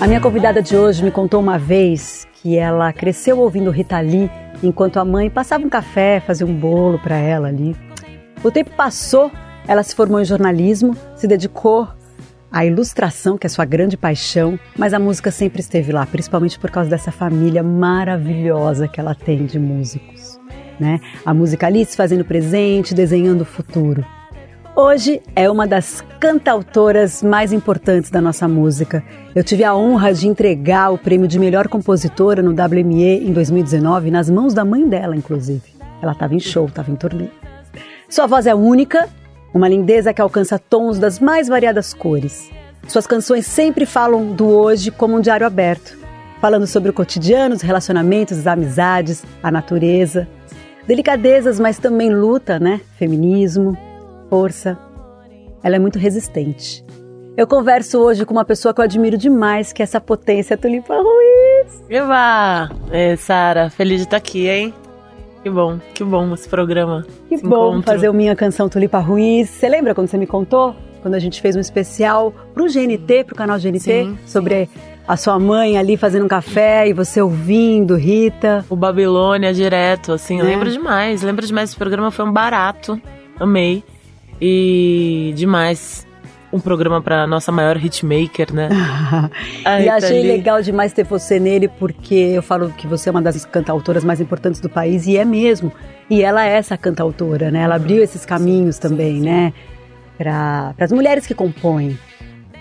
A 0.00 0.06
minha 0.06 0.20
convidada 0.20 0.62
de 0.62 0.76
hoje 0.76 1.02
me 1.02 1.10
contou 1.10 1.40
uma 1.40 1.58
vez 1.58 2.24
que 2.34 2.56
ela 2.56 2.92
cresceu 2.92 3.40
ouvindo 3.40 3.68
Rita 3.72 3.98
Lee 3.98 4.30
enquanto 4.62 5.00
a 5.00 5.04
mãe 5.04 5.28
passava 5.28 5.66
um 5.66 5.68
café, 5.68 6.20
fazia 6.20 6.46
um 6.46 6.54
bolo 6.54 7.00
para 7.00 7.16
ela 7.16 7.48
ali. 7.48 7.74
O 8.44 8.48
tempo 8.48 8.70
passou, 8.76 9.28
ela 9.66 9.82
se 9.82 9.96
formou 9.96 10.20
em 10.20 10.24
jornalismo, 10.24 10.96
se 11.16 11.26
dedicou 11.26 11.88
à 12.50 12.64
ilustração, 12.64 13.36
que 13.36 13.48
é 13.48 13.50
sua 13.50 13.64
grande 13.64 13.96
paixão, 13.96 14.56
mas 14.76 14.94
a 14.94 15.00
música 15.00 15.32
sempre 15.32 15.60
esteve 15.60 15.90
lá, 15.90 16.06
principalmente 16.06 16.60
por 16.60 16.70
causa 16.70 16.88
dessa 16.88 17.10
família 17.10 17.64
maravilhosa 17.64 18.86
que 18.86 19.00
ela 19.00 19.16
tem 19.16 19.46
de 19.46 19.58
músicos. 19.58 20.38
Né? 20.78 21.00
A 21.26 21.34
música 21.34 21.66
ali 21.66 21.84
se 21.84 21.96
fazendo 21.96 22.24
presente, 22.24 22.94
desenhando 22.94 23.40
o 23.40 23.44
futuro. 23.44 24.06
Hoje 24.80 25.20
é 25.34 25.50
uma 25.50 25.66
das 25.66 26.04
cantautoras 26.20 27.20
mais 27.20 27.52
importantes 27.52 28.12
da 28.12 28.20
nossa 28.20 28.46
música. 28.46 29.02
Eu 29.34 29.42
tive 29.42 29.64
a 29.64 29.74
honra 29.74 30.14
de 30.14 30.28
entregar 30.28 30.92
o 30.92 30.96
prêmio 30.96 31.26
de 31.26 31.36
melhor 31.36 31.66
compositora 31.66 32.40
no 32.44 32.52
WME 32.52 33.28
em 33.28 33.32
2019 33.32 34.08
nas 34.12 34.30
mãos 34.30 34.54
da 34.54 34.64
mãe 34.64 34.88
dela, 34.88 35.16
inclusive. 35.16 35.74
Ela 36.00 36.12
estava 36.12 36.32
em 36.32 36.38
show, 36.38 36.66
estava 36.66 36.92
em 36.92 36.94
turnê. 36.94 37.26
Sua 38.08 38.28
voz 38.28 38.46
é 38.46 38.54
única, 38.54 39.08
uma 39.52 39.68
lindeza 39.68 40.14
que 40.14 40.22
alcança 40.22 40.60
tons 40.60 40.96
das 40.96 41.18
mais 41.18 41.48
variadas 41.48 41.92
cores. 41.92 42.48
Suas 42.86 43.04
canções 43.04 43.46
sempre 43.46 43.84
falam 43.84 44.32
do 44.32 44.46
hoje 44.46 44.92
como 44.92 45.16
um 45.16 45.20
diário 45.20 45.44
aberto, 45.44 45.98
falando 46.40 46.68
sobre 46.68 46.90
o 46.90 46.94
cotidiano, 46.94 47.56
os 47.56 47.62
relacionamentos, 47.62 48.38
as 48.38 48.46
amizades, 48.46 49.24
a 49.42 49.50
natureza. 49.50 50.28
Delicadezas, 50.86 51.58
mas 51.58 51.78
também 51.80 52.14
luta, 52.14 52.60
né? 52.60 52.80
Feminismo, 52.96 53.76
força. 54.28 54.78
Ela 55.62 55.76
é 55.76 55.78
muito 55.78 55.98
resistente. 55.98 56.84
Eu 57.36 57.46
converso 57.46 58.00
hoje 58.00 58.24
com 58.24 58.32
uma 58.32 58.44
pessoa 58.44 58.74
que 58.74 58.80
eu 58.80 58.84
admiro 58.84 59.16
demais, 59.16 59.72
que 59.72 59.80
é 59.80 59.84
essa 59.84 60.00
potência 60.00 60.56
Tulipa 60.56 60.96
Ruiz. 60.96 61.84
Eva! 61.88 62.68
É, 62.90 63.14
Sara, 63.16 63.70
feliz 63.70 63.98
de 63.98 64.04
estar 64.04 64.16
aqui, 64.16 64.48
hein? 64.48 64.74
Que 65.42 65.48
bom, 65.48 65.78
que 65.94 66.02
bom 66.02 66.34
esse 66.34 66.48
programa. 66.48 67.06
Que 67.28 67.36
bom 67.36 67.70
encontro. 67.70 67.92
fazer 67.92 68.08
o 68.08 68.12
Minha 68.12 68.34
Canção 68.34 68.68
Tulipa 68.68 68.98
Ruiz. 68.98 69.48
Você 69.48 69.68
lembra 69.68 69.94
quando 69.94 70.08
você 70.08 70.18
me 70.18 70.26
contou? 70.26 70.74
Quando 71.00 71.14
a 71.14 71.18
gente 71.20 71.40
fez 71.40 71.54
um 71.54 71.60
especial 71.60 72.34
pro 72.52 72.66
GNT, 72.66 73.24
pro 73.24 73.36
canal 73.36 73.56
GNT, 73.56 73.78
sim, 73.78 74.18
sobre 74.26 74.66
sim. 74.66 74.72
a 75.06 75.16
sua 75.16 75.38
mãe 75.38 75.78
ali 75.78 75.96
fazendo 75.96 76.24
um 76.24 76.28
café 76.28 76.88
e 76.88 76.92
você 76.92 77.22
ouvindo, 77.22 77.94
Rita. 77.94 78.64
O 78.68 78.74
Babilônia 78.74 79.54
direto, 79.54 80.12
assim, 80.12 80.40
é. 80.40 80.42
lembro 80.42 80.70
demais. 80.70 81.22
Lembro 81.22 81.46
demais, 81.46 81.70
esse 81.70 81.78
programa 81.78 82.10
foi 82.10 82.24
um 82.24 82.32
barato. 82.32 83.00
Amei. 83.38 83.84
E 84.40 85.32
demais 85.36 86.06
um 86.52 86.58
programa 86.58 87.02
para 87.02 87.26
nossa 87.26 87.52
maior 87.52 87.76
hitmaker, 87.76 88.52
né? 88.52 88.68
e 89.82 89.88
achei 89.88 90.22
legal 90.22 90.62
demais 90.62 90.92
ter 90.92 91.04
você 91.04 91.38
nele, 91.38 91.68
porque 91.68 92.14
eu 92.14 92.42
falo 92.42 92.70
que 92.70 92.86
você 92.86 93.08
é 93.08 93.12
uma 93.12 93.20
das 93.20 93.44
cantautoras 93.44 94.02
mais 94.02 94.20
importantes 94.20 94.60
do 94.60 94.68
país, 94.68 95.06
e 95.06 95.16
é 95.16 95.24
mesmo. 95.24 95.72
E 96.08 96.22
ela 96.22 96.46
é 96.46 96.56
essa 96.56 96.76
cantautora, 96.76 97.50
né? 97.50 97.62
Ela 97.62 97.74
abriu 97.74 98.02
esses 98.02 98.24
caminhos 98.24 98.76
sim, 98.76 98.82
também, 98.82 99.16
sim, 99.16 99.20
sim. 99.20 99.26
né? 99.26 99.52
Para 100.16 100.74
as 100.78 100.92
mulheres 100.92 101.26
que 101.26 101.34
compõem. 101.34 101.98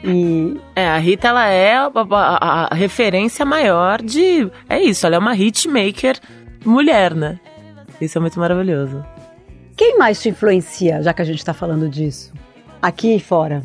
E... 0.04 0.58
É, 0.76 0.88
a 0.90 0.98
Rita, 0.98 1.30
ela 1.30 1.48
é 1.48 1.76
a, 1.76 1.90
a, 1.90 2.68
a 2.72 2.76
referência 2.76 3.46
maior 3.46 4.02
de... 4.02 4.50
É 4.70 4.80
isso, 4.82 5.06
ela 5.08 5.16
é 5.16 5.20
uma 5.20 5.36
hitmaker 5.36 6.20
mulher, 6.64 7.16
né? 7.16 7.40
Isso 8.00 8.18
é 8.18 8.22
muito 8.22 8.40
maravilhoso. 8.40 9.04
Quem 9.78 9.96
mais 9.96 10.20
te 10.20 10.30
influencia, 10.30 11.04
já 11.04 11.14
que 11.14 11.22
a 11.22 11.26
gente 11.26 11.38
está 11.38 11.54
falando 11.54 11.88
disso? 11.88 12.34
Aqui 12.82 13.16
e 13.16 13.20
fora? 13.20 13.64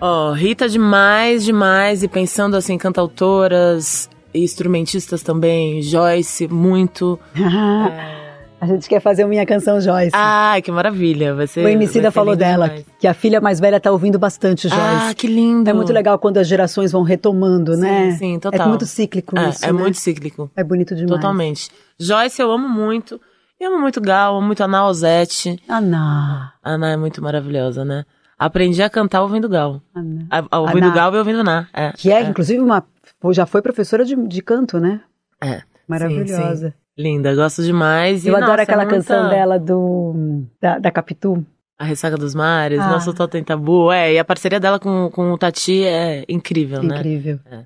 Ó, 0.00 0.30
oh, 0.30 0.32
Rita 0.32 0.66
demais, 0.66 1.44
demais. 1.44 2.02
E 2.02 2.08
pensando 2.08 2.56
assim, 2.56 2.78
cantautoras 2.78 4.08
e 4.32 4.42
instrumentistas 4.42 5.22
também. 5.22 5.82
Joyce, 5.82 6.48
muito. 6.48 7.20
é... 7.36 8.20
A 8.60 8.66
gente 8.66 8.90
quer 8.90 9.00
fazer 9.00 9.24
Minha 9.24 9.46
Canção 9.46 9.80
Joyce. 9.80 10.10
Ah, 10.12 10.54
que 10.62 10.70
maravilha. 10.70 11.34
Vai 11.34 11.46
ser, 11.46 11.64
o 11.64 11.68
Emicida 11.68 12.10
falou 12.10 12.36
dela, 12.36 12.68
demais. 12.68 12.86
que 12.98 13.06
a 13.06 13.14
filha 13.14 13.40
mais 13.40 13.58
velha 13.58 13.80
tá 13.80 13.90
ouvindo 13.90 14.18
bastante 14.18 14.68
Joyce. 14.68 14.84
Ah, 14.84 15.14
que 15.14 15.26
lindo. 15.26 15.70
É 15.70 15.72
muito 15.72 15.90
legal 15.94 16.18
quando 16.18 16.36
as 16.36 16.46
gerações 16.46 16.92
vão 16.92 17.02
retomando, 17.02 17.74
sim, 17.74 17.80
né? 17.80 18.10
Sim, 18.18 18.38
total. 18.38 18.66
É 18.66 18.68
muito 18.68 18.84
cíclico 18.84 19.38
é, 19.38 19.48
isso, 19.48 19.64
É 19.64 19.72
né? 19.72 19.80
muito 19.80 19.96
cíclico. 19.96 20.50
É 20.54 20.62
bonito 20.62 20.94
demais. 20.94 21.10
Totalmente. 21.10 21.70
Joyce 21.98 22.42
eu 22.42 22.52
amo 22.52 22.68
muito. 22.68 23.18
Eu 23.60 23.72
amo 23.72 23.82
muito 23.82 24.00
Gal, 24.00 24.38
amo 24.38 24.46
muito 24.46 24.64
Ana 24.64 24.86
Ozete. 24.86 25.62
Ana. 25.68 26.54
Ana 26.64 26.92
é 26.92 26.96
muito 26.96 27.22
maravilhosa, 27.22 27.84
né? 27.84 28.06
Aprendi 28.38 28.82
a 28.82 28.88
cantar 28.88 29.20
ouvindo 29.20 29.50
Gal. 29.50 29.82
Ana. 29.94 30.26
A, 30.30 30.58
ouvindo 30.60 30.86
Ana. 30.86 30.94
Gal 30.94 31.14
e 31.14 31.18
ouvindo 31.18 31.44
Ná. 31.44 31.68
É, 31.74 31.92
que 31.92 32.10
é, 32.10 32.22
é, 32.22 32.24
inclusive, 32.24 32.58
uma. 32.58 32.82
Já 33.32 33.44
foi 33.44 33.60
professora 33.60 34.02
de, 34.02 34.16
de 34.16 34.40
canto, 34.40 34.80
né? 34.80 35.02
É. 35.44 35.60
Maravilhosa. 35.86 36.68
Sim, 36.68 36.70
sim. 36.70 36.74
Linda, 36.96 37.34
gosto 37.34 37.62
demais. 37.62 38.24
Eu 38.24 38.32
e, 38.32 38.36
adoro 38.36 38.52
nossa, 38.52 38.62
aquela 38.62 38.82
é 38.82 38.86
muita... 38.86 38.98
canção 38.98 39.28
dela 39.28 39.58
do. 39.58 40.46
Da, 40.58 40.78
da 40.78 40.90
Capitu. 40.90 41.44
A 41.78 41.84
Ressaca 41.84 42.16
dos 42.16 42.34
Mares, 42.34 42.80
ah. 42.80 42.88
Nosso 42.88 43.12
Totem 43.12 43.44
Tabu. 43.44 43.92
É, 43.92 44.14
e 44.14 44.18
a 44.18 44.24
parceria 44.24 44.58
dela 44.58 44.78
com, 44.78 45.10
com 45.10 45.32
o 45.32 45.38
Tati 45.38 45.84
é 45.84 46.24
incrível, 46.30 46.78
incrível. 46.78 46.88
né? 46.88 46.96
Incrível. 46.98 47.40
É. 47.50 47.64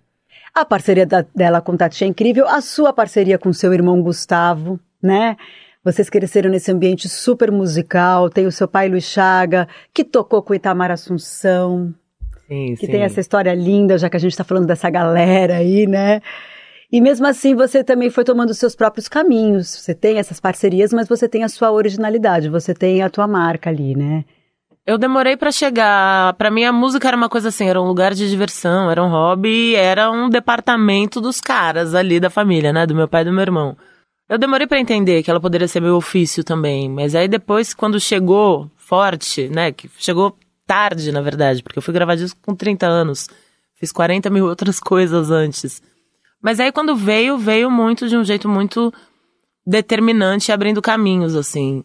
A 0.53 0.65
parceria 0.65 1.07
da, 1.07 1.25
dela 1.35 1.61
com 1.61 1.73
o 1.73 1.77
Tati 1.77 2.03
é 2.03 2.07
incrível. 2.09 2.49
A 2.49 2.61
sua 2.61 2.93
parceria 2.93 3.39
com 3.39 3.53
seu 3.53 3.73
irmão 3.73 4.03
Gustavo, 4.03 4.81
né? 5.01 5.37
Vocês 5.85 6.09
cresceram 6.09 6.51
nesse 6.51 6.73
ambiente 6.73 7.11
super 7.11 7.53
musical, 7.53 8.31
tem 8.31 8.47
o 8.47 8.53
seu 8.53 8.67
pai 8.67 8.89
Luiz 8.89 9.05
Chaga, 9.05 9.69
que 9.93 10.03
tocou 10.03 10.43
com 10.43 10.55
Itamar 10.55 10.91
Assunção. 10.91 11.93
Sim, 12.49 12.75
que 12.75 12.87
sim. 12.87 12.93
tem 12.93 13.03
essa 13.03 13.21
história 13.21 13.55
linda, 13.55 13.99
já 13.99 14.09
que 14.09 14.17
a 14.17 14.21
gente 14.21 14.33
está 14.33 14.45
falando 14.45 14.67
dessa 14.67 14.89
galera 14.89 15.57
aí, 15.57 15.87
né? 15.87 16.23
E 16.91 17.01
mesmo 17.01 17.27
assim, 17.27 17.55
você 17.55 17.85
também 17.85 18.09
foi 18.09 18.25
tomando 18.25 18.55
seus 18.55 18.75
próprios 18.75 19.09
caminhos. 19.09 19.69
Você 19.69 19.95
tem 19.95 20.19
essas 20.19 20.41
parcerias, 20.41 20.93
mas 20.93 21.07
você 21.07 21.29
tem 21.29 21.45
a 21.45 21.49
sua 21.49 21.71
originalidade, 21.71 22.49
você 22.49 22.73
tem 22.73 23.03
a 23.03 23.11
tua 23.11 23.27
marca 23.27 23.69
ali, 23.69 23.95
né? 23.95 24.25
Eu 24.87 24.97
demorei 24.97 25.37
para 25.37 25.51
chegar. 25.51 26.35
Para 26.35 26.51
mim, 26.51 26.65
a 26.65 26.73
música 26.73 27.09
era 27.09 27.17
uma 27.17 27.29
coisa 27.29 27.49
assim, 27.49 27.69
era 27.69 27.81
um 27.81 27.87
lugar 27.87 28.15
de 28.15 28.29
diversão, 28.31 28.91
era 28.91 29.03
um 29.03 29.09
hobby, 29.09 29.75
era 29.75 30.11
um 30.11 30.31
departamento 30.31 31.21
dos 31.21 31.41
caras 31.41 31.95
ali 31.95 32.21
da 32.21 32.31
família, 32.31 32.73
né? 32.73 32.87
Do 32.87 32.95
meu 32.95 33.09
pai 33.09 33.23
e 33.23 33.25
do 33.25 33.33
meu 33.33 33.43
irmão. 33.43 33.77
Eu 34.29 34.39
demorei 34.39 34.67
para 34.67 34.81
entender 34.81 35.23
que 35.23 35.31
ela 35.31 35.41
poderia 35.41 35.69
ser 35.69 35.81
meu 35.81 35.97
ofício 35.97 36.43
também, 36.43 36.89
mas 36.89 37.15
aí 37.15 37.29
depois, 37.29 37.75
quando 37.75 38.01
chegou 38.01 38.71
forte, 38.77 39.49
né, 39.49 39.71
que 39.71 39.89
chegou 39.99 40.37
tarde, 40.67 41.13
na 41.13 41.21
verdade, 41.21 41.63
porque 41.63 41.79
eu 41.79 41.83
fui 41.83 41.93
gravar 41.93 42.15
disco 42.15 42.41
com 42.43 42.55
30 42.55 42.87
anos, 42.87 43.29
fiz 43.75 43.93
40 43.93 44.31
mil 44.31 44.47
outras 44.49 44.81
coisas 44.81 45.31
antes. 45.31 45.83
Mas 46.43 46.59
aí 46.59 46.73
quando 46.73 46.97
veio, 46.97 47.37
veio 47.37 47.71
muito 47.71 48.09
de 48.09 48.17
um 48.17 48.25
jeito 48.25 48.49
muito 48.49 48.93
determinante, 49.67 50.53
abrindo 50.53 50.81
caminhos, 50.81 51.35
assim. 51.35 51.85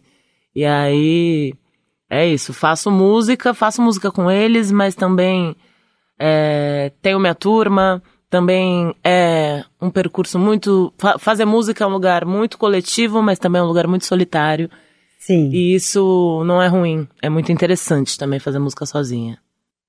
E 0.54 0.64
aí, 0.64 1.54
é 2.08 2.26
isso, 2.26 2.52
faço 2.54 2.90
música, 2.90 3.54
faço 3.54 3.82
música 3.82 4.10
com 4.10 4.30
eles, 4.30 4.70
mas 4.70 4.94
também 4.94 5.54
é, 6.18 6.92
tenho 7.02 7.20
minha 7.20 7.34
turma, 7.34 8.02
também 8.30 8.94
é 9.02 9.64
um 9.82 9.90
percurso 9.90 10.38
muito. 10.38 10.94
Fazer 11.18 11.44
música 11.44 11.82
é 11.82 11.86
um 11.86 11.90
lugar 11.90 12.24
muito 12.24 12.56
coletivo, 12.56 13.20
mas 13.20 13.40
também 13.40 13.60
é 13.60 13.64
um 13.64 13.66
lugar 13.66 13.88
muito 13.88 14.06
solitário. 14.06 14.70
Sim. 15.18 15.50
E 15.50 15.74
isso 15.74 16.42
não 16.46 16.62
é 16.62 16.68
ruim. 16.68 17.08
É 17.20 17.28
muito 17.28 17.50
interessante 17.50 18.16
também 18.16 18.38
fazer 18.38 18.60
música 18.60 18.86
sozinha. 18.86 19.38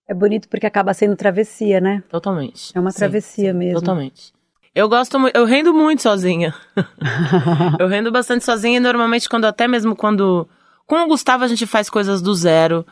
É 0.10 0.14
bonito 0.14 0.50
porque 0.50 0.66
acaba 0.66 0.94
sendo 0.94 1.16
travessia, 1.16 1.80
né? 1.80 2.04
Totalmente. 2.10 2.72
É 2.76 2.80
uma 2.80 2.92
travessia 2.92 3.54
sim, 3.54 3.58
mesmo. 3.58 3.80
Totalmente. 3.80 4.34
Eu 4.74 4.90
gosto 4.90 5.20
muito, 5.20 5.36
eu 5.36 5.46
rendo 5.46 5.74
muito 5.74 6.02
sozinha. 6.02 6.54
eu 7.80 7.88
rendo 7.88 8.12
bastante 8.12 8.44
sozinha 8.44 8.78
e 8.78 8.80
normalmente 8.82 9.30
quando 9.30 9.46
até 9.46 9.68
mesmo 9.68 9.96
quando 9.96 10.50
com 10.88 10.96
o 10.96 11.08
Gustavo 11.08 11.44
a 11.44 11.48
gente 11.48 11.66
faz 11.68 11.90
coisas 11.90 12.22
do 12.22 12.34
zero, 12.34 12.86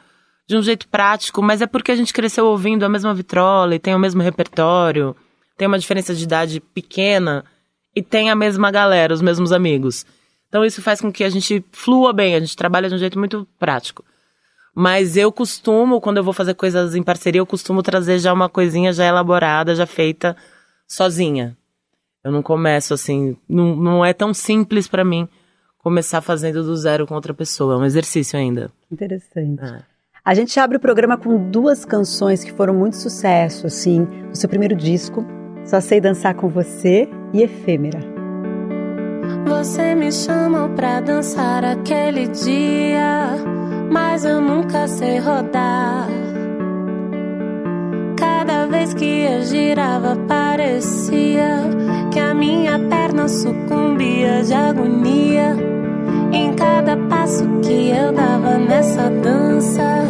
de 0.47 0.55
um 0.55 0.61
jeito 0.61 0.87
prático, 0.87 1.41
mas 1.41 1.61
é 1.61 1.67
porque 1.67 1.91
a 1.91 1.95
gente 1.95 2.13
cresceu 2.13 2.45
ouvindo 2.45 2.83
a 2.83 2.89
mesma 2.89 3.13
vitrola 3.13 3.75
e 3.75 3.79
tem 3.79 3.95
o 3.95 3.99
mesmo 3.99 4.21
repertório 4.21 5.15
tem 5.59 5.67
uma 5.67 5.77
diferença 5.77 6.15
de 6.15 6.23
idade 6.23 6.61
pequena 6.61 7.43
e 7.93 8.01
tem 8.01 8.29
a 8.29 8.35
mesma 8.35 8.71
galera, 8.71 9.13
os 9.13 9.21
mesmos 9.21 9.51
amigos. 9.51 10.05
Então 10.47 10.63
isso 10.63 10.81
faz 10.81 11.01
com 11.01 11.11
que 11.11 11.21
a 11.21 11.29
gente 11.29 11.63
flua 11.73 12.13
bem, 12.13 12.33
a 12.33 12.39
gente 12.39 12.55
trabalha 12.55 12.87
de 12.87 12.95
um 12.95 12.97
jeito 12.97 13.19
muito 13.19 13.45
prático. 13.59 14.05
Mas 14.73 15.17
eu 15.17 15.33
costumo, 15.33 15.99
quando 15.99 16.15
eu 16.15 16.23
vou 16.23 16.31
fazer 16.31 16.53
coisas 16.53 16.95
em 16.95 17.03
parceria, 17.03 17.41
eu 17.41 17.45
costumo 17.45 17.83
trazer 17.83 18.19
já 18.19 18.31
uma 18.31 18.47
coisinha 18.47 18.93
já 18.93 19.05
elaborada, 19.05 19.75
já 19.75 19.85
feita 19.85 20.33
sozinha. 20.87 21.57
Eu 22.23 22.31
não 22.31 22.41
começo 22.41 22.93
assim, 22.93 23.35
não, 23.47 23.75
não 23.75 24.05
é 24.05 24.13
tão 24.13 24.33
simples 24.33 24.87
para 24.87 25.03
mim 25.03 25.27
começar 25.79 26.21
fazendo 26.21 26.63
do 26.63 26.75
zero 26.77 27.05
com 27.05 27.15
outra 27.15 27.33
pessoa. 27.33 27.73
É 27.73 27.77
um 27.77 27.85
exercício 27.85 28.39
ainda. 28.39 28.71
Interessante. 28.89 29.61
É. 29.61 29.81
A 30.23 30.33
gente 30.33 30.57
abre 30.57 30.77
o 30.77 30.79
programa 30.79 31.17
com 31.17 31.49
duas 31.49 31.83
canções 31.83 32.45
que 32.45 32.53
foram 32.53 32.73
muito 32.73 32.95
sucesso, 32.95 33.67
assim, 33.67 33.99
no 33.99 34.35
seu 34.35 34.47
primeiro 34.47 34.75
disco, 34.75 35.25
Só 35.65 35.79
Sei 35.79 36.01
Dançar 36.01 36.35
Com 36.35 36.49
Você 36.49 37.07
e 37.33 37.43
Efêmera. 37.43 37.99
Você 39.47 39.95
me 39.95 40.11
chamou 40.11 40.69
pra 40.69 41.01
dançar 41.01 41.63
aquele 41.65 42.27
dia, 42.27 43.35
mas 43.91 44.23
eu 44.23 44.39
nunca 44.39 44.87
sei 44.87 45.19
rodar. 45.19 46.07
Cada 48.15 48.67
vez 48.67 48.93
que 48.93 49.23
eu 49.23 49.41
girava, 49.43 50.15
parecia 50.27 51.61
que 52.11 52.19
a 52.19 52.33
minha 52.33 52.79
perna 52.79 53.27
sucumbia 53.27 54.43
de 54.43 54.53
agonia. 54.53 55.55
Em 56.31 56.53
cada 56.53 56.95
passo 57.09 57.45
que 57.61 57.89
eu 57.89 58.11
dava 58.11 58.57
nessa 58.57 59.09
dança, 59.09 60.05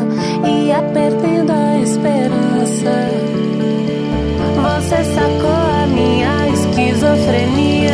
ia 0.45 0.81
perdendo 0.93 1.51
a 1.51 1.79
esperança. 1.79 3.48
Você 4.89 5.03
sacou 5.03 5.51
a 5.51 5.85
minha 5.85 6.47
esquizofrenia 6.47 7.93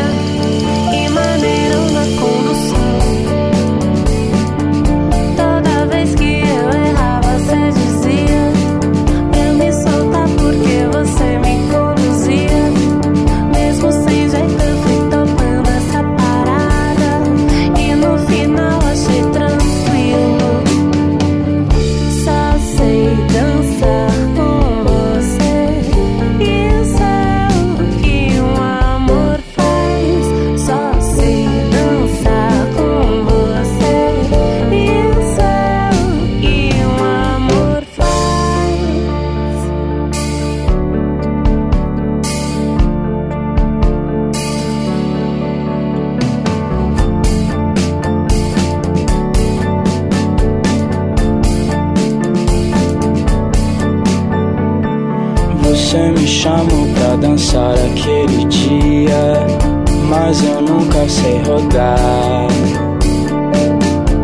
mas 60.10 60.44
eu 60.44 60.62
nunca 60.62 61.08
sei 61.08 61.42
rodar. 61.44 62.48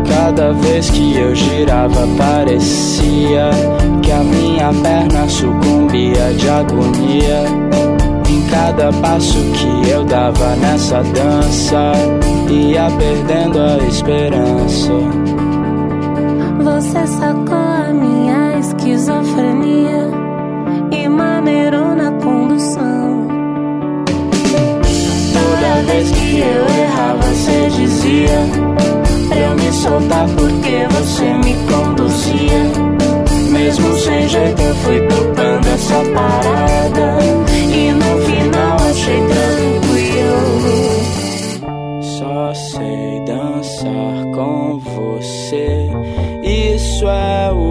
Cada 0.08 0.52
vez 0.52 0.90
que 0.90 1.16
eu 1.16 1.34
girava, 1.34 2.06
parecia 2.16 3.50
que 4.02 4.12
a 4.12 4.22
minha 4.22 4.72
perna 4.82 5.28
sucumbia 5.28 6.32
de 6.36 6.48
agonia. 6.48 7.44
Em 8.28 8.42
cada 8.48 8.92
passo 9.00 9.38
que 9.52 9.90
eu 9.90 10.04
dava 10.04 10.56
nessa 10.56 11.02
dança, 11.02 11.92
ia 12.50 12.90
perdendo 12.98 13.60
a 13.60 13.78
esperança. 13.86 14.92
Você 16.62 17.06
sacou 17.06 17.56
a 17.56 17.92
minha 17.92 18.58
esquizofrenia 18.58 20.01
vez 25.86 26.10
que 26.10 26.38
eu 26.38 26.66
errava, 26.82 27.22
você 27.22 27.68
dizia 27.70 28.38
pra 29.28 29.38
eu 29.38 29.54
me 29.56 29.72
soltar 29.72 30.26
porque 30.28 30.86
você 30.90 31.32
me 31.34 31.54
conduzia. 31.66 32.62
Mesmo 33.50 33.98
sem 33.98 34.28
jeito, 34.28 34.62
eu 34.62 34.74
fui 34.76 35.00
topando 35.08 35.66
essa 35.68 36.02
parada. 36.14 37.18
E 37.54 37.92
no 37.92 38.18
final 38.26 38.76
achei 38.90 39.20
tranquilo. 39.20 40.42
Só 42.02 42.54
sei 42.54 43.20
dançar 43.26 44.26
com 44.34 44.78
você. 44.78 45.90
Isso 46.42 47.06
é 47.06 47.52
o 47.52 47.61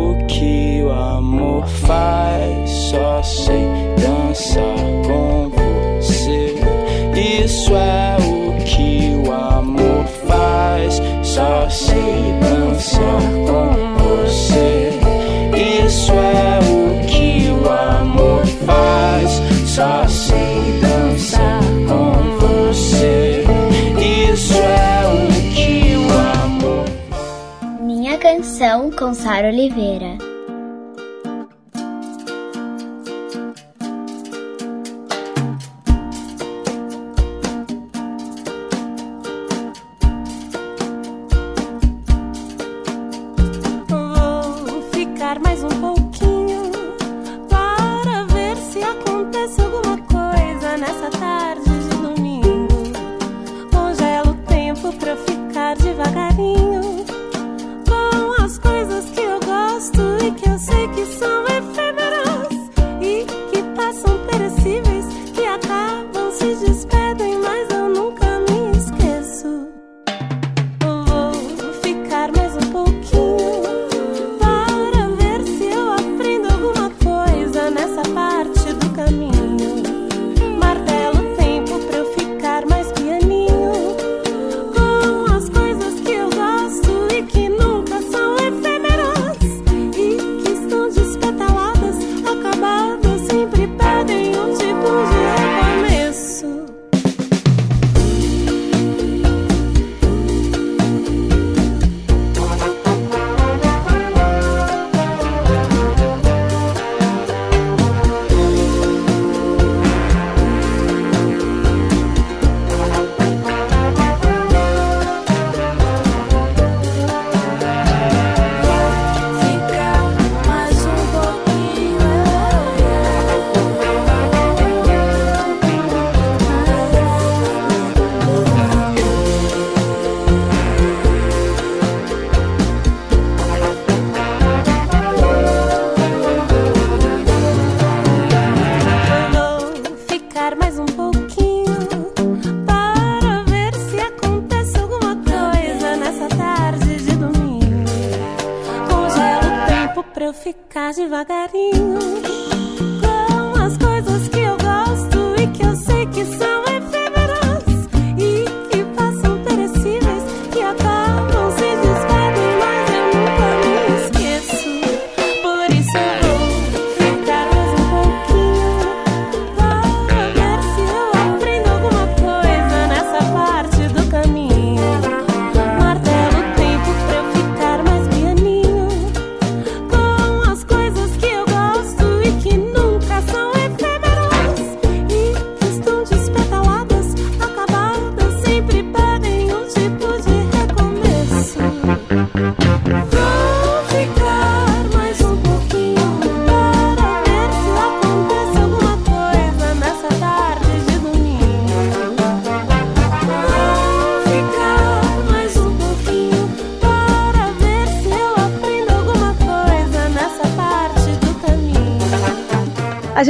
Sara 29.22 29.50
Oliveira. 29.50 30.31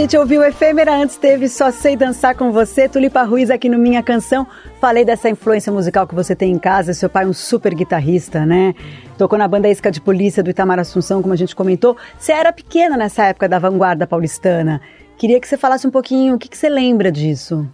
Gente 0.01 0.17
ouviu 0.17 0.43
Efêmera, 0.43 0.95
antes 0.95 1.15
teve 1.15 1.47
Só 1.47 1.69
Sei 1.69 1.95
Dançar 1.95 2.35
Com 2.35 2.51
Você, 2.51 2.89
Tulipa 2.89 3.21
Ruiz 3.21 3.51
aqui 3.51 3.69
no 3.69 3.77
Minha 3.77 4.01
Canção. 4.01 4.47
Falei 4.79 5.05
dessa 5.05 5.29
influência 5.29 5.71
musical 5.71 6.07
que 6.07 6.15
você 6.15 6.35
tem 6.35 6.51
em 6.51 6.57
casa, 6.57 6.91
seu 6.95 7.07
pai 7.07 7.23
é 7.23 7.27
um 7.27 7.33
super 7.33 7.71
guitarrista, 7.75 8.43
né? 8.43 8.73
Tocou 9.15 9.37
na 9.37 9.47
banda 9.47 9.69
Isca 9.69 9.91
de 9.91 10.01
Polícia 10.01 10.41
do 10.41 10.49
Itamar 10.49 10.79
Assunção, 10.79 11.21
como 11.21 11.35
a 11.35 11.37
gente 11.37 11.55
comentou. 11.55 11.95
Você 12.17 12.31
era 12.31 12.51
pequena 12.51 12.97
nessa 12.97 13.25
época 13.25 13.47
da 13.47 13.59
vanguarda 13.59 14.07
paulistana. 14.07 14.81
Queria 15.19 15.39
que 15.39 15.47
você 15.47 15.55
falasse 15.55 15.85
um 15.85 15.91
pouquinho, 15.91 16.33
o 16.33 16.39
que, 16.39 16.49
que 16.49 16.57
você 16.57 16.67
lembra 16.67 17.11
disso? 17.11 17.69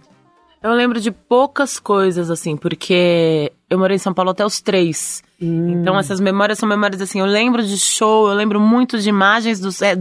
Eu 0.62 0.72
lembro 0.72 1.00
de 1.00 1.10
poucas 1.10 1.78
coisas, 1.78 2.30
assim, 2.30 2.58
porque 2.58 3.50
eu 3.70 3.78
morei 3.78 3.94
em 3.94 3.98
São 3.98 4.12
Paulo 4.12 4.32
até 4.32 4.44
os 4.44 4.60
três. 4.60 5.22
Então 5.40 5.96
essas 5.96 6.18
memórias 6.18 6.58
são 6.58 6.68
memórias 6.68 7.00
assim, 7.00 7.20
eu 7.20 7.26
lembro 7.26 7.62
de 7.62 7.78
show, 7.78 8.28
eu 8.28 8.34
lembro 8.34 8.58
muito 8.58 8.98
de 8.98 9.08
imagens 9.08 9.60
dos 9.60 9.80
é, 9.80 9.96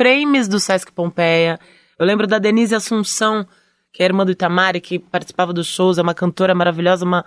frames 0.00 0.48
do 0.48 0.58
Sesc 0.58 0.90
Pompeia. 0.92 1.60
Eu 1.98 2.06
lembro 2.06 2.26
da 2.26 2.38
Denise 2.38 2.74
Assunção, 2.74 3.46
que 3.92 4.02
é 4.02 4.06
irmã 4.06 4.24
do 4.24 4.32
Itamari, 4.32 4.80
que 4.80 4.98
participava 4.98 5.52
dos 5.52 5.66
shows, 5.66 5.98
é 5.98 6.02
uma 6.02 6.14
cantora 6.14 6.54
maravilhosa, 6.54 7.04
uma 7.04 7.22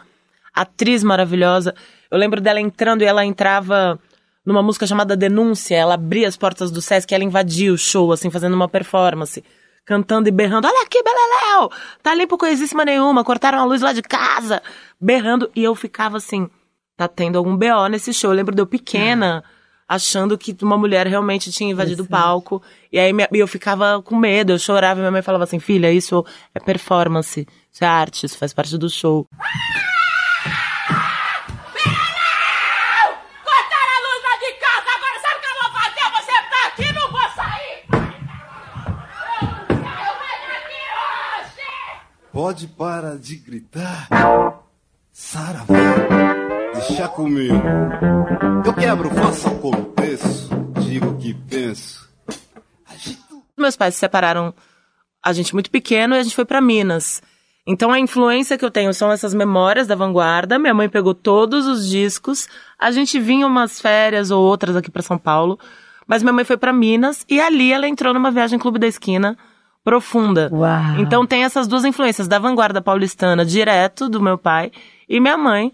atriz 0.51 1.03
maravilhosa. 1.03 1.75
Eu 2.10 2.18
lembro 2.18 2.42
dela 2.42 2.60
entrando 2.60 3.03
e 3.03 3.06
ela 3.06 3.24
entrava 3.24 4.00
numa 4.44 4.63
música 4.63 4.88
chamada 4.88 5.15
Denúncia, 5.15 5.75
ela 5.75 5.94
abria 5.94 6.27
as 6.27 6.36
portas 6.36 6.72
do 6.72 6.82
Sesc 6.82 7.13
ela 7.13 7.24
invadia 7.24 7.72
o 7.72 7.77
show, 7.77 8.12
assim, 8.12 8.32
fazendo 8.32 8.56
uma 8.56 8.68
performance. 8.68 9.44
Cantando 9.86 10.27
e 10.27 10.32
berrando, 10.32 10.68
olha 10.68 10.82
aqui, 10.82 11.00
Beleléu! 11.03 11.70
Tá 12.01 12.15
limpo 12.15 12.39
coisíssima 12.39 12.84
nenhuma, 12.84 13.24
cortaram 13.24 13.60
a 13.60 13.65
luz 13.65 13.84
lá 13.84 13.94
de 13.94 14.01
casa! 14.01 14.63
Berrando, 15.00 15.48
e 15.56 15.63
eu 15.63 15.75
ficava 15.75 16.18
assim, 16.18 16.50
tá 16.98 17.08
tendo 17.08 17.38
algum 17.38 17.56
BO 17.56 17.88
nesse 17.88 18.12
show. 18.15 18.32
Eu 18.32 18.36
lembro 18.36 18.56
de 18.56 18.63
eu 18.63 18.65
pequena, 18.65 19.44
achando 19.87 20.37
que 20.37 20.55
uma 20.61 20.77
mulher 20.77 21.05
realmente 21.07 21.51
tinha 21.51 21.71
invadido 21.71 22.03
o 22.03 22.07
palco. 22.07 22.61
E 22.91 22.99
aí 22.99 23.11
minha- 23.13 23.27
eu 23.31 23.47
ficava 23.47 24.01
com 24.01 24.15
medo, 24.15 24.51
eu 24.53 24.59
chorava 24.59 24.99
e 24.99 25.01
minha 25.01 25.11
mãe 25.11 25.21
falava 25.21 25.43
assim, 25.43 25.59
filha, 25.59 25.91
isso 25.91 26.25
é 26.53 26.59
performance, 26.59 27.47
isso 27.71 27.83
é 27.83 27.87
arte, 27.87 28.25
isso 28.25 28.37
faz 28.37 28.53
parte 28.53 28.77
do 28.77 28.89
show. 28.89 29.27
Cortaram 33.43 33.93
a 33.93 33.99
luz 34.05 34.21
lá 34.23 34.35
de 34.39 34.51
casa, 34.59 34.89
agora 34.95 35.17
sabe 35.21 35.37
o 35.37 35.41
que 35.41 35.47
eu 35.47 35.57
vou 35.61 35.71
fazer? 35.79 36.05
Você 36.15 36.35
tá 36.49 36.61
aqui, 36.67 36.87
não 36.93 37.07
vou 37.11 37.27
sair! 37.35 37.77
Eu 39.69 39.75
saio 39.83 40.13
mais 40.19 40.41
daqui 40.49 40.81
hoje! 40.99 41.67
Pode 42.31 42.67
parar 42.67 43.17
de 43.17 43.35
gritar. 43.37 44.07
Sara, 45.11 45.63
vai. 45.67 46.42
Deixa 46.74 47.08
comigo. 47.08 47.62
Eu 48.65 48.74
quebro, 48.74 49.10
faço 49.10 49.48
o 49.48 49.60
contexto. 49.60 50.50
Digo 50.82 51.12
o 51.12 51.18
que 51.18 51.34
penso. 51.34 52.10
Meus 53.58 53.75
pais 53.75 53.94
se 53.94 54.00
separaram 54.00 54.53
a 55.24 55.32
gente 55.32 55.53
muito 55.53 55.70
pequeno 55.70 56.15
e 56.15 56.20
a 56.20 56.24
gente 56.24 56.36
foi 56.36 56.46
pra 56.46 56.60
Minas. 56.60 57.22
Então 57.65 57.92
a 57.92 58.00
influência 58.00 58.58
que 58.58 58.65
eu 58.65 58.72
tenho 58.72 58.94
são 58.94 59.12
essas 59.12 59.34
memórias 59.34 59.88
da 59.88 59.96
vanguarda. 59.96 60.60
Minha 60.60 60.74
mãe 60.74 60.89
pegou 60.89 61.13
todos 61.13 61.65
os 61.65 61.89
discos. 61.89 62.48
A 62.77 62.92
gente 62.92 63.20
vinha 63.20 63.48
umas 63.48 63.80
férias 63.80 64.32
ou 64.32 64.44
outras 64.44 64.75
aqui 64.75 64.92
pra 64.92 65.01
São 65.01 65.18
Paulo, 65.18 65.58
mas 66.06 66.22
minha 66.22 66.34
mãe 66.34 66.44
foi 66.44 66.58
pra 66.58 66.74
Minas 66.74 67.25
e 67.30 67.39
ali 67.39 67.72
ela 67.72 67.88
entrou 67.88 68.13
numa 68.13 68.32
viagem 68.32 68.60
Clube 68.60 68.80
da 68.80 68.88
Esquina 68.88 69.38
profunda. 69.84 70.50
Uau. 70.51 71.00
Então 71.00 71.25
tem 71.25 71.44
essas 71.44 71.68
duas 71.68 71.86
influências 71.86 72.27
da 72.27 72.39
vanguarda 72.39 72.82
paulistana 72.82 73.46
direto 73.46 74.10
do 74.10 74.22
meu 74.22 74.38
pai 74.38 74.72
e 75.08 75.20
minha 75.20 75.38
mãe 75.38 75.72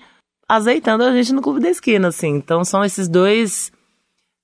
azeitando 0.50 1.04
a 1.04 1.14
gente 1.14 1.32
no 1.32 1.42
Clube 1.42 1.60
da 1.62 1.70
Esquina, 1.70 2.08
assim. 2.10 2.30
Então 2.36 2.66
são 2.66 2.84
esses 2.84 3.08
dois 3.08 3.72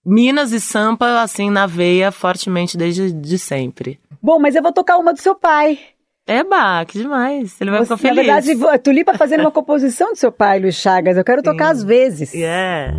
Minas 0.06 0.52
e 0.52 0.60
Sampa 0.62 1.20
assim 1.22 1.50
na 1.50 1.66
veia 1.66 2.12
fortemente 2.12 2.78
desde 2.78 3.12
de 3.12 3.40
sempre. 3.40 4.00
Bom, 4.22 4.40
mas 4.40 4.56
eu 4.56 4.62
vou 4.64 4.72
tocar 4.72 4.98
uma 4.98 5.12
do 5.14 5.20
seu 5.20 5.34
pai. 5.36 5.80
Eba, 6.28 6.84
que 6.86 6.98
demais. 7.00 7.60
Ele 7.60 7.70
vai 7.72 7.80
Você, 7.86 7.98
ficar 7.98 8.10
na 8.10 8.16
feliz. 8.16 8.26
verdade, 8.28 8.56
vo- 8.56 8.68
a 8.70 8.78
Tulipa 8.80 9.16
fazendo 9.18 9.42
uma 9.42 9.52
composição 9.52 10.12
do 10.12 10.16
seu 10.18 10.32
pai, 10.32 10.60
Luiz 10.60 10.76
Chagas. 10.76 11.18
Eu 11.18 11.24
quero 11.24 11.44
tocar 11.44 11.70
às 11.70 11.84
vezes. 11.84 12.34
Yeah. 12.34 12.98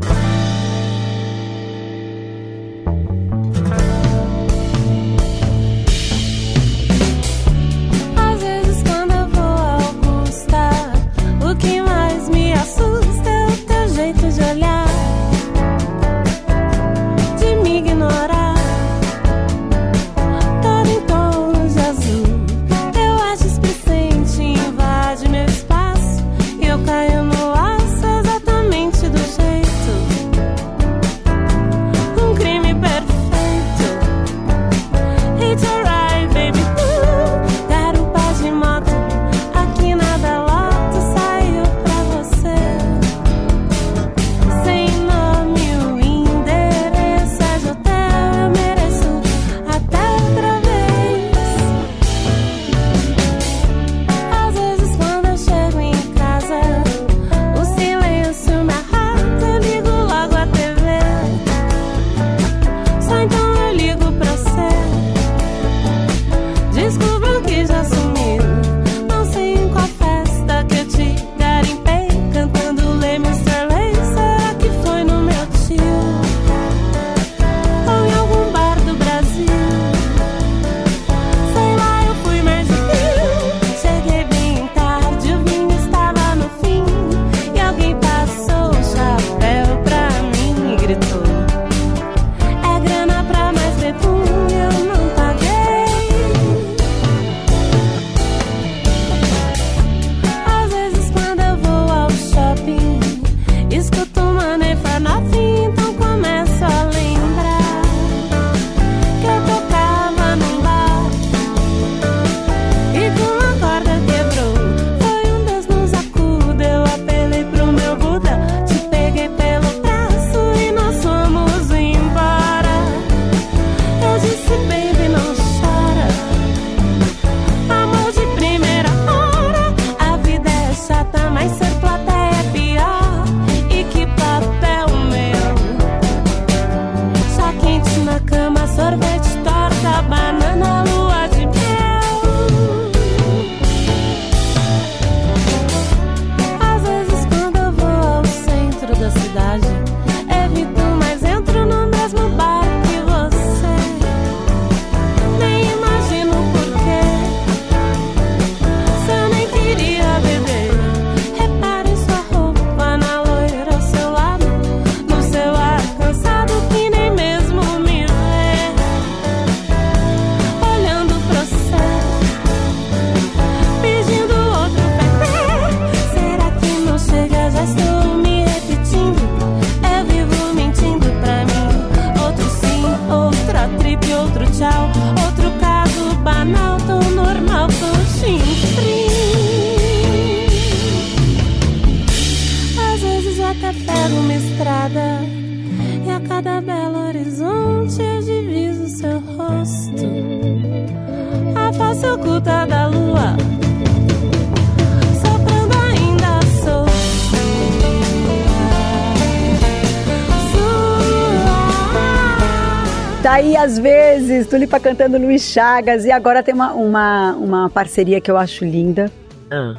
Tulipa 214.67 214.81
cantando 214.81 215.17
Luiz 215.17 215.43
Chagas 215.43 216.05
e 216.05 216.11
agora 216.11 216.43
tem 216.43 216.53
uma, 216.53 216.73
uma, 216.73 217.33
uma 217.37 217.71
parceria 217.71 218.21
que 218.21 218.29
eu 218.29 218.37
acho 218.37 218.65
linda 218.65 219.09
Ah, 219.49 219.77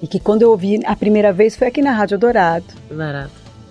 e 0.00 0.06
que 0.06 0.20
quando 0.20 0.42
eu 0.42 0.50
ouvi 0.50 0.80
a 0.86 0.94
primeira 0.94 1.32
vez 1.32 1.56
foi 1.56 1.66
aqui 1.66 1.82
na 1.82 1.90
Rádio 1.90 2.16
Dourado. 2.16 2.64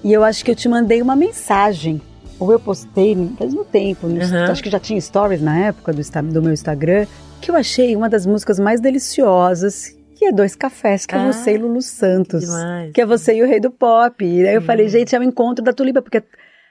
E 0.03 0.11
eu 0.11 0.25
acho 0.25 0.43
que 0.43 0.51
eu 0.51 0.55
te 0.55 0.67
mandei 0.67 1.01
uma 1.01 1.15
mensagem. 1.15 2.01
Ou 2.37 2.51
eu 2.51 2.59
postei 2.59 3.15
no 3.15 3.33
mesmo 3.39 3.63
tempo. 3.63 4.07
Uhum. 4.07 4.19
Acho 4.49 4.61
que 4.61 4.69
já 4.69 4.77
tinha 4.79 4.99
stories 4.99 5.41
na 5.41 5.57
época 5.57 5.93
do, 5.93 6.01
do 6.33 6.41
meu 6.43 6.51
Instagram. 6.51 7.07
Que 7.41 7.49
eu 7.49 7.55
achei 7.55 7.95
uma 7.95 8.09
das 8.09 8.25
músicas 8.25 8.59
mais 8.59 8.81
deliciosas. 8.81 9.95
Que 10.17 10.25
é 10.25 10.31
Dois 10.33 10.53
Cafés, 10.53 11.05
que 11.05 11.15
é 11.15 11.17
Ah, 11.17 11.31
você 11.31 11.53
e 11.55 11.57
Lulu 11.57 11.81
Santos. 11.81 12.41
demais. 12.41 12.91
Que 12.91 13.01
é 13.01 13.05
você 13.05 13.35
e 13.35 13.41
o 13.41 13.47
Rei 13.47 13.61
do 13.61 13.71
Pop. 13.71 14.23
E 14.23 14.45
aí 14.45 14.55
eu 14.55 14.61
falei, 14.61 14.89
gente, 14.89 15.15
é 15.15 15.19
o 15.19 15.23
encontro 15.23 15.63
da 15.63 15.71
Tulipa. 15.71 16.01
Porque 16.01 16.21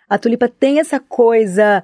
a 0.08 0.18
Tulipa 0.18 0.48
tem 0.48 0.78
essa 0.80 1.00
coisa 1.00 1.82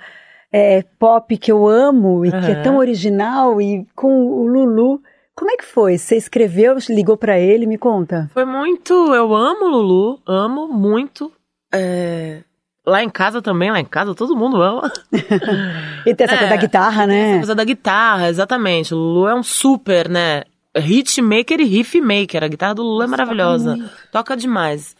é, 0.53 0.83
pop 0.99 1.37
que 1.38 1.51
eu 1.51 1.67
amo. 1.67 2.25
E 2.25 2.31
que 2.31 2.51
é 2.51 2.62
tão 2.62 2.77
original. 2.77 3.61
E 3.61 3.87
com 3.95 4.27
o 4.27 4.47
Lulu... 4.47 5.01
Como 5.35 5.51
é 5.51 5.57
que 5.57 5.65
foi? 5.65 5.97
Você 5.97 6.15
escreveu, 6.15 6.77
ligou 6.91 7.17
pra 7.17 7.38
ele? 7.41 7.65
Me 7.67 7.79
conta. 7.79 8.31
Foi 8.35 8.45
muito. 8.45 8.93
Eu 9.15 9.35
amo 9.35 9.67
Lulu, 9.67 10.21
amo 10.27 10.69
muito. 10.69 11.33
É, 11.73 12.43
Lá 12.87 13.03
em 13.03 13.09
casa 13.09 13.41
também, 13.41 13.71
lá 13.71 13.81
em 13.81 13.85
casa 13.85 14.15
todo 14.15 14.37
mundo 14.37 14.61
ama. 14.61 14.93
E 16.05 16.15
tem 16.15 16.25
essa 16.27 16.37
coisa 16.37 16.45
É, 16.53 16.57
da 16.57 16.57
guitarra, 16.57 17.03
Essa 17.05 17.07
né? 17.07 17.37
coisa 17.38 17.55
da 17.55 17.65
guitarra, 17.65 18.29
exatamente. 18.29 18.93
O 18.93 18.97
Lulu 18.99 19.29
é 19.29 19.35
um 19.35 19.43
super, 19.43 20.09
né? 20.09 20.43
Hitmaker 20.77 21.61
e 21.61 21.65
riff 21.65 22.01
maker. 22.01 22.45
A 22.45 22.49
guitarra 22.49 22.75
do 22.75 22.83
Lulu 22.83 23.03
é 23.03 23.07
maravilhosa. 23.07 23.79
Toca 24.11 24.37
demais. 24.37 24.95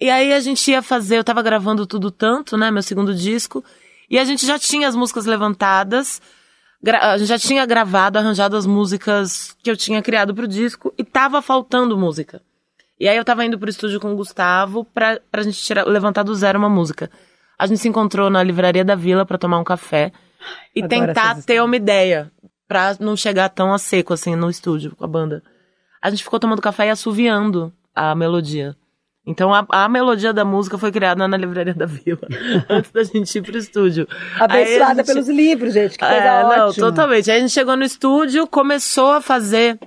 E 0.00 0.10
aí 0.10 0.32
a 0.32 0.40
gente 0.40 0.70
ia 0.70 0.82
fazer, 0.82 1.18
eu 1.18 1.24
tava 1.24 1.40
gravando 1.42 1.86
tudo 1.86 2.10
tanto, 2.10 2.56
né? 2.56 2.70
Meu 2.70 2.82
segundo 2.82 3.14
disco. 3.14 3.64
E 4.10 4.18
a 4.18 4.24
gente 4.24 4.44
já 4.44 4.58
tinha 4.58 4.88
as 4.88 4.96
músicas 4.96 5.24
levantadas. 5.24 6.20
a 7.00 7.16
gente 7.16 7.28
já 7.28 7.38
tinha 7.38 7.64
gravado, 7.64 8.18
arranjado 8.18 8.56
as 8.56 8.66
músicas 8.66 9.56
que 9.62 9.70
eu 9.70 9.76
tinha 9.76 10.02
criado 10.02 10.34
pro 10.34 10.48
disco. 10.48 10.92
E 10.98 11.04
tava 11.04 11.40
faltando 11.40 11.96
música. 11.96 12.42
E 12.98 13.08
aí 13.08 13.16
eu 13.16 13.24
tava 13.24 13.44
indo 13.44 13.58
pro 13.58 13.70
estúdio 13.70 14.00
com 14.00 14.12
o 14.12 14.16
Gustavo 14.16 14.84
pra, 14.84 15.18
pra 15.30 15.42
gente 15.42 15.62
tirar, 15.62 15.86
levantar 15.86 16.22
do 16.24 16.34
zero 16.34 16.58
uma 16.58 16.68
música. 16.68 17.10
A 17.58 17.66
gente 17.66 17.78
se 17.78 17.88
encontrou 17.88 18.28
na 18.28 18.42
livraria 18.42 18.84
da 18.84 18.94
Vila 18.94 19.24
pra 19.24 19.38
tomar 19.38 19.58
um 19.58 19.64
café 19.64 20.12
e 20.74 20.82
Adoro 20.82 21.06
tentar 21.06 21.42
ter 21.42 21.62
uma 21.62 21.76
ideia 21.76 22.30
pra 22.66 22.96
não 23.00 23.16
chegar 23.16 23.48
tão 23.48 23.72
a 23.72 23.78
seco 23.78 24.12
assim 24.12 24.34
no 24.34 24.50
estúdio 24.50 24.94
com 24.96 25.04
a 25.04 25.08
banda. 25.08 25.42
A 26.02 26.10
gente 26.10 26.24
ficou 26.24 26.40
tomando 26.40 26.60
café 26.60 26.86
e 26.86 26.90
assoviando 26.90 27.72
a 27.94 28.14
melodia. 28.14 28.76
Então 29.30 29.54
a, 29.54 29.64
a 29.70 29.88
melodia 29.88 30.32
da 30.32 30.44
música 30.44 30.76
foi 30.76 30.90
criada 30.90 31.26
na 31.28 31.36
livraria 31.36 31.72
da 31.72 31.86
Vila 31.86 32.18
antes 32.68 32.90
da 32.90 33.04
gente 33.04 33.38
ir 33.38 33.42
pro 33.42 33.56
estúdio. 33.56 34.08
Abençoada 34.38 34.96
gente- 34.96 35.06
pelos 35.06 35.28
livros, 35.28 35.72
gente. 35.72 35.92
Que 35.96 36.04
coisa 36.04 36.14
é, 36.14 36.42
não, 36.42 36.68
ótima. 36.68 36.86
totalmente. 36.88 37.30
Aí 37.30 37.36
a 37.38 37.40
gente 37.40 37.52
chegou 37.52 37.76
no 37.76 37.84
estúdio, 37.84 38.46
começou 38.46 39.12
a 39.12 39.20
fazer 39.20 39.78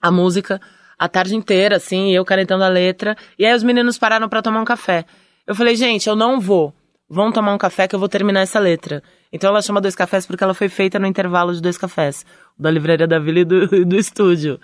a 0.00 0.10
música 0.12 0.60
a 0.96 1.08
tarde 1.08 1.34
inteira, 1.34 1.76
assim, 1.76 2.12
eu 2.12 2.24
calentando 2.24 2.62
a 2.64 2.68
letra. 2.68 3.16
E 3.38 3.44
aí 3.44 3.54
os 3.54 3.62
meninos 3.62 3.98
pararam 3.98 4.28
pra 4.28 4.42
tomar 4.42 4.60
um 4.60 4.64
café. 4.64 5.04
Eu 5.46 5.54
falei, 5.54 5.74
gente, 5.74 6.08
eu 6.08 6.14
não 6.16 6.40
vou. 6.40 6.72
Vão 7.10 7.32
tomar 7.32 7.54
um 7.54 7.58
café 7.58 7.88
que 7.88 7.94
eu 7.94 7.98
vou 7.98 8.08
terminar 8.08 8.40
essa 8.40 8.58
letra. 8.58 9.02
Então 9.32 9.50
ela 9.50 9.62
chama 9.62 9.80
Dois 9.80 9.94
Cafés 9.94 10.26
porque 10.26 10.44
ela 10.44 10.54
foi 10.54 10.68
feita 10.68 10.98
no 10.98 11.06
intervalo 11.06 11.52
de 11.54 11.60
Dois 11.62 11.78
Cafés. 11.78 12.24
Da 12.58 12.70
livraria 12.70 13.06
da 13.06 13.18
Vila 13.18 13.40
e 13.40 13.44
do, 13.44 13.74
e 13.74 13.84
do 13.84 13.96
estúdio. 13.96 14.60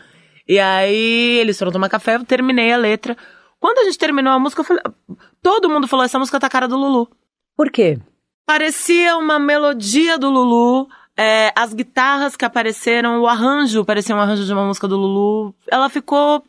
E 0.46 0.59
aí 0.59 1.38
eles 1.38 1.59
foram 1.59 1.72
tomar 1.72 1.88
café, 1.88 2.16
eu 2.16 2.24
terminei 2.24 2.70
a 2.70 2.77
letra. 2.77 3.16
Quando 3.64 3.79
a 3.79 3.85
gente 3.85 3.96
terminou 3.96 4.31
a 4.31 4.38
música, 4.38 4.61
eu 4.61 4.64
falei, 4.66 4.83
todo 5.40 5.70
mundo 5.70 5.88
falou, 5.88 6.05
essa 6.05 6.18
música 6.18 6.38
tá 6.38 6.48
a 6.48 6.50
cara 6.50 6.68
do 6.68 6.77
Lulu. 6.77 7.09
Por 7.57 7.70
quê? 7.70 7.98
Parecia 8.44 9.16
uma 9.16 9.38
melodia 9.38 10.18
do 10.18 10.29
Lulu. 10.29 10.87
é, 11.16 11.50
as 11.57 11.72
guitarras 11.72 12.37
que 12.37 12.44
apareceram, 12.44 13.22
o 13.22 13.27
arranjo, 13.27 13.83
parecia 13.83 14.14
um 14.14 14.20
arranjo 14.20 14.44
de 14.44 14.53
uma 14.53 14.66
música 14.66 14.87
do 14.87 14.98
Lulu. 14.98 15.55
Ela 15.70 15.88
ficou 15.88 16.44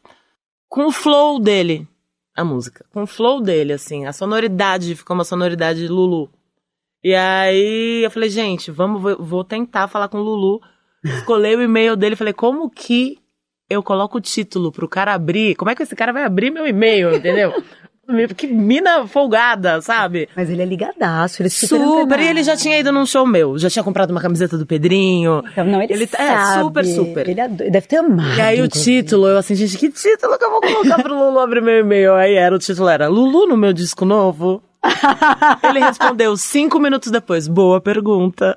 com 0.68 0.88
o 0.88 0.92
flow 0.92 1.40
dele, 1.40 1.88
a 2.36 2.44
música. 2.44 2.86
Com 2.92 3.04
o 3.04 3.08
flow 3.08 3.40
dele, 3.40 3.72
assim. 3.72 4.06
A 4.06 4.12
sonoridade 4.12 4.94
ficou 4.94 5.16
uma 5.16 5.24
sonoridade 5.24 5.88
Lulu. 5.88 6.30
E 7.02 7.16
aí 7.16 8.04
eu 8.04 8.12
falei, 8.12 8.30
gente, 8.30 8.72
vamos, 8.72 9.02
vou, 9.18 9.44
tentar 9.46 9.88
falar 9.88 10.10
com 10.10 10.18
o 10.18 10.22
Lulu. 10.22 10.62
Escolhi 11.02 11.56
o 11.56 11.62
e-mail 11.62 11.96
dele, 11.96 12.18
falei, 12.18 12.34
como 12.34 12.70
que 12.70 13.20
eu 13.70 13.82
coloco 13.84 14.18
o 14.18 14.22
título 14.22 14.72
pro 14.72 14.88
cara 14.88 15.14
abrir? 15.14 15.56
Como 15.56 15.70
é 15.72 15.76
que 15.76 15.84
esse 15.84 15.96
cara 15.96 16.14
vai 16.14 16.24
abrir 16.24 16.52
meu 16.52 16.68
e-mail, 16.68 17.16
entendeu? 17.16 17.54
que 18.38 18.46
mina 18.46 19.08
folgada, 19.08 19.82
sabe? 19.82 20.30
Mas 20.36 20.48
ele 20.48 20.62
é 20.62 20.66
ligadaço, 20.66 21.42
ele 21.42 21.48
é 21.48 21.50
super 21.50 21.80
Super, 21.80 22.20
e 22.20 22.28
ele 22.28 22.44
já 22.44 22.56
tinha 22.56 22.78
ido 22.80 22.92
num 22.92 23.04
show 23.06 23.26
meu, 23.26 23.58
já 23.58 23.68
tinha 23.68 23.82
comprado 23.84 24.12
uma 24.12 24.22
camiseta 24.22 24.58
do 24.60 24.66
Pedrinho. 24.66 25.44
Então, 25.52 25.66
não, 25.66 25.82
ele, 25.82 25.94
Ele 25.94 26.06
tá- 26.06 26.20
sabe. 26.20 26.32
é, 26.60 26.62
super, 26.62 26.86
super. 26.86 27.28
Ele 27.30 27.42
ado- 27.42 27.58
deve 27.72 27.88
ter 27.88 27.96
amado. 27.98 28.38
E 28.38 28.42
aí 28.42 28.62
o 28.62 28.68
título, 28.68 29.28
eu 29.28 29.38
assim, 29.40 29.56
gente, 29.56 29.76
que 29.78 29.90
título 29.90 30.38
que 30.38 30.46
eu 30.46 30.52
vou 30.52 30.62
colocar 30.62 31.02
pro 31.02 31.16
Lulu 31.18 31.40
abrir 31.40 31.62
meu 31.64 31.80
e-mail? 31.80 32.14
Aí 32.14 32.36
era, 32.36 32.56
o 32.56 32.60
título 32.60 32.88
era 32.90 33.08
Lulu 33.08 33.48
no 33.48 33.58
meu 33.58 33.74
disco 33.74 34.06
novo. 34.06 34.62
Ele 35.68 35.80
respondeu 35.80 36.38
cinco 36.38 36.78
minutos 36.80 37.10
depois, 37.12 37.48
boa 37.48 37.82
pergunta. 37.82 38.56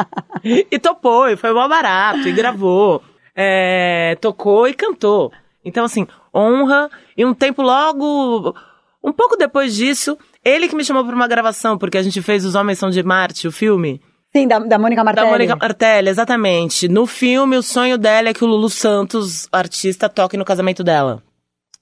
e 0.42 0.78
topou, 0.78 1.28
e 1.28 1.36
foi 1.36 1.52
mó 1.52 1.68
barato, 1.68 2.26
e 2.26 2.32
gravou. 2.32 3.02
É, 3.36 4.16
tocou 4.20 4.66
e 4.66 4.72
cantou. 4.72 5.30
Então, 5.62 5.84
assim, 5.84 6.06
honra. 6.34 6.88
E 7.16 7.24
um 7.24 7.34
tempo 7.34 7.60
logo, 7.60 8.54
um 9.02 9.12
pouco 9.12 9.36
depois 9.36 9.74
disso, 9.74 10.16
ele 10.44 10.68
que 10.68 10.74
me 10.76 10.84
chamou 10.84 11.04
pra 11.04 11.14
uma 11.14 11.28
gravação, 11.28 11.76
porque 11.76 11.98
a 11.98 12.02
gente 12.02 12.22
fez 12.22 12.44
Os 12.44 12.54
Homens 12.54 12.78
São 12.78 12.88
de 12.88 13.02
Marte, 13.02 13.46
o 13.46 13.52
filme. 13.52 14.00
Sim, 14.34 14.48
da, 14.48 14.58
da 14.58 14.78
Mônica 14.78 15.02
Martelli. 15.02 15.26
Da 15.26 15.32
Mônica 15.32 15.56
Martelli, 15.56 16.08
exatamente. 16.08 16.88
No 16.88 17.06
filme, 17.06 17.56
o 17.56 17.62
sonho 17.62 17.98
dela 17.98 18.28
é 18.28 18.34
que 18.34 18.44
o 18.44 18.46
Lulu 18.46 18.68
Santos, 18.68 19.48
artista, 19.52 20.08
toque 20.08 20.36
no 20.36 20.44
casamento 20.44 20.82
dela. 20.84 21.22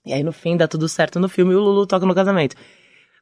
E 0.05 0.13
aí, 0.13 0.23
no 0.23 0.33
fim, 0.33 0.57
dá 0.57 0.69
tudo 0.69 0.89
certo 0.89 1.19
no 1.19 1.29
filme 1.29 1.53
e 1.53 1.57
o 1.57 1.61
Lulu 1.61 1.87
toca 1.87 2.05
no 2.07 2.15
casamento. 2.15 2.57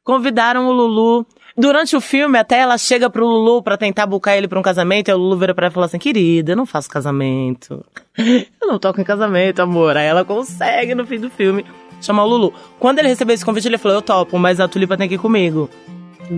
Convidaram 0.03 0.67
o 0.67 0.71
Lulu. 0.71 1.25
Durante 1.55 1.95
o 1.95 2.01
filme, 2.01 2.37
até 2.37 2.59
ela 2.59 2.77
chega 2.77 3.09
pro 3.09 3.25
Lulu 3.25 3.61
pra 3.61 3.77
tentar 3.77 4.07
buscar 4.07 4.35
ele 4.35 4.47
pra 4.47 4.59
um 4.59 4.63
casamento, 4.63 5.09
e 5.09 5.13
o 5.13 5.17
Lulu 5.17 5.37
vira 5.37 5.53
pra 5.53 5.67
ela 5.67 5.71
e 5.71 5.73
fala 5.73 5.85
assim, 5.85 5.99
querida, 5.99 6.53
eu 6.53 6.55
não 6.55 6.65
faço 6.65 6.89
casamento. 6.89 7.85
Eu 8.61 8.67
não 8.67 8.79
toco 8.79 9.01
em 9.01 9.03
casamento, 9.03 9.59
amor. 9.59 9.97
Aí 9.97 10.05
ela 10.05 10.23
consegue, 10.23 10.93
no 10.95 11.05
fim 11.05 11.19
do 11.19 11.29
filme, 11.29 11.65
chamar 11.99 12.23
o 12.23 12.27
Lulu. 12.27 12.53
Quando 12.79 12.99
ele 12.99 13.07
recebeu 13.07 13.33
esse 13.33 13.43
convite, 13.43 13.67
ele 13.67 13.77
falou, 13.77 13.97
eu 13.97 14.01
topo, 14.01 14.37
mas 14.37 14.59
a 14.59 14.67
Tulipa 14.67 14.95
tem 14.95 15.09
que 15.09 15.15
ir 15.15 15.17
comigo. 15.17 15.69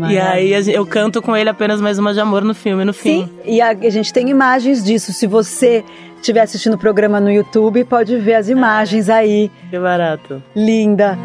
E 0.09 0.17
aí 0.17 0.51
eu 0.73 0.85
canto 0.85 1.21
com 1.21 1.35
ele 1.35 1.49
apenas 1.49 1.79
mais 1.79 1.99
uma 1.99 2.13
de 2.13 2.19
amor 2.19 2.43
no 2.43 2.55
filme, 2.55 2.83
no 2.83 2.93
fim. 2.93 3.25
Sim, 3.25 3.29
e 3.45 3.61
a, 3.61 3.69
a 3.69 3.89
gente 3.89 4.11
tem 4.11 4.29
imagens 4.29 4.83
disso. 4.83 5.13
Se 5.13 5.27
você 5.27 5.83
estiver 6.15 6.41
assistindo 6.41 6.73
o 6.73 6.77
programa 6.77 7.19
no 7.19 7.31
YouTube, 7.31 7.83
pode 7.83 8.17
ver 8.17 8.35
as 8.35 8.49
imagens 8.49 9.09
aí. 9.09 9.51
Que 9.69 9.77
barato. 9.77 10.41
Linda. 10.55 11.17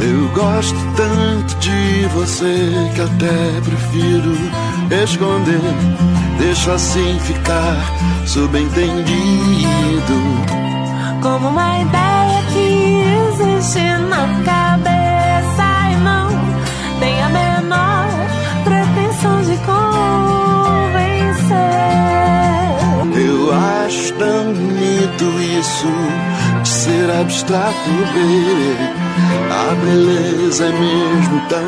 Eu 0.00 0.28
gosto 0.34 0.76
tanto 0.96 1.54
de 1.56 2.06
você 2.14 2.72
que 2.94 3.00
até 3.00 3.60
prefiro 3.62 4.32
esconder. 5.02 5.60
Deixo 6.38 6.70
assim 6.70 7.18
ficar 7.20 7.76
subentendido. 8.26 9.04
Como 11.22 11.48
uma 11.48 11.80
ideia 11.80 12.42
que 12.52 12.53
ser 27.44 27.54
abstrato, 27.54 27.90
baby. 28.12 28.76
A 29.50 29.74
beleza 29.84 30.64
é 30.64 30.72
mesmo 30.72 31.40
tão 31.48 31.60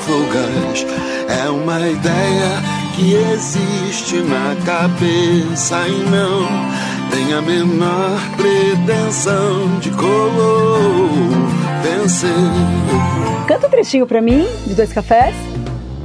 fugaz. 0.00 0.86
É 1.28 1.48
uma 1.48 1.80
ideia 1.80 2.62
que 2.94 3.14
existe 3.14 4.16
na 4.22 4.56
cabeça 4.64 5.86
e 5.86 6.02
não 6.10 6.48
tem 7.10 7.32
a 7.32 7.42
menor 7.42 8.18
pretensão 8.36 9.78
de 9.80 9.90
convencer. 9.90 10.10
Canta 13.46 13.66
um 13.66 13.70
trechinho 13.70 14.06
pra 14.06 14.20
mim, 14.20 14.46
de 14.66 14.74
Dois 14.74 14.92
Cafés. 14.92 15.34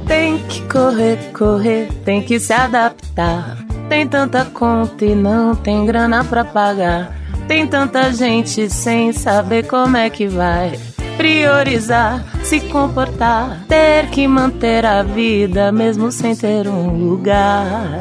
Tem 0.06 0.38
que 0.38 0.60
correr, 0.68 1.32
correr, 1.32 1.88
tem 2.04 2.22
que 2.22 2.38
se 2.38 2.52
adaptar. 2.52 3.56
Tem 3.88 4.06
tanta 4.06 4.44
conta 4.44 5.04
e 5.04 5.14
não 5.14 5.54
tem 5.54 5.84
grana 5.84 6.24
pra 6.24 6.44
pagar. 6.44 7.25
Tem 7.48 7.66
tanta 7.66 8.12
gente 8.12 8.68
sem 8.68 9.12
saber 9.12 9.66
como 9.66 9.96
é 9.96 10.10
que 10.10 10.26
vai. 10.26 10.78
priorizar, 11.16 12.22
se 12.44 12.60
comportar, 12.60 13.64
ter 13.66 14.08
que 14.10 14.28
manter 14.28 14.84
a 14.84 15.02
vida 15.02 15.72
mesmo 15.72 16.12
sem 16.12 16.36
ter 16.36 16.68
um 16.68 17.08
lugar. 17.08 18.00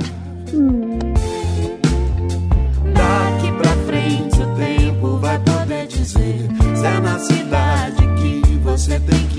Daqui 2.94 3.52
pra 3.58 3.72
frente 3.88 4.42
o 4.42 4.56
tempo 4.56 5.18
vai 5.18 5.40
poder 5.40 5.88
dizer 5.88 6.50
Se 6.76 6.86
é 6.86 7.00
na 7.00 7.18
cidade 7.20 8.08
que 8.22 8.42
você 8.64 9.00
tem 9.00 9.28
que 9.30 9.35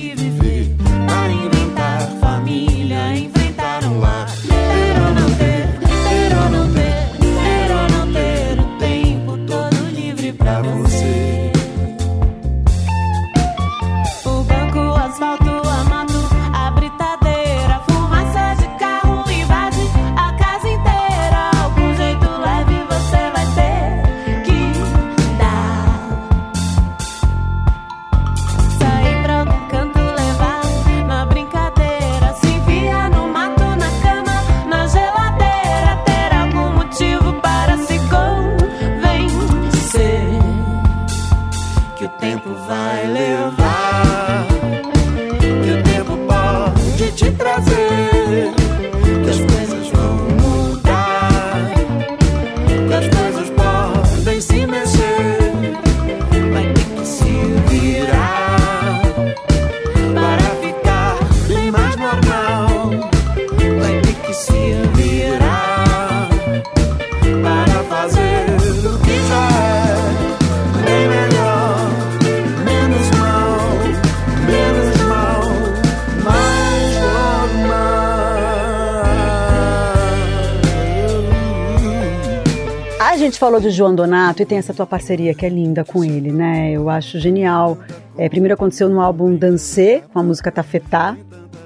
falou 83.46 83.61
de 83.61 83.70
João 83.70 83.94
Donato 83.94 84.42
e 84.42 84.46
tem 84.46 84.59
essa 84.59 84.74
tua 84.74 84.87
parceria 84.87 85.32
que 85.32 85.46
é 85.46 85.48
linda 85.48 85.85
com 85.85 86.04
ele, 86.04 86.32
né? 86.32 86.72
Eu 86.72 86.90
acho 86.90 87.16
genial. 87.20 87.78
É, 88.18 88.28
primeiro 88.28 88.54
aconteceu 88.54 88.88
no 88.88 89.00
álbum 89.00 89.37
Dancê, 89.37 90.02
com 90.12 90.18
a 90.18 90.22
música 90.24 90.50
Tafetá. 90.50 91.16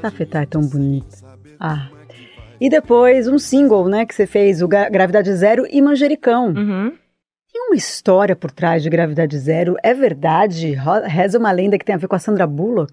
Tafetá 0.03 0.43
é 0.43 0.47
tão 0.47 0.61
bonita. 0.61 1.17
Ah. 1.59 1.89
E 2.61 2.69
depois 2.69 3.27
um 3.29 3.39
single, 3.39 3.89
né, 3.89 4.05
que 4.05 4.15
você 4.15 4.27
fez, 4.27 4.61
o 4.61 4.69
Gra- 4.69 4.91
Gravidade 4.91 5.33
Zero 5.33 5.65
e 5.71 5.81
Manjericão. 5.81 6.49
Uhum. 6.49 6.93
Tem 7.51 7.63
uma 7.69 7.77
história 7.77 8.37
por 8.37 8.51
trás 8.51 8.83
de 8.83 8.91
Gravidade 8.91 9.39
Zero? 9.39 9.75
É 9.83 9.95
verdade? 9.95 10.77
Reza 11.07 11.39
uma 11.39 11.51
lenda 11.51 11.79
que 11.79 11.85
tem 11.87 11.95
a 11.95 11.99
ver 11.99 12.09
com 12.09 12.15
a 12.15 12.19
Sandra 12.19 12.47
Bullock? 12.47 12.93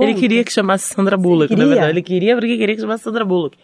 Ele 0.00 0.14
queria 0.14 0.42
que 0.42 0.50
chamasse 0.50 0.94
Sandra 0.94 1.18
Bullock, 1.18 1.54
na 1.54 1.66
verdade. 1.66 1.90
Ele 1.90 2.02
queria 2.02 2.34
porque 2.34 2.56
queria 2.56 2.74
que 2.74 2.80
chamasse 2.80 3.04
Sandra 3.04 3.26
Bullock. 3.26 3.58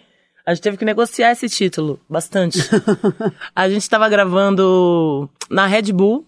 A 0.46 0.54
gente 0.54 0.62
teve 0.62 0.76
que 0.76 0.84
negociar 0.84 1.32
esse 1.32 1.48
título, 1.48 1.98
bastante. 2.08 2.60
a 3.54 3.68
gente 3.68 3.90
tava 3.90 4.08
gravando 4.08 5.28
na 5.50 5.66
Red 5.66 5.92
Bull. 5.92 6.24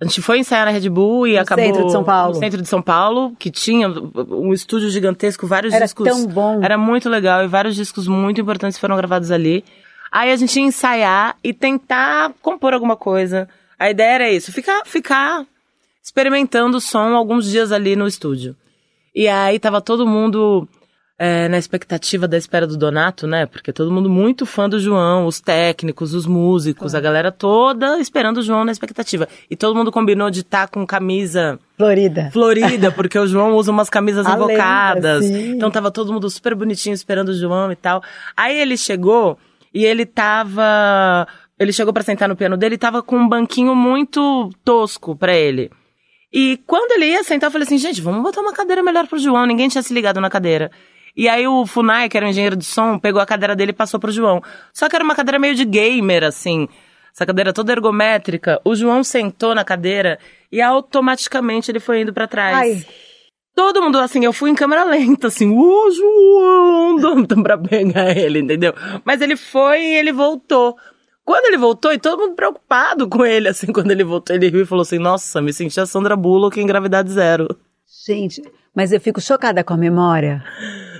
A 0.00 0.06
gente 0.06 0.22
foi 0.22 0.38
ensaiar 0.38 0.64
na 0.64 0.72
Red 0.72 0.88
Bull 0.88 1.26
e 1.26 1.34
No 1.34 1.40
acabou... 1.40 1.64
centro 1.64 1.84
de 1.84 1.92
São 1.92 2.02
Paulo. 2.02 2.34
No 2.34 2.40
centro 2.40 2.62
de 2.62 2.68
São 2.68 2.80
Paulo, 2.80 3.36
que 3.38 3.50
tinha 3.50 3.86
um 3.88 4.52
estúdio 4.54 4.88
gigantesco, 4.88 5.46
vários 5.46 5.74
Era 5.74 5.84
discos... 5.84 6.08
tão 6.08 6.26
bom. 6.26 6.64
Era 6.64 6.78
muito 6.78 7.08
legal 7.10 7.44
e 7.44 7.46
vários 7.46 7.76
discos 7.76 8.08
muito 8.08 8.40
importantes 8.40 8.78
foram 8.78 8.96
gravados 8.96 9.30
ali. 9.30 9.62
Aí 10.10 10.32
a 10.32 10.36
gente 10.36 10.58
ia 10.58 10.64
ensaiar 10.64 11.36
e 11.44 11.52
tentar 11.52 12.32
compor 12.40 12.72
alguma 12.72 12.96
coisa. 12.96 13.46
A 13.78 13.90
ideia 13.90 14.14
era 14.14 14.30
isso, 14.30 14.52
ficar, 14.52 14.86
ficar 14.86 15.44
experimentando 16.02 16.78
o 16.78 16.80
som 16.80 17.14
alguns 17.14 17.50
dias 17.50 17.72
ali 17.72 17.94
no 17.94 18.06
estúdio. 18.06 18.56
E 19.14 19.28
aí 19.28 19.58
tava 19.58 19.80
todo 19.82 20.06
mundo 20.06 20.66
é, 21.16 21.48
na 21.48 21.58
expectativa 21.58 22.26
da 22.26 22.36
espera 22.36 22.66
do 22.66 22.76
Donato, 22.76 23.26
né? 23.26 23.46
Porque 23.46 23.72
todo 23.72 23.92
mundo 23.92 24.10
muito 24.10 24.44
fã 24.44 24.68
do 24.68 24.80
João, 24.80 25.26
os 25.26 25.40
técnicos, 25.40 26.12
os 26.12 26.26
músicos, 26.26 26.94
a 26.94 27.00
galera 27.00 27.30
toda 27.30 28.00
esperando 28.00 28.38
o 28.38 28.42
João 28.42 28.64
na 28.64 28.72
expectativa. 28.72 29.28
E 29.48 29.54
todo 29.54 29.76
mundo 29.76 29.92
combinou 29.92 30.28
de 30.30 30.40
estar 30.40 30.68
com 30.68 30.84
camisa 30.86 31.58
Florida. 31.76 32.30
florida, 32.32 32.90
porque 32.90 33.18
o 33.18 33.26
João 33.26 33.54
usa 33.54 33.70
umas 33.70 33.88
camisas 33.88 34.26
A 34.26 34.34
invocadas. 34.34 35.24
Então 35.24 35.70
tava 35.70 35.90
todo 35.90 36.12
mundo 36.12 36.28
super 36.28 36.54
bonitinho 36.54 36.94
esperando 36.94 37.28
o 37.28 37.34
João 37.34 37.70
e 37.70 37.76
tal. 37.76 38.02
Aí 38.36 38.58
ele 38.58 38.76
chegou 38.76 39.38
e 39.72 39.84
ele 39.84 40.04
tava. 40.04 41.28
Ele 41.56 41.72
chegou 41.72 41.92
pra 41.92 42.02
sentar 42.02 42.28
no 42.28 42.34
piano 42.34 42.56
dele 42.56 42.74
e 42.74 42.78
tava 42.78 43.00
com 43.00 43.16
um 43.16 43.28
banquinho 43.28 43.76
muito 43.76 44.50
tosco 44.64 45.14
pra 45.14 45.32
ele. 45.36 45.70
E 46.32 46.60
quando 46.66 46.90
ele 46.90 47.12
ia 47.12 47.22
sentar, 47.22 47.46
eu 47.46 47.52
falei 47.52 47.64
assim, 47.64 47.78
gente, 47.78 48.00
vamos 48.00 48.20
botar 48.20 48.40
uma 48.40 48.52
cadeira 48.52 48.82
melhor 48.82 49.06
pro 49.06 49.20
João. 49.20 49.46
Ninguém 49.46 49.68
tinha 49.68 49.80
se 49.80 49.94
ligado 49.94 50.20
na 50.20 50.28
cadeira. 50.28 50.72
E 51.16 51.28
aí 51.28 51.46
o 51.46 51.64
Funai, 51.66 52.08
que 52.08 52.16
era 52.16 52.26
o 52.26 52.28
engenheiro 52.28 52.56
de 52.56 52.64
som, 52.64 52.98
pegou 52.98 53.20
a 53.20 53.26
cadeira 53.26 53.54
dele 53.54 53.70
e 53.70 53.74
passou 53.74 54.00
pro 54.00 54.10
João. 54.10 54.42
Só 54.72 54.88
que 54.88 54.96
era 54.96 55.04
uma 55.04 55.14
cadeira 55.14 55.38
meio 55.38 55.54
de 55.54 55.64
gamer, 55.64 56.24
assim. 56.24 56.68
Essa 57.14 57.24
cadeira 57.24 57.52
toda 57.52 57.72
ergométrica. 57.72 58.60
O 58.64 58.74
João 58.74 59.04
sentou 59.04 59.54
na 59.54 59.64
cadeira 59.64 60.18
e 60.50 60.60
automaticamente 60.60 61.70
ele 61.70 61.78
foi 61.78 62.00
indo 62.00 62.12
pra 62.12 62.26
trás. 62.26 62.56
Ai, 62.56 62.86
Todo 63.54 63.80
mundo, 63.80 63.98
assim, 63.98 64.24
eu 64.24 64.32
fui 64.32 64.50
em 64.50 64.54
câmera 64.54 64.82
lenta, 64.82 65.28
assim, 65.28 65.48
ô 65.56 65.88
João, 65.92 66.96
dando 66.96 67.38
pra 67.40 67.56
pegar 67.56 68.10
ele, 68.16 68.40
entendeu? 68.40 68.74
Mas 69.04 69.20
ele 69.20 69.36
foi 69.36 69.80
e 69.80 69.96
ele 69.96 70.12
voltou. 70.12 70.76
Quando 71.24 71.46
ele 71.46 71.56
voltou, 71.56 71.92
e 71.92 71.98
todo 71.98 72.20
mundo 72.20 72.34
preocupado 72.34 73.08
com 73.08 73.24
ele, 73.24 73.48
assim, 73.48 73.68
quando 73.72 73.92
ele 73.92 74.02
voltou, 74.02 74.34
ele 74.34 74.48
riu 74.48 74.62
e 74.62 74.66
falou 74.66 74.82
assim, 74.82 74.98
nossa, 74.98 75.40
me 75.40 75.52
senti 75.52 75.80
a 75.80 75.86
Sandra 75.86 76.16
Bullock 76.16 76.60
em 76.60 76.66
Gravidade 76.66 77.12
Zero. 77.12 77.56
Gente, 78.06 78.42
mas 78.74 78.92
eu 78.92 79.00
fico 79.00 79.20
chocada 79.20 79.62
com 79.64 79.74
a 79.74 79.76
memória. 79.76 80.42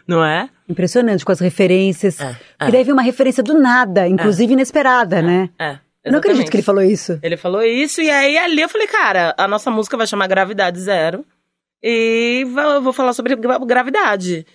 Não 0.07 0.25
é? 0.25 0.49
Impressionante 0.69 1.25
com 1.25 1.33
as 1.33 1.41
referências. 1.41 2.21
É, 2.21 2.37
E 2.69 2.71
daí 2.73 2.85
veio 2.85 2.95
uma 2.95 3.03
referência 3.03 3.43
do 3.43 3.55
nada, 3.59 4.07
inclusive 4.09 4.53
inesperada, 4.53 5.21
né? 5.23 5.49
É. 5.59 5.79
Eu 6.05 6.13
não 6.13 6.19
acredito 6.19 6.51
que 6.51 6.57
ele 6.57 6.63
falou 6.63 6.83
isso. 6.83 7.19
Ele 7.23 7.37
falou 7.37 7.63
isso, 7.63 8.03
e 8.03 8.11
aí 8.11 8.37
ali 8.37 8.61
eu 8.61 8.69
falei, 8.69 8.87
cara, 8.87 9.35
a 9.39 9.49
nossa 9.49 9.71
música 9.71 9.97
vai 9.97 10.07
chamar 10.07 10.27
Gravidade 10.27 10.79
Zero. 10.79 11.25
E 11.83 12.47
eu 12.57 12.83
vou 12.83 12.93
falar 12.93 13.13
sobre 13.15 13.35
gra- 13.37 13.59
gravidade. 13.59 14.47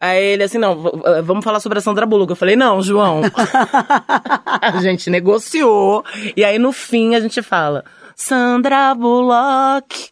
Aí 0.00 0.22
ele 0.22 0.42
assim, 0.44 0.58
não, 0.58 0.80
vamos 1.24 1.42
falar 1.42 1.60
sobre 1.60 1.78
a 1.78 1.80
Sandra 1.80 2.06
Bullock. 2.06 2.30
Eu 2.30 2.36
falei, 2.36 2.56
não, 2.56 2.80
João. 2.82 3.22
a 4.60 4.80
gente 4.80 5.10
negociou. 5.10 6.04
E 6.36 6.44
aí 6.44 6.58
no 6.58 6.72
fim 6.72 7.14
a 7.14 7.20
gente 7.20 7.42
fala, 7.42 7.84
Sandra 8.20 8.96
Bullock. 8.96 10.10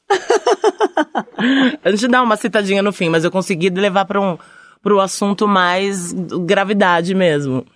a 1.85 1.91
gente 1.91 2.07
dá 2.07 2.23
uma 2.23 2.37
citadinha 2.37 2.81
no 2.81 2.93
fim, 2.93 3.09
mas 3.09 3.25
eu 3.25 3.33
consegui 3.33 3.69
levar 3.69 4.05
para 4.05 4.21
um 4.21 4.39
pro 4.81 5.01
assunto 5.01 5.49
mais 5.49 6.13
gravidade 6.13 7.17
mesmo. 7.17 7.67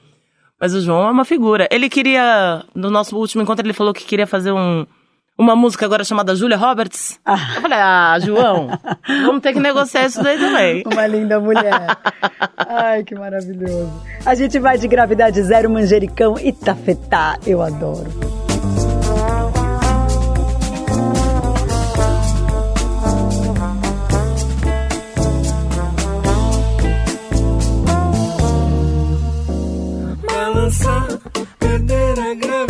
Mas 0.58 0.72
o 0.72 0.80
João 0.80 1.08
é 1.08 1.10
uma 1.10 1.24
figura. 1.24 1.66
Ele 1.68 1.88
queria, 1.88 2.64
no 2.72 2.90
nosso 2.90 3.16
último 3.16 3.42
encontro, 3.42 3.66
ele 3.66 3.72
falou 3.72 3.92
que 3.92 4.04
queria 4.04 4.26
fazer 4.26 4.52
um, 4.52 4.86
uma 5.36 5.56
música 5.56 5.84
agora 5.84 6.04
chamada 6.04 6.36
Julia 6.36 6.56
Roberts. 6.56 7.18
Eu 7.56 7.62
falei, 7.62 7.78
ah, 7.78 8.16
João, 8.20 8.68
vamos 9.24 9.42
ter 9.42 9.52
que 9.52 9.58
negociar 9.58 10.06
isso 10.06 10.22
daí 10.22 10.38
também. 10.38 10.84
Uma 10.86 11.08
linda 11.08 11.40
mulher. 11.40 11.98
Ai, 12.56 13.02
que 13.02 13.16
maravilhoso. 13.16 13.90
A 14.24 14.36
gente 14.36 14.60
vai 14.60 14.78
de 14.78 14.86
gravidade 14.86 15.42
zero, 15.42 15.68
manjericão 15.68 16.38
e 16.38 16.52
tafetá. 16.52 17.36
Eu 17.44 17.60
adoro. 17.60 18.49
Balançar, 30.70 31.18
perder 31.59 32.18
a 32.20 32.35
gravidade, 32.35 32.69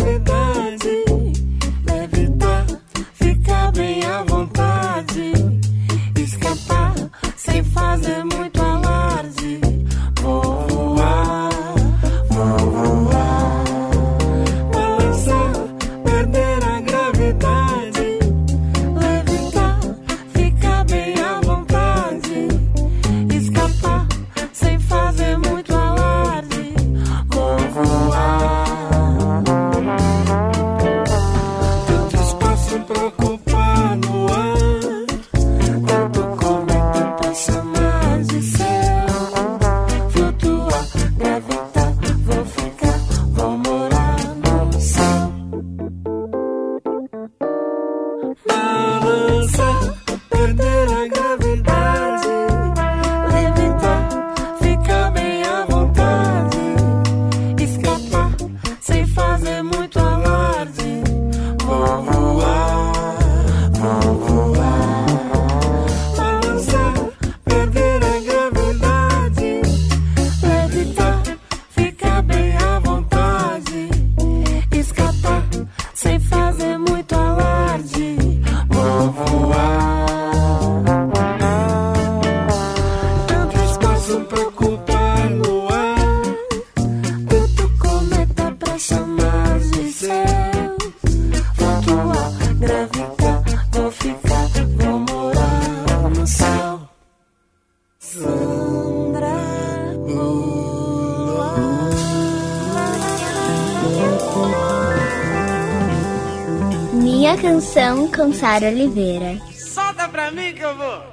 Sara 108.33 108.67
Oliveira. 108.67 109.39
Solta 109.57 110.07
pra 110.09 110.31
mim 110.31 110.53
que 110.53 110.61
eu 110.61 110.75
vou. 110.75 111.10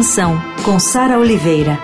Canção, 0.00 0.40
com 0.64 0.80
Sara 0.80 1.18
Oliveira. 1.18 1.78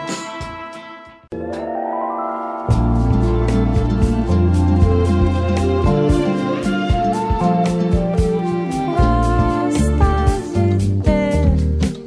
Gosta 9.66 10.78
de 10.78 10.88
ter 11.02 11.44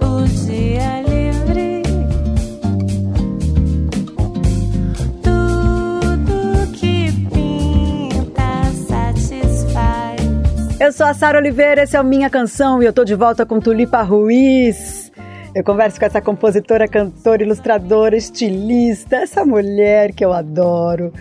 o 0.03 0.25
dia 0.47 1.01
livre. 1.03 1.83
Tudo 5.21 6.71
que 6.71 7.11
pinta 7.29 8.63
satisfaz. 8.87 10.21
Eu 10.79 10.91
sou 10.91 11.05
a 11.05 11.13
Sara 11.13 11.37
Oliveira, 11.37 11.83
esse 11.83 11.95
é 11.95 12.01
o 12.01 12.03
Minha 12.03 12.31
Canção 12.31 12.81
e 12.81 12.87
eu 12.87 12.93
tô 12.93 13.05
de 13.05 13.13
volta 13.13 13.45
com 13.45 13.59
Tulipa 13.59 14.01
Ruiz. 14.01 14.88
Eu 15.55 15.63
converso 15.63 15.99
com 15.99 16.05
essa 16.05 16.21
compositora, 16.21 16.87
cantora, 16.87 17.43
ilustradora, 17.43 18.15
estilista, 18.15 19.17
essa 19.17 19.43
mulher 19.43 20.13
que 20.13 20.23
eu 20.23 20.31
adoro. 20.31 21.11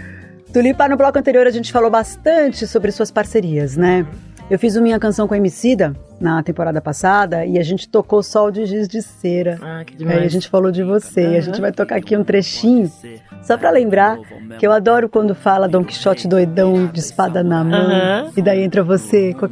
Tulipa, 0.52 0.88
no 0.88 0.96
bloco 0.96 1.18
anterior 1.18 1.46
a 1.46 1.50
gente 1.50 1.72
falou 1.72 1.90
bastante 1.90 2.66
sobre 2.66 2.92
suas 2.92 3.10
parcerias, 3.10 3.76
né? 3.76 4.06
Eu 4.50 4.58
fiz 4.58 4.76
o 4.76 4.82
Minha 4.82 4.98
Canção 4.98 5.28
com 5.28 5.34
a 5.34 5.36
Emicida 5.36 5.94
na 6.18 6.42
temporada 6.42 6.80
passada 6.80 7.44
e 7.44 7.58
a 7.58 7.62
gente 7.62 7.86
tocou 7.88 8.22
Sol 8.22 8.50
de 8.50 8.64
Giz 8.64 8.88
de 8.88 9.02
Cera. 9.02 9.58
Ah, 9.60 9.84
que 9.84 9.92
Aí 9.92 9.98
demais. 9.98 10.22
a 10.24 10.28
gente 10.28 10.48
falou 10.48 10.70
de 10.70 10.82
você 10.82 11.32
e 11.32 11.36
a 11.36 11.40
gente 11.40 11.60
vai 11.60 11.70
tocar 11.70 11.96
aqui 11.96 12.16
um 12.16 12.24
trechinho 12.24 12.90
só 13.42 13.58
pra 13.58 13.70
lembrar 13.70 14.18
que 14.58 14.66
eu 14.66 14.72
adoro 14.72 15.08
quando 15.08 15.34
fala 15.34 15.68
Dom 15.68 15.84
Quixote 15.84 16.26
doidão 16.26 16.86
de 16.86 17.00
espada 17.00 17.42
na 17.42 17.62
mão 17.62 17.90
Aham. 17.90 18.30
e 18.36 18.40
daí 18.42 18.62
entra 18.62 18.82
você 18.82 19.34
com, 19.34 19.48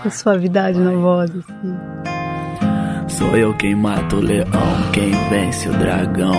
com 0.00 0.10
suavidade 0.10 0.78
na 0.78 0.92
voz 0.92 1.30
assim. 1.30 2.15
Sou 3.08 3.36
eu 3.36 3.54
quem 3.54 3.74
mata 3.74 4.16
o 4.16 4.20
leão, 4.20 4.46
quem 4.92 5.10
vence 5.30 5.68
o 5.68 5.72
dragão. 5.72 6.34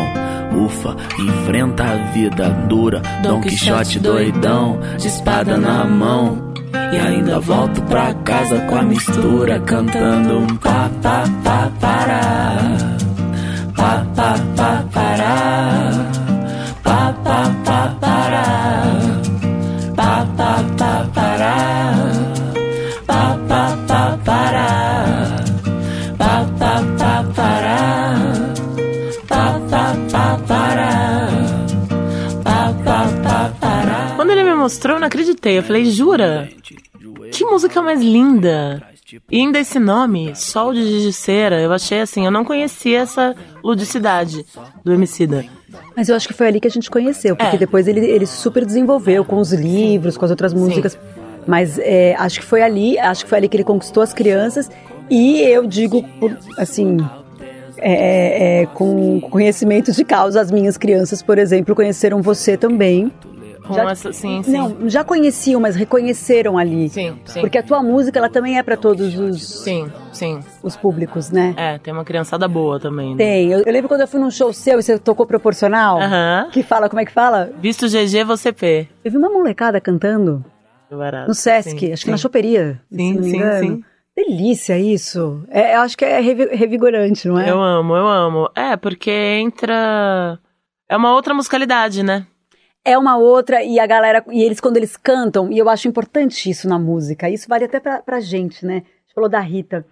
Ufa, 0.66 0.96
enfrenta 1.20 1.84
a 1.84 1.96
vida 2.12 2.50
dura. 2.68 3.02
Dom 3.24 3.42
Quixote 3.42 4.00
doidão, 4.00 4.80
de 4.98 5.08
espada 5.08 5.58
na 5.58 5.86
mão. 5.86 6.54
E 6.94 6.98
ainda 6.98 7.40
volto 7.40 7.82
pra 7.84 8.14
casa 8.14 8.60
com 8.62 8.76
a 8.76 8.84
mistura, 8.84 9.60
cantando 9.62 10.40
um 10.40 10.48
pá 10.58 10.90
pá 11.02 11.24
pá 11.44 11.72
pará. 11.80 12.58
Pá 13.76 14.06
pá 14.16 14.36
pá 14.56 14.84
pará. 14.94 15.90
Pá 16.84 17.14
pá 17.24 17.52
pá 17.66 17.96
pará. 18.00 18.17
Mostrou, 34.78 34.96
eu 34.96 35.00
não 35.00 35.08
acreditei. 35.08 35.58
Eu 35.58 35.64
falei, 35.64 35.86
jura? 35.86 36.50
Que 37.32 37.44
música 37.46 37.82
mais 37.82 38.00
linda! 38.00 38.82
E 39.32 39.38
ainda 39.40 39.58
esse 39.60 39.80
nome, 39.80 40.36
Sol 40.36 40.74
de 40.74 40.84
Giz 40.86 41.02
de 41.04 41.14
Cera, 41.14 41.60
eu 41.62 41.72
achei 41.72 42.02
assim, 42.02 42.26
eu 42.26 42.32
não 42.32 42.44
conhecia 42.44 43.00
essa 43.00 43.34
ludicidade 43.64 44.46
do 44.84 44.94
Emicida. 44.94 45.46
Mas 45.96 46.10
eu 46.10 46.16
acho 46.16 46.28
que 46.28 46.34
foi 46.34 46.48
ali 46.48 46.60
que 46.60 46.68
a 46.68 46.72
gente 46.72 46.92
conheceu, 46.92 47.36
porque 47.36 47.56
É. 47.56 47.60
depois 47.60 47.88
ele, 47.88 48.02
ele 48.02 48.26
super 48.26 48.66
desenvolveu 48.66 49.24
com 49.26 49.38
os 49.38 49.52
livros, 49.54 50.18
com 50.18 50.26
as 50.26 50.32
outras 50.32 50.54
músicas. 50.54 50.98
Mas 51.48 51.80
é, 51.80 52.16
acho 52.20 52.42
que 52.42 52.46
foi 52.46 52.62
ali, 52.62 53.00
acho 53.00 53.24
que 53.24 53.30
foi 53.30 53.38
ali 53.38 53.48
que 53.50 53.56
ele 53.56 53.64
conquistou 53.64 54.04
as 54.04 54.14
crianças. 54.14 54.70
E 55.10 55.40
eu 55.42 55.66
digo, 55.66 56.04
por- 56.20 56.38
assim, 56.58 56.98
é, 57.78 58.64
é, 58.64 58.66
com 58.68 59.22
conhecimento 59.22 59.92
de 59.94 60.04
causa, 60.04 60.42
as 60.42 60.52
minhas 60.52 60.78
crianças, 60.78 61.24
por 61.24 61.38
exemplo, 61.40 61.74
conheceram 61.74 62.22
você 62.22 62.58
também. 62.58 63.10
Com 63.68 63.74
Já- 63.74 63.92
essa, 63.92 64.14
sim, 64.14 64.42
sim. 64.44 64.52
Não, 64.52 64.90
já 64.90 65.04
conheciam, 65.04 65.60
mas 65.60 65.76
reconheceram 65.76 66.58
ali. 66.58 66.90
Sim, 66.90 67.20
sim. 67.26 67.42
Porque 67.42 67.58
a 67.58 67.64
tua 67.64 67.84
música, 67.84 68.18
ela 68.18 68.30
também 68.30 68.58
é 68.58 68.64
para 68.64 68.78
todos 68.78 69.18
os, 69.18 69.46
Sim, 69.64 69.92
sim. 70.14 70.40
os 70.64 70.76
públicos, 70.78 71.30
né? 71.32 71.54
É, 71.58 71.78
tem 71.78 71.94
uma 71.94 72.06
criançada 72.06 72.48
boa 72.48 72.80
também. 72.80 73.12
né? 73.12 73.18
Tem. 73.18 73.52
Eu, 73.52 73.64
eu 73.66 73.74
lembro 73.74 73.88
quando 73.90 74.02
eu 74.02 74.08
fui 74.08 74.20
num 74.20 74.32
show 74.32 74.52
seu 74.54 74.80
e 74.80 74.84
você 74.84 74.98
tocou 74.98 75.26
proporcional. 75.26 76.00
Aham. 76.02 76.50
Que 76.52 76.64
fala, 76.64 76.88
como 76.90 77.00
é 77.02 77.06
que 77.06 77.12
fala? 77.12 77.52
Visto 77.60 77.88
GG, 77.88 78.24
você 78.24 78.52
P. 78.54 78.88
Eu 79.04 79.12
vi 79.12 79.18
uma 79.18 79.30
molecada 79.30 79.82
cantando 79.82 80.44
Barato. 80.90 81.28
no 81.28 81.34
Sesc, 81.36 81.78
Sim, 81.80 81.92
acho 81.94 82.06
que 82.06 82.12
na 82.12 82.18
choperia. 82.18 82.82
Sim, 82.92 82.98
se 82.98 83.14
não 83.16 83.22
me 83.22 83.30
sim, 83.30 83.36
engano. 83.38 83.60
sim. 83.60 83.84
Delícia 84.16 84.80
isso. 84.80 85.44
É, 85.50 85.76
eu 85.76 85.82
acho 85.82 85.96
que 85.96 86.04
é 86.04 86.20
revi- 86.20 86.56
revigorante, 86.56 87.28
não 87.28 87.38
é? 87.40 87.52
Eu 87.52 87.62
amo, 87.62 87.96
eu 87.96 88.08
amo. 88.08 88.50
É, 88.56 88.76
porque 88.76 89.12
entra. 89.12 90.40
É 90.90 90.96
uma 90.98 91.14
outra 91.14 91.34
musicalidade, 91.36 92.02
né? 92.02 92.26
É 92.90 92.98
uma 92.98 93.18
outra, 93.18 93.62
e 93.62 93.80
a 93.80 93.86
galera, 93.86 94.24
e 94.32 94.42
eles 94.42 94.62
quando 94.62 94.78
eles 94.78 94.96
cantam, 94.96 95.52
e 95.52 95.58
eu 95.58 95.68
acho 95.68 95.90
importante 95.90 96.50
isso 96.50 96.70
na 96.70 96.80
música, 96.80 97.30
isso 97.30 97.46
vale 97.50 97.66
até 97.66 97.82
pra, 97.82 98.02
pra 98.02 98.22
gente, 98.22 98.66
né? 98.66 98.76
A 98.76 98.78
gente 98.78 99.14
falou 99.14 99.30
da 99.30 99.42
Rita. 99.42 99.86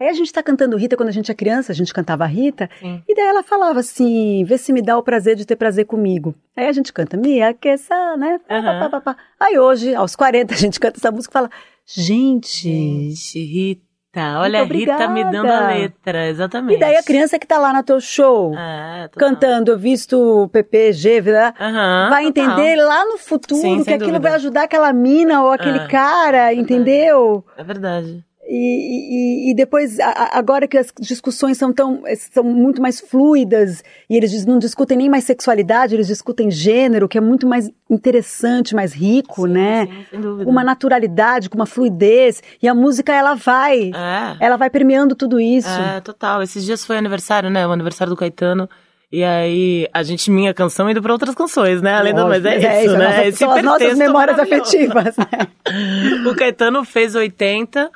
Aí 0.00 0.08
a 0.08 0.12
gente 0.12 0.32
tá 0.32 0.42
cantando 0.42 0.76
Rita 0.76 0.96
quando 0.96 1.10
a 1.10 1.12
gente 1.12 1.30
é 1.30 1.34
criança, 1.34 1.72
a 1.72 1.74
gente 1.74 1.92
cantava 1.92 2.24
Rita, 2.24 2.70
Sim. 2.80 3.02
e 3.06 3.14
daí 3.14 3.26
ela 3.26 3.42
falava 3.42 3.80
assim, 3.80 4.44
vê 4.44 4.56
se 4.56 4.72
me 4.72 4.80
dá 4.80 4.96
o 4.96 5.02
prazer 5.02 5.36
de 5.36 5.44
ter 5.44 5.56
prazer 5.56 5.84
comigo. 5.84 6.34
Aí 6.56 6.66
a 6.66 6.72
gente 6.72 6.90
canta, 6.90 7.16
me 7.16 7.42
aqueça, 7.42 8.16
né? 8.16 8.40
Pá, 8.48 8.88
pá, 8.88 9.00
pá. 9.00 9.16
Aí 9.38 9.58
hoje, 9.58 9.94
aos 9.94 10.16
40, 10.16 10.54
a 10.54 10.56
gente 10.56 10.80
canta 10.80 10.98
essa 10.98 11.10
música 11.12 11.32
e 11.32 11.34
fala, 11.34 11.50
gente... 11.84 12.70
Gente, 12.70 13.38
Rita. 13.44 13.87
Olha 14.16 14.60
Muito 14.64 14.72
a 14.90 14.96
Rita 14.96 15.08
me 15.08 15.22
dando 15.24 15.50
a 15.50 15.68
letra, 15.68 16.26
exatamente. 16.28 16.76
E 16.76 16.80
daí 16.80 16.96
a 16.96 17.02
criança 17.02 17.38
que 17.38 17.46
tá 17.46 17.58
lá 17.58 17.72
no 17.72 17.82
teu 17.82 18.00
show, 18.00 18.54
É, 18.56 19.06
total. 19.08 19.28
cantando, 19.28 19.70
eu 19.72 19.78
visto 19.78 20.18
o 20.44 20.48
PPG, 20.48 21.20
né? 21.20 21.52
Aham, 21.60 22.08
vai 22.10 22.24
total. 22.24 22.44
entender 22.44 22.76
lá 22.76 23.04
no 23.04 23.18
futuro 23.18 23.60
Sim, 23.60 23.84
que 23.84 23.90
aquilo 23.92 24.12
dúvida. 24.12 24.28
vai 24.28 24.32
ajudar 24.34 24.62
aquela 24.64 24.92
mina 24.92 25.42
ou 25.42 25.50
aquele 25.50 25.78
É, 25.80 25.86
cara, 25.86 26.52
entendeu? 26.54 27.44
É 27.56 27.62
verdade. 27.62 28.24
E, 28.50 29.48
e- 29.48 29.50
e 29.50 29.54
depois, 29.54 29.98
agora 30.32 30.66
que 30.66 30.78
as 30.78 30.90
discussões 30.98 31.58
são, 31.58 31.70
tão, 31.70 32.02
são 32.32 32.42
muito 32.42 32.80
mais 32.80 32.98
fluidas 32.98 33.84
e 34.08 34.16
eles 34.16 34.46
não 34.46 34.58
discutem 34.58 34.96
nem 34.96 35.10
mais 35.10 35.24
sexualidade, 35.24 35.94
eles 35.94 36.06
discutem 36.06 36.50
gênero, 36.50 37.06
que 37.06 37.18
é 37.18 37.20
muito 37.20 37.46
mais 37.46 37.70
interessante, 37.90 38.74
mais 38.74 38.94
rico, 38.94 39.46
né? 39.46 39.84
Sim, 39.86 40.04
sem 40.10 40.20
dúvida. 40.20 40.50
Uma 40.50 40.64
naturalidade, 40.64 41.50
com 41.50 41.56
uma 41.58 41.66
fluidez. 41.66 42.42
E 42.62 42.66
a 42.66 42.74
música, 42.74 43.12
ela 43.12 43.34
vai. 43.34 43.90
É. 43.94 44.36
Ela 44.46 44.56
vai 44.56 44.70
permeando 44.70 45.14
tudo 45.14 45.38
isso. 45.38 45.68
É, 45.68 46.00
total. 46.00 46.42
Esses 46.42 46.64
dias 46.64 46.84
foi 46.86 46.96
aniversário, 46.96 47.50
né? 47.50 47.66
O 47.66 47.72
aniversário 47.72 48.10
do 48.12 48.16
Caetano. 48.16 48.66
E 49.12 49.22
aí, 49.24 49.86
a 49.92 50.02
gente, 50.02 50.30
minha 50.30 50.52
canção 50.54 50.88
indo 50.90 51.00
pra 51.02 51.12
outras 51.12 51.34
canções, 51.34 51.80
né? 51.82 51.94
Além 51.94 52.14
do 52.14 52.26
mas 52.26 52.42
Lógico, 52.42 52.66
é, 52.66 52.84
isso, 52.84 52.96
né? 52.96 53.04
nossa- 53.08 53.24
Esse 53.26 53.38
são 53.38 53.50
as 53.50 53.62
nossas 53.62 53.96
memórias 53.98 54.38
afetivas, 54.38 55.16
né? 55.16 55.48
O 56.30 56.34
Caetano 56.34 56.84
fez 56.84 57.14
80. 57.14 57.90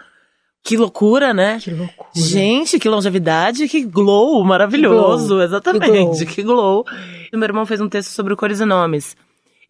Que 0.65 0.77
loucura, 0.77 1.35
né? 1.35 1.59
Que 1.61 1.71
loucura. 1.73 2.09
Gente, 2.15 2.79
que 2.79 2.89
longevidade, 2.89 3.67
que 3.69 3.83
glow 3.85 4.43
maravilhoso, 4.45 5.23
Que 5.25 5.29
glow, 5.29 5.43
exatamente, 5.43 6.27
que 6.27 6.35
que 6.37 6.43
glow. 6.43 6.85
E 7.33 7.37
meu 7.37 7.45
irmão 7.49 7.67
fez 7.67 7.81
um 7.81 7.89
texto 7.89 8.11
sobre 8.11 8.37
cores 8.37 8.61
e 8.61 8.65
nomes. 8.65 9.17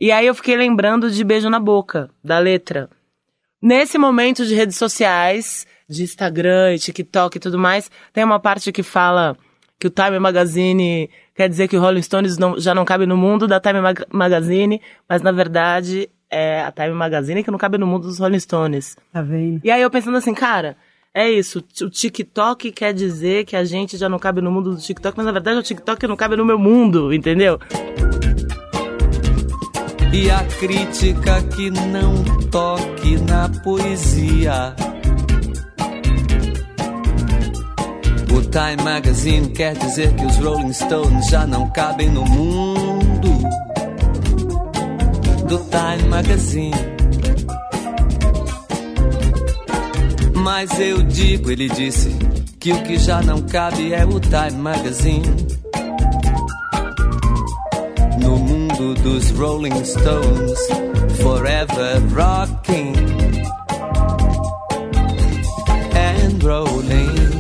E 0.01 0.13
aí 0.13 0.27
eu 0.27 0.35
fiquei 0.35 0.57
lembrando 0.57 1.11
de 1.11 1.25
Beijo 1.25 1.49
na 1.49 1.59
Boca, 1.61 2.11
da 2.23 2.39
letra. 2.39 2.91
Nesse 3.63 3.97
momento 3.97 4.45
de 4.45 4.55
redes 4.55 4.77
sociais, 4.77 5.67
de 5.89 6.03
Instagram 6.03 6.77
TikTok 6.79 7.37
e 7.37 7.41
tudo 7.41 7.59
mais, 7.59 7.91
tem 8.13 8.25
uma 8.25 8.41
parte 8.41 8.73
que 8.73 8.83
fala 8.83 9.37
que 9.79 9.87
o 9.87 9.91
Time 9.91 10.19
Magazine 10.19 11.09
quer 11.35 11.49
dizer 11.49 11.69
que 11.69 11.77
o 11.77 11.81
Rolling 11.81 12.03
Stones 12.03 12.37
não- 12.39 12.59
já 12.59 12.75
não 12.75 12.85
cabe 12.85 13.07
no 13.07 13.17
mundo 13.17 13.47
da 13.47 13.59
Time 13.61 13.81
Mag- 13.81 14.05
Magazine, 14.13 14.81
mas 15.09 15.23
na 15.23 15.33
verdade 15.33 16.09
é 16.33 16.63
a 16.63 16.73
Time 16.73 16.95
Magazine 16.95 17.45
que 17.45 17.51
não 17.51 17.59
cabe 17.59 17.77
no 17.77 17.87
mundo 17.87 18.07
dos 18.09 18.19
Rolling 18.19 18.41
Stones. 18.41 18.97
Tá 19.13 19.21
vendo? 19.21 19.61
E 19.63 19.71
aí 19.71 19.83
eu 19.83 19.91
pensando 19.91 20.17
assim, 20.17 20.33
cara, 20.33 20.77
é 21.15 21.31
isso. 21.31 21.63
O 21.83 21.91
TikTok 21.91 22.73
quer 22.73 22.95
dizer 22.95 23.45
que 23.45 23.55
a 23.55 23.65
gente 23.65 23.99
já 23.99 24.09
não 24.09 24.19
cabe 24.19 24.41
no 24.41 24.51
mundo 24.51 24.75
do 24.75 24.81
TikTok, 24.81 25.15
mas 25.17 25.27
na 25.27 25.33
verdade 25.33 25.59
o 25.59 25.63
TikTok 25.63 26.07
não 26.07 26.17
cabe 26.17 26.37
no 26.37 26.45
meu 26.45 26.59
mundo, 26.59 27.13
entendeu? 27.13 27.61
E 30.11 30.31
a 30.31 30.45
crítica 30.59 31.43
que 31.55 31.71
não 31.71 32.25
toque 32.51 33.17
na 33.19 33.49
poesia. 33.63 34.75
O 38.31 38.41
Time 38.41 38.83
Magazine 38.83 39.51
quer 39.51 39.75
dizer 39.75 40.15
que 40.15 40.25
os 40.25 40.37
Rolling 40.37 40.73
Stones 40.73 41.29
já 41.29 41.47
não 41.47 41.71
cabem 41.71 42.11
no 42.11 42.25
mundo 42.25 42.82
do 45.53 45.59
Time 45.69 46.09
Magazine. 46.09 46.73
Mas 50.35 50.81
eu 50.81 51.03
digo, 51.03 51.51
ele 51.51 51.69
disse, 51.69 52.09
que 52.59 52.73
o 52.73 52.83
que 52.83 52.97
já 52.97 53.21
não 53.21 53.43
cabe 53.43 53.93
é 53.93 54.03
o 54.03 54.19
Time 54.19 54.53
Magazine. 54.53 55.29
No 58.19 58.39
mundo 58.39 58.95
dos 59.03 59.31
Rolling 59.33 59.85
Stones, 59.85 60.59
forever 61.21 62.01
rocking 62.15 62.95
and 65.95 66.43
rolling. 66.43 67.33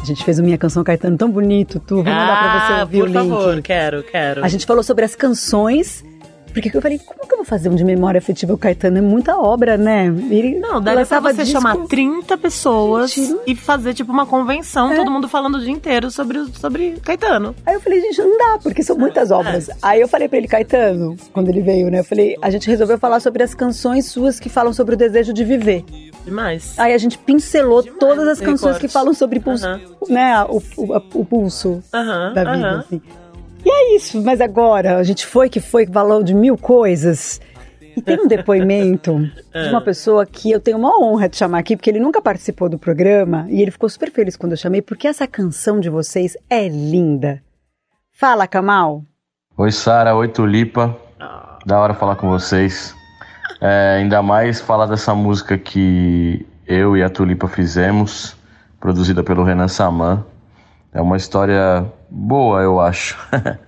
A 0.00 0.06
gente 0.06 0.24
fez 0.24 0.38
o 0.38 0.42
Minha 0.42 0.56
Canção 0.56 0.82
Caetano 0.82 1.18
tão 1.18 1.30
bonito, 1.30 1.78
tu. 1.80 1.96
Vou 1.96 2.04
mandar 2.04 2.38
pra 2.38 2.66
você 2.66 2.72
ah, 2.72 2.80
ouvir 2.80 2.98
por 3.00 3.08
o 3.08 3.12
link. 3.12 3.28
favor, 3.28 3.60
quero, 3.60 4.02
quero. 4.04 4.42
A 4.42 4.48
gente 4.48 4.64
falou 4.64 4.82
sobre 4.82 5.04
as 5.04 5.14
canções, 5.14 6.02
porque 6.54 6.74
eu 6.76 6.80
falei, 6.80 6.98
como 6.98 7.26
que 7.26 7.32
eu 7.34 7.38
vou 7.38 7.44
fazer 7.44 7.68
um 7.68 7.74
de 7.74 7.84
memória 7.84 8.18
afetiva 8.18 8.52
o 8.54 8.58
Caetano? 8.58 8.98
É 8.98 9.00
muita 9.00 9.36
obra, 9.36 9.76
né? 9.76 10.06
Ele 10.06 10.58
Não, 10.58 10.80
daria 10.80 11.04
pra 11.04 11.20
você 11.20 11.42
disco- 11.44 11.52
chamar 11.60 11.76
30 11.86 12.38
pessoas 12.38 13.12
Gente, 13.12 13.36
e 13.46 13.54
fazer 13.54 13.92
tipo 13.92 14.10
uma 14.12 14.24
convenção, 14.24 14.92
É. 14.92 14.96
todo 14.96 15.10
mundo 15.10 15.28
falando 15.28 15.56
o 15.56 15.60
dia 15.60 15.70
inteiro 15.70 16.10
sobre, 16.10 16.44
sobre 16.54 16.92
Caetano. 17.02 17.54
Aí 17.66 17.74
eu 17.74 17.80
falei, 17.80 18.00
gente, 18.00 18.22
não 18.22 18.38
dá, 18.38 18.58
porque 18.62 18.82
são 18.82 18.96
muitas 18.96 19.30
obras. 19.30 19.68
Aí 19.82 20.00
eu 20.00 20.08
falei 20.08 20.28
pra 20.28 20.38
ele, 20.38 20.48
Caetano, 20.48 21.16
quando 21.32 21.48
ele 21.48 21.60
veio, 21.60 21.90
né? 21.90 21.98
Eu 22.00 22.04
falei, 22.04 22.36
a 22.40 22.48
gente 22.50 22.66
resolveu 22.68 22.98
falar 22.98 23.20
sobre 23.20 23.42
as 23.42 23.54
canções 23.54 24.06
suas 24.06 24.38
que 24.40 24.48
falam 24.48 24.72
sobre 24.72 24.94
o 24.94 24.98
desejo 24.98 25.32
de 25.32 25.44
viver. 25.44 25.84
Demais. 26.24 26.74
Aí 26.78 26.94
a 26.94 26.98
gente 26.98 27.18
pincelou 27.18 27.82
todas 27.82 28.26
as 28.28 28.38
canções 28.38 28.60
Recorte. 28.76 28.80
que 28.80 28.88
falam 28.88 29.12
sobre 29.12 29.40
pulso, 29.40 29.66
Aham. 29.66 29.80
né? 30.08 30.44
O, 30.48 30.62
o, 30.78 30.96
o 31.20 31.24
pulso 31.24 31.82
Aham, 31.92 32.32
da 32.32 32.44
vida, 32.44 32.66
aham. 32.68 32.78
assim. 32.80 33.02
E 33.64 33.70
é 33.70 33.96
isso, 33.96 34.22
mas 34.22 34.40
agora, 34.40 34.98
a 34.98 35.02
gente 35.02 35.24
foi 35.24 35.48
que 35.48 35.60
foi, 35.60 35.86
falou 35.86 36.22
de 36.22 36.34
mil 36.34 36.58
coisas. 36.58 37.40
E 37.96 38.02
tem 38.02 38.20
um 38.20 38.26
depoimento 38.26 39.18
de 39.54 39.68
uma 39.70 39.80
pessoa 39.80 40.26
que 40.26 40.50
eu 40.50 40.60
tenho 40.60 40.76
uma 40.76 41.00
honra 41.00 41.28
de 41.28 41.36
chamar 41.36 41.58
aqui, 41.58 41.76
porque 41.76 41.88
ele 41.88 42.00
nunca 42.00 42.20
participou 42.20 42.68
do 42.68 42.78
programa 42.78 43.46
e 43.48 43.62
ele 43.62 43.70
ficou 43.70 43.88
super 43.88 44.10
feliz 44.10 44.36
quando 44.36 44.52
eu 44.52 44.58
chamei, 44.58 44.82
porque 44.82 45.06
essa 45.06 45.26
canção 45.26 45.80
de 45.80 45.88
vocês 45.88 46.36
é 46.50 46.68
linda. 46.68 47.42
Fala, 48.12 48.46
Kamal. 48.46 49.02
Oi, 49.56 49.70
Sara. 49.70 50.14
Oi, 50.14 50.28
Tulipa. 50.28 50.96
Da 51.64 51.80
hora 51.80 51.94
falar 51.94 52.16
com 52.16 52.28
vocês. 52.28 52.94
É, 53.60 53.96
ainda 53.98 54.20
mais 54.22 54.60
falar 54.60 54.86
dessa 54.86 55.14
música 55.14 55.56
que 55.56 56.44
eu 56.66 56.96
e 56.96 57.02
a 57.02 57.08
Tulipa 57.08 57.48
fizemos, 57.48 58.36
produzida 58.78 59.22
pelo 59.22 59.44
Renan 59.44 59.68
Saman. 59.68 60.24
É 60.92 61.00
uma 61.00 61.16
história 61.16 61.86
boa, 62.14 62.62
eu 62.62 62.80
acho. 62.80 63.18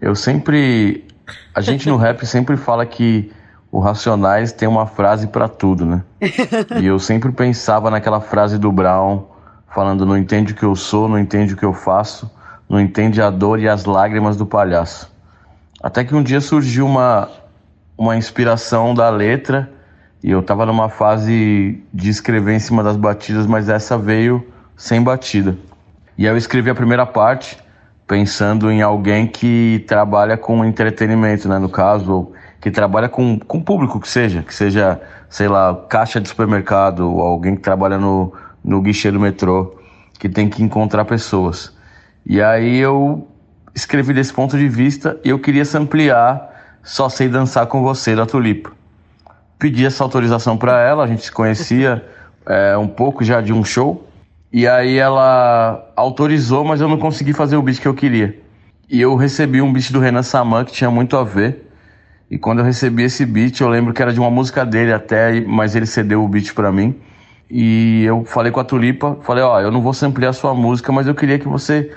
eu 0.00 0.14
sempre. 0.14 1.06
A 1.54 1.60
gente 1.60 1.88
no 1.88 1.96
rap 1.96 2.26
sempre 2.26 2.56
fala 2.56 2.84
que 2.84 3.30
o 3.70 3.78
Racionais 3.78 4.52
tem 4.52 4.68
uma 4.68 4.86
frase 4.86 5.28
pra 5.28 5.48
tudo, 5.48 5.86
né? 5.86 6.02
E 6.80 6.86
eu 6.86 6.98
sempre 6.98 7.30
pensava 7.30 7.90
naquela 7.90 8.20
frase 8.20 8.58
do 8.58 8.72
Brown, 8.72 9.24
falando: 9.68 10.04
não 10.04 10.16
entende 10.16 10.52
o 10.52 10.56
que 10.56 10.64
eu 10.64 10.74
sou, 10.74 11.08
não 11.08 11.18
entende 11.18 11.54
o 11.54 11.56
que 11.56 11.64
eu 11.64 11.72
faço, 11.72 12.30
não 12.68 12.80
entende 12.80 13.22
a 13.22 13.30
dor 13.30 13.60
e 13.60 13.68
as 13.68 13.84
lágrimas 13.84 14.36
do 14.36 14.44
palhaço. 14.44 15.10
Até 15.80 16.02
que 16.02 16.14
um 16.14 16.22
dia 16.22 16.40
surgiu 16.40 16.86
uma, 16.86 17.28
uma 17.96 18.16
inspiração 18.16 18.94
da 18.94 19.08
letra 19.08 19.70
e 20.22 20.30
eu 20.30 20.42
tava 20.42 20.66
numa 20.66 20.88
fase 20.88 21.80
de 21.94 22.10
escrever 22.10 22.54
em 22.54 22.58
cima 22.58 22.82
das 22.82 22.96
batidas, 22.96 23.46
mas 23.46 23.68
essa 23.68 23.96
veio 23.96 24.44
sem 24.76 25.00
batida. 25.00 25.56
E 26.16 26.26
aí 26.26 26.32
eu 26.32 26.36
escrevi 26.36 26.68
a 26.68 26.74
primeira 26.74 27.06
parte 27.06 27.56
pensando 28.08 28.72
em 28.72 28.80
alguém 28.80 29.26
que 29.26 29.84
trabalha 29.86 30.38
com 30.38 30.64
entretenimento, 30.64 31.46
né? 31.46 31.58
No 31.58 31.68
caso, 31.68 32.32
que 32.58 32.70
trabalha 32.70 33.08
com, 33.08 33.38
com 33.38 33.60
público 33.60 34.00
que 34.00 34.08
seja, 34.08 34.42
que 34.42 34.52
seja, 34.52 34.98
sei 35.28 35.46
lá, 35.46 35.84
caixa 35.88 36.18
de 36.18 36.26
supermercado, 36.26 37.00
ou 37.00 37.20
alguém 37.20 37.54
que 37.54 37.60
trabalha 37.60 37.98
no, 37.98 38.32
no 38.64 38.80
guichê 38.80 39.10
do 39.10 39.20
metrô, 39.20 39.78
que 40.18 40.26
tem 40.26 40.48
que 40.48 40.62
encontrar 40.62 41.04
pessoas. 41.04 41.76
E 42.24 42.42
aí 42.42 42.78
eu 42.78 43.28
escrevi 43.74 44.14
desse 44.14 44.32
ponto 44.32 44.56
de 44.56 44.68
vista 44.68 45.20
e 45.22 45.28
eu 45.28 45.38
queria 45.38 45.64
se 45.64 45.76
ampliar 45.76 46.78
Só 46.82 47.10
Sei 47.10 47.28
Dançar 47.28 47.66
Com 47.66 47.82
Você, 47.82 48.16
da 48.16 48.24
Tulipa. 48.24 48.72
Pedi 49.58 49.84
essa 49.84 50.02
autorização 50.02 50.56
para 50.56 50.80
ela, 50.80 51.04
a 51.04 51.06
gente 51.06 51.24
se 51.24 51.32
conhecia 51.32 52.02
é, 52.46 52.76
um 52.78 52.88
pouco 52.88 53.22
já 53.22 53.42
de 53.42 53.52
um 53.52 53.62
show, 53.62 54.07
e 54.52 54.66
aí 54.66 54.96
ela 54.96 55.92
autorizou, 55.94 56.64
mas 56.64 56.80
eu 56.80 56.88
não 56.88 56.98
consegui 56.98 57.32
fazer 57.32 57.56
o 57.56 57.62
beat 57.62 57.80
que 57.80 57.88
eu 57.88 57.94
queria. 57.94 58.38
E 58.88 59.00
eu 59.00 59.14
recebi 59.16 59.60
um 59.60 59.70
beat 59.70 59.92
do 59.92 60.00
Renan 60.00 60.22
Saman 60.22 60.64
que 60.64 60.72
tinha 60.72 60.90
muito 60.90 61.16
a 61.16 61.24
ver. 61.24 61.66
E 62.30 62.38
quando 62.38 62.60
eu 62.60 62.64
recebi 62.64 63.02
esse 63.02 63.26
beat, 63.26 63.60
eu 63.60 63.68
lembro 63.68 63.92
que 63.92 64.00
era 64.00 64.12
de 64.12 64.18
uma 64.18 64.30
música 64.30 64.64
dele 64.64 64.92
até, 64.92 65.40
mas 65.42 65.76
ele 65.76 65.86
cedeu 65.86 66.24
o 66.24 66.28
beat 66.28 66.54
para 66.54 66.72
mim. 66.72 66.94
E 67.50 68.04
eu 68.04 68.24
falei 68.24 68.52
com 68.52 68.60
a 68.60 68.64
Tulipa, 68.64 69.18
falei, 69.22 69.42
ó, 69.42 69.60
eu 69.60 69.70
não 69.70 69.82
vou 69.82 69.92
samplear 69.92 70.30
a 70.30 70.34
sua 70.34 70.54
música, 70.54 70.92
mas 70.92 71.06
eu 71.06 71.14
queria 71.14 71.38
que 71.38 71.48
você 71.48 71.90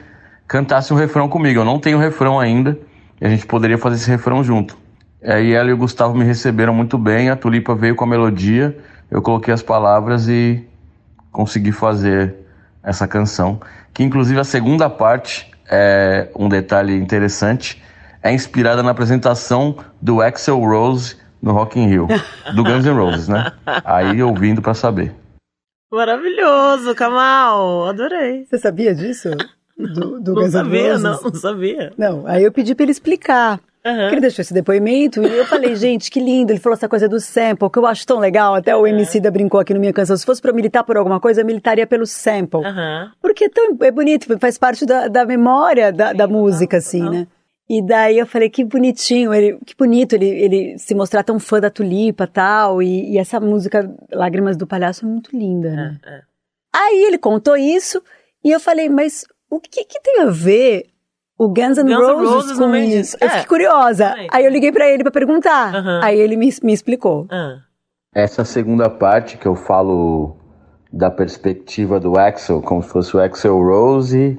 cantasse 0.47 0.93
um 0.93 0.97
refrão 0.97 1.29
comigo. 1.29 1.59
Eu 1.59 1.65
não 1.65 1.79
tenho 1.79 1.97
refrão 1.97 2.39
ainda, 2.39 2.77
e 3.19 3.25
a 3.25 3.29
gente 3.29 3.45
poderia 3.45 3.77
fazer 3.77 3.95
esse 3.95 4.09
refrão 4.09 4.43
junto. 4.43 4.77
Aí 5.23 5.53
ela 5.53 5.69
e 5.69 5.73
o 5.73 5.77
Gustavo 5.77 6.15
me 6.15 6.25
receberam 6.25 6.73
muito 6.73 6.97
bem, 6.97 7.29
a 7.29 7.35
Tulipa 7.35 7.75
veio 7.75 7.95
com 7.95 8.03
a 8.05 8.07
melodia, 8.07 8.77
eu 9.09 9.21
coloquei 9.21 9.53
as 9.53 9.61
palavras 9.61 10.27
e 10.27 10.65
consegui 11.31 11.71
fazer 11.71 12.40
essa 12.83 13.07
canção. 13.07 13.59
Que 13.93 14.03
inclusive 14.03 14.39
a 14.39 14.43
segunda 14.43 14.89
parte 14.89 15.51
é 15.69 16.29
um 16.35 16.47
detalhe 16.49 16.95
interessante, 16.95 17.81
é 18.23 18.31
inspirada 18.33 18.83
na 18.83 18.91
apresentação 18.91 19.77
do 20.01 20.21
Axel 20.21 20.59
Rose 20.59 21.17
no 21.41 21.51
Rock 21.53 21.79
in 21.79 21.87
Rio, 21.87 22.07
do 22.55 22.63
Guns 22.63 22.85
N' 22.85 22.93
Roses, 22.93 23.27
né? 23.27 23.51
Aí 23.83 24.21
ouvindo 24.21 24.61
pra 24.61 24.73
saber. 24.73 25.13
Maravilhoso, 25.91 26.95
Kamal. 26.95 27.87
Adorei. 27.87 28.45
Você 28.45 28.57
sabia 28.57 28.93
disso? 28.95 29.29
Do, 29.77 30.19
do 30.21 30.33
Não 30.33 30.43
Guns 30.43 30.49
N' 30.49 30.51
sabia, 30.51 30.91
Roses? 30.91 31.03
não, 31.03 31.21
não 31.21 31.33
sabia. 31.35 31.93
Não, 31.97 32.27
aí 32.27 32.43
eu 32.43 32.51
pedi 32.51 32.75
pra 32.75 32.83
ele 32.83 32.91
explicar. 32.91 33.59
Que 34.09 34.15
ele 34.15 34.21
deixou 34.21 34.43
esse 34.43 34.53
depoimento 34.53 35.23
e 35.23 35.37
eu 35.37 35.45
falei, 35.45 35.75
gente, 35.75 36.11
que 36.11 36.19
lindo. 36.19 36.51
Ele 36.51 36.59
falou 36.59 36.75
essa 36.75 36.87
coisa 36.87 37.09
do 37.09 37.19
sample, 37.19 37.69
que 37.69 37.79
eu 37.79 37.85
acho 37.85 38.05
tão 38.05 38.19
legal. 38.19 38.53
Até 38.53 38.75
o 38.75 38.85
MC 38.85 39.19
da 39.19 39.31
brincou 39.31 39.59
aqui 39.59 39.73
no 39.73 39.79
Minha 39.79 39.93
Canção. 39.93 40.15
Se 40.15 40.25
fosse 40.25 40.41
pra 40.41 40.51
eu 40.51 40.55
militar 40.55 40.83
por 40.83 40.97
alguma 40.97 41.19
coisa, 41.19 41.41
eu 41.41 41.45
militaria 41.45 41.87
pelo 41.87 42.05
sample. 42.05 42.63
Aham. 42.63 43.11
Porque 43.21 43.45
é, 43.45 43.49
tão, 43.49 43.77
é 43.81 43.91
bonito, 43.91 44.37
faz 44.39 44.57
parte 44.57 44.85
da, 44.85 45.07
da 45.07 45.25
memória 45.25 45.91
da, 45.91 46.13
da 46.13 46.27
música, 46.27 46.77
assim, 46.77 47.09
né? 47.09 47.27
E 47.69 47.81
daí 47.81 48.19
eu 48.19 48.27
falei, 48.27 48.49
que 48.49 48.65
bonitinho, 48.65 49.33
ele, 49.33 49.57
que 49.65 49.73
bonito 49.77 50.13
ele, 50.13 50.27
ele 50.27 50.77
se 50.77 50.93
mostrar 50.93 51.23
tão 51.23 51.39
fã 51.39 51.57
da 51.57 51.69
Tulipa 51.69 52.27
tal, 52.27 52.83
e, 52.83 53.13
e 53.13 53.17
essa 53.17 53.39
música 53.39 53.89
Lágrimas 54.11 54.57
do 54.57 54.67
Palhaço 54.67 55.05
é 55.05 55.07
muito 55.07 55.29
linda, 55.33 55.71
né? 55.71 55.99
Aí 56.73 57.01
ele 57.03 57.17
contou 57.17 57.55
isso, 57.55 58.03
e 58.43 58.51
eu 58.51 58.59
falei, 58.59 58.89
mas 58.89 59.23
o 59.49 59.57
que, 59.57 59.85
que 59.85 60.01
tem 60.01 60.21
a 60.21 60.25
ver 60.25 60.90
o 61.43 61.47
Guns 61.49 61.77
N' 61.77 61.93
Roses, 61.93 62.29
Roses 62.29 62.57
com 62.59 62.75
isso? 62.75 62.87
disso. 62.89 63.17
Eu 63.19 63.27
É. 63.27 63.29
fiquei 63.31 63.45
curiosa. 63.45 64.13
Aí 64.31 64.45
eu 64.45 64.51
liguei 64.51 64.71
pra 64.71 64.87
ele 64.87 65.01
pra 65.03 65.11
perguntar. 65.11 65.73
Aham. 65.75 65.99
Aí 66.03 66.19
ele 66.19 66.35
me, 66.37 66.49
me 66.61 66.73
explicou. 66.73 67.27
Essa 68.13 68.45
segunda 68.45 68.89
parte 68.89 69.37
que 69.37 69.45
eu 69.47 69.55
falo 69.55 70.35
da 70.93 71.09
perspectiva 71.09 71.99
do 71.99 72.17
Axel, 72.19 72.61
como 72.61 72.83
se 72.83 72.89
fosse 72.89 73.15
o 73.15 73.19
Axel 73.21 73.57
Rose 73.57 74.37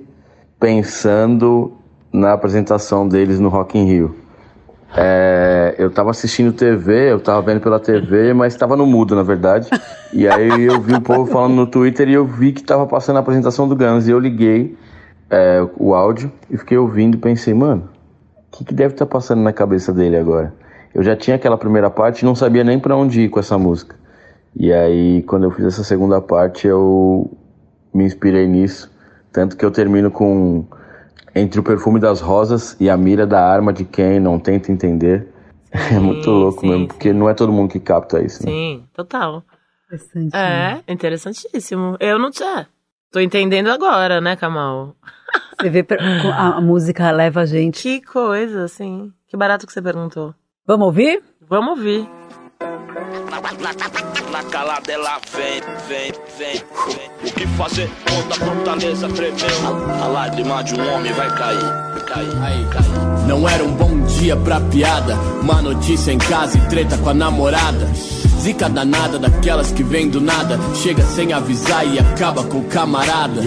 pensando 0.61 1.73
na 2.13 2.33
apresentação 2.35 3.09
deles 3.09 3.41
no 3.41 3.49
Rock 3.49 3.77
in 3.77 3.85
Rio. 3.85 4.17
É, 4.95 5.75
eu 5.79 5.91
tava 5.91 6.11
assistindo 6.11 6.53
TV, 6.53 7.11
eu 7.13 7.19
tava 7.19 7.41
vendo 7.43 7.61
pela 7.61 7.81
TV, 7.81 8.33
mas 8.35 8.55
tava 8.55 8.77
no 8.77 8.87
mudo, 8.87 9.17
na 9.17 9.23
verdade. 9.23 9.69
E 10.13 10.29
aí 10.29 10.63
eu 10.65 10.79
vi 10.81 10.95
o 10.95 11.01
povo 11.01 11.25
falando 11.27 11.55
no 11.55 11.67
Twitter 11.67 12.09
e 12.09 12.13
eu 12.13 12.27
vi 12.27 12.53
que 12.53 12.63
tava 12.63 12.87
passando 12.87 13.17
a 13.17 13.21
apresentação 13.21 13.67
do 13.67 13.75
Guns. 13.75 14.07
E 14.07 14.11
eu 14.11 14.19
liguei 14.19 14.77
é, 15.33 15.67
o 15.79 15.95
áudio 15.95 16.31
e 16.51 16.59
fiquei 16.59 16.77
ouvindo 16.77 17.17
e 17.17 17.19
pensei, 17.19 17.55
mano, 17.55 17.89
o 18.37 18.57
que, 18.57 18.67
que 18.67 18.75
deve 18.75 18.93
estar 18.93 19.07
passando 19.07 19.41
na 19.41 19.53
cabeça 19.53 19.91
dele 19.91 20.19
agora? 20.19 20.53
Eu 20.95 21.03
já 21.03 21.17
tinha 21.17 21.37
aquela 21.37 21.57
primeira 21.57 21.89
parte 21.89 22.21
e 22.21 22.25
não 22.27 22.35
sabia 22.35 22.63
nem 22.63 22.79
pra 22.79 22.95
onde 22.95 23.23
ir 23.23 23.31
com 23.31 23.41
essa 23.41 23.57
música. 23.57 23.97
E 24.55 24.71
aí, 24.71 25.23
quando 25.23 25.45
eu 25.45 25.51
fiz 25.51 25.65
essa 25.65 25.83
segunda 25.83 26.21
parte, 26.21 26.67
eu 26.67 27.31
me 27.95 28.05
inspirei 28.05 28.47
nisso. 28.47 28.93
Tanto 29.33 29.57
que 29.57 29.65
eu 29.65 29.71
termino 29.71 30.11
com 30.11 30.67
Entre 31.35 31.59
o 31.59 31.63
perfume 31.63 31.99
das 31.99 32.21
rosas 32.21 32.77
e 32.79 32.91
a 32.91 32.97
mira 32.97 33.27
da 33.27 33.43
arma 33.43 33.73
de 33.73 33.87
quem 33.87 34.21
não 34.21 34.39
tenta 34.39 34.71
entender. 34.71 35.27
é 35.73 35.99
muito 35.99 36.31
louco 36.31 36.67
mesmo, 36.67 36.89
porque 36.89 37.11
não 37.11 37.31
é 37.31 37.33
todo 37.33 37.51
mundo 37.51 37.71
que 37.71 37.81
capta 37.81 38.21
isso. 38.21 38.45
Né? 38.45 38.53
Sim, 38.53 38.85
total. 38.93 39.43
Interessante. 39.87 40.37
É, 40.37 40.93
interessantíssimo. 40.93 41.97
Eu 41.99 42.19
não 42.19 42.31
tinha. 42.31 42.69
Tô 43.13 43.21
entendendo 43.21 43.69
agora, 43.71 44.21
né, 44.21 44.35
Kamal? 44.37 44.97
Você 45.61 45.69
vê, 45.71 45.83
pra- 45.83 45.99
a, 46.35 46.57
a 46.57 46.61
música 46.61 47.11
leva 47.11 47.43
a 47.43 47.47
gente. 47.47 47.83
Que 47.83 48.01
coisa, 48.07 48.65
assim. 48.65 49.13
Que 49.29 49.37
barato 49.37 49.67
que 49.67 49.73
você 49.73 49.83
perguntou. 49.83 50.35
Vamos 50.67 50.87
ouvir? 50.87 51.23
Vamos 51.49 51.71
ouvir. 51.79 52.09
Na 54.31 54.43
calada 54.45 54.91
ela 54.93 55.19
vem, 55.35 55.61
vem, 55.89 56.13
vem, 56.39 56.63
vem. 56.87 57.31
O 57.31 57.35
que 57.35 57.47
fazer 57.49 57.91
quando 58.09 58.33
a 58.33 58.35
fortaleza 58.47 59.09
tremeu? 59.09 60.03
A 60.03 60.07
lágrima 60.07 60.63
de 60.65 60.75
um 60.75 60.95
homem 60.95 61.13
vai 61.13 61.29
cair, 61.37 62.05
cair, 62.07 62.69
cair. 62.71 63.27
Não 63.29 63.49
era 63.49 63.63
um 63.63 63.73
bom 63.75 64.01
dia 64.05 64.37
pra 64.37 64.61
piada. 64.61 65.15
Má 65.45 65.61
notícia 65.61 66.13
em 66.13 66.19
casa 66.19 66.57
e 66.59 66.69
treta 66.69 66.97
com 66.99 67.11
a 67.11 67.15
namorada. 67.15 67.87
Zica 68.43 68.69
danada 68.69 69.21
daquelas 69.21 69.71
que 69.71 69.85
vem 69.85 70.09
do 70.09 70.21
nada. 70.21 70.59
Chega 70.75 71.05
sem 71.05 71.33
avisar 71.33 71.87
e 71.87 72.01
acaba 72.01 72.43
com 72.43 72.59
o 72.59 72.65
camarada. 72.65 73.41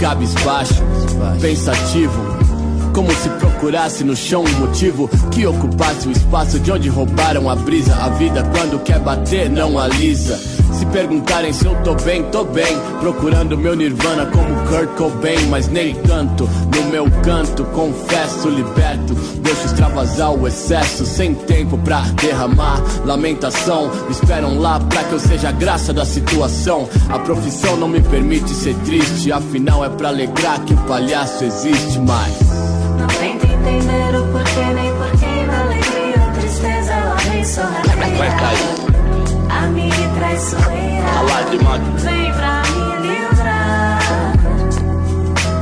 Cabisbaixo, 0.00 0.82
pensativo. 1.42 2.39
Como 2.92 3.10
se 3.12 3.28
procurasse 3.30 4.04
no 4.04 4.16
chão 4.16 4.44
um 4.44 4.58
motivo 4.60 5.08
que 5.30 5.46
ocupasse 5.46 6.08
o 6.08 6.12
espaço 6.12 6.58
de 6.58 6.72
onde 6.72 6.88
roubaram 6.88 7.48
a 7.48 7.56
brisa. 7.56 7.94
A 7.94 8.08
vida 8.10 8.42
quando 8.54 8.82
quer 8.82 8.98
bater 8.98 9.48
não 9.48 9.78
alisa. 9.78 10.36
Se 10.72 10.86
perguntarem 10.86 11.52
se 11.52 11.66
eu 11.66 11.74
tô 11.82 11.94
bem, 11.94 12.22
tô 12.30 12.44
bem. 12.44 12.78
Procurando 13.00 13.56
meu 13.56 13.74
nirvana 13.74 14.26
como 14.26 14.54
Kurt 14.68 14.88
Cobain, 14.96 15.46
mas 15.48 15.68
nem 15.68 15.94
canto. 15.94 16.48
No 16.74 16.90
meu 16.90 17.10
canto, 17.22 17.64
confesso, 17.66 18.48
liberto. 18.48 19.14
Deixo 19.42 19.66
extravasar 19.66 20.32
o 20.32 20.46
excesso, 20.46 21.04
sem 21.04 21.34
tempo 21.34 21.76
pra 21.78 22.00
derramar 22.22 22.82
lamentação. 23.04 23.90
Me 24.06 24.12
esperam 24.12 24.58
lá 24.58 24.80
pra 24.80 25.04
que 25.04 25.12
eu 25.12 25.20
seja 25.20 25.48
a 25.48 25.52
graça 25.52 25.92
da 25.92 26.04
situação. 26.04 26.88
A 27.08 27.18
profissão 27.18 27.76
não 27.76 27.88
me 27.88 28.00
permite 28.00 28.50
ser 28.50 28.74
triste, 28.84 29.32
afinal 29.32 29.84
é 29.84 29.88
pra 29.88 30.08
alegrar 30.08 30.60
que 30.64 30.74
o 30.74 30.78
palhaço 30.78 31.44
existe 31.44 31.98
mais. 31.98 32.49
Não 32.98 33.06
tenta 33.06 33.46
entender 33.46 34.16
o 34.16 34.26
porquê 34.32 34.64
nem 34.74 34.92
porquê 34.94 35.46
na 35.46 35.60
alegria 35.62 36.22
ou 36.26 36.32
tristeza 36.32 36.92
ela 36.92 37.16
vem 37.16 37.44
sorrateira. 37.44 38.16
Vai 38.16 38.36
cair. 38.36 38.90
Amiga 39.64 39.96
e 39.96 40.08
traiçoeira. 40.18 41.08
A 41.18 41.22
lágrima 41.22 41.78
Vem 41.96 42.32
pra 42.32 42.62
me 42.62 43.08
livrar 43.08 43.98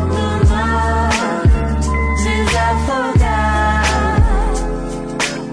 do 0.09 0.49
mar, 0.49 1.11
desafogar 2.17 3.83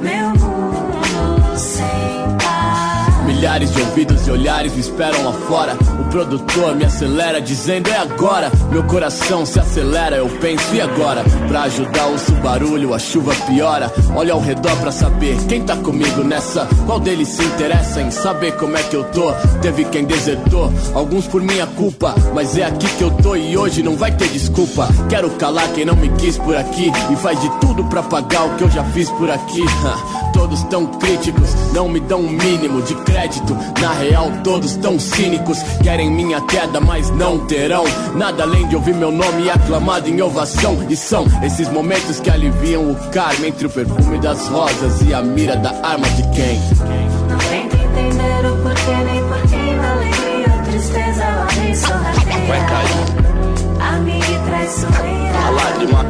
meu 0.01 0.29
mundo 0.29 1.57
sem 1.57 2.37
par. 2.43 3.23
Milhares 3.25 3.71
de 3.71 3.81
ouvidos 3.81 4.27
e 4.27 4.31
olhares 4.31 4.73
me 4.73 4.79
esperam 4.81 5.23
lá 5.23 5.33
fora. 5.33 5.77
O 6.15 6.17
produtor 6.17 6.73
me 6.77 6.85
acelera, 6.85 7.41
dizendo 7.41 7.89
é 7.89 7.97
agora. 7.97 8.49
Meu 8.71 8.85
coração 8.85 9.45
se 9.45 9.59
acelera, 9.59 10.15
eu 10.15 10.29
penso 10.39 10.73
e 10.73 10.79
agora? 10.79 11.25
Pra 11.49 11.63
ajudar 11.63 12.07
o 12.07 12.15
barulho, 12.41 12.93
a 12.93 12.99
chuva 12.99 13.35
piora. 13.45 13.91
Olha 14.15 14.31
ao 14.31 14.39
redor 14.39 14.77
pra 14.77 14.93
saber 14.93 15.35
quem 15.49 15.63
tá 15.63 15.75
comigo 15.75 16.23
nessa. 16.23 16.69
Qual 16.85 17.01
deles 17.01 17.27
se 17.27 17.43
interessa 17.43 18.01
em 18.01 18.11
saber 18.11 18.53
como 18.53 18.77
é 18.77 18.83
que 18.83 18.95
eu 18.95 19.03
tô? 19.03 19.29
Teve 19.61 19.83
quem 19.83 20.05
desertou, 20.05 20.71
alguns 20.93 21.27
por 21.27 21.41
minha 21.41 21.67
culpa. 21.67 22.15
Mas 22.33 22.57
é 22.57 22.63
aqui 22.63 22.87
que 22.95 23.03
eu 23.03 23.11
tô 23.11 23.35
e 23.35 23.57
hoje 23.57 23.83
não 23.83 23.97
vai 23.97 24.13
ter 24.13 24.29
desculpa. 24.29 24.87
Quero 25.09 25.29
calar 25.31 25.67
quem 25.73 25.83
não 25.83 25.97
me 25.97 26.07
quis 26.11 26.37
por 26.37 26.55
aqui 26.55 26.93
e 27.11 27.15
faz 27.17 27.41
de 27.41 27.49
tudo 27.59 27.83
pra 27.85 28.01
pagar 28.01 28.45
o 28.45 28.55
que 28.55 28.63
eu 28.63 28.69
já 28.69 28.85
fiz 28.85 29.09
por 29.09 29.29
aqui. 29.29 29.65
Todos 30.33 30.63
tão 30.63 30.85
críticos, 30.85 31.49
não 31.73 31.89
me 31.89 31.99
dão 31.99 32.19
um 32.19 32.29
mínimo 32.29 32.81
de 32.81 32.93
crédito. 32.95 33.57
Na 33.81 33.93
real, 33.93 34.31
todos 34.43 34.75
tão 34.77 34.99
cínicos. 34.99 35.59
Querem 35.81 36.04
minha 36.09 36.41
queda, 36.41 36.79
mas 36.79 37.09
não 37.11 37.39
terão 37.45 37.83
nada 38.15 38.43
além 38.43 38.67
de 38.67 38.75
ouvir 38.75 38.93
meu 38.93 39.11
nome 39.11 39.49
aclamado 39.49 40.09
em 40.09 40.21
ovação. 40.21 40.85
E 40.89 40.95
são 40.95 41.25
esses 41.43 41.69
momentos 41.69 42.19
que 42.19 42.29
aliviam 42.29 42.91
o 42.91 42.95
karma 43.11 43.47
entre 43.47 43.67
o 43.67 43.69
perfume 43.69 44.17
das 44.19 44.47
rosas 44.47 45.01
e 45.01 45.13
a 45.13 45.21
mira 45.21 45.55
da 45.55 45.71
arma 45.83 46.07
de 46.09 46.23
quem. 46.29 46.59
Não 47.29 47.37
tenta 47.37 47.77
entender 47.77 48.47
o 48.47 48.57
porquê 48.61 48.95
nem 49.05 49.23
porquê 49.23 49.75
na 49.75 49.91
alegria 49.91 50.55
ou 50.55 50.63
tristeza 50.71 51.23
ela 51.23 51.45
vem 51.45 51.75
sorrateira. 51.75 52.47
vai 52.47 52.65
cair. 52.67 53.93
Amiga 53.95 54.25
e 54.31 54.39
traiçoeira. 54.49 55.37
A 55.45 55.49
lágrima 55.49 56.05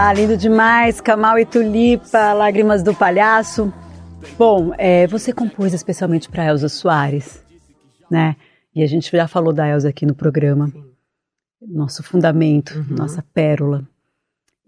Ah, 0.00 0.12
lindo 0.12 0.36
demais. 0.36 1.00
Kamal 1.00 1.40
e 1.40 1.44
Tulipa, 1.44 2.32
Lágrimas 2.32 2.84
do 2.84 2.94
Palhaço. 2.94 3.74
Bom, 4.38 4.72
é, 4.78 5.08
você 5.08 5.32
compôs 5.32 5.74
especialmente 5.74 6.28
para 6.28 6.44
Elza 6.44 6.68
Soares, 6.68 7.44
né? 8.08 8.36
E 8.72 8.84
a 8.84 8.86
gente 8.86 9.10
já 9.10 9.26
falou 9.26 9.52
da 9.52 9.66
Elza 9.66 9.88
aqui 9.88 10.06
no 10.06 10.14
programa. 10.14 10.72
Nosso 11.60 12.04
fundamento, 12.04 12.86
nossa 12.88 13.24
pérola. 13.34 13.82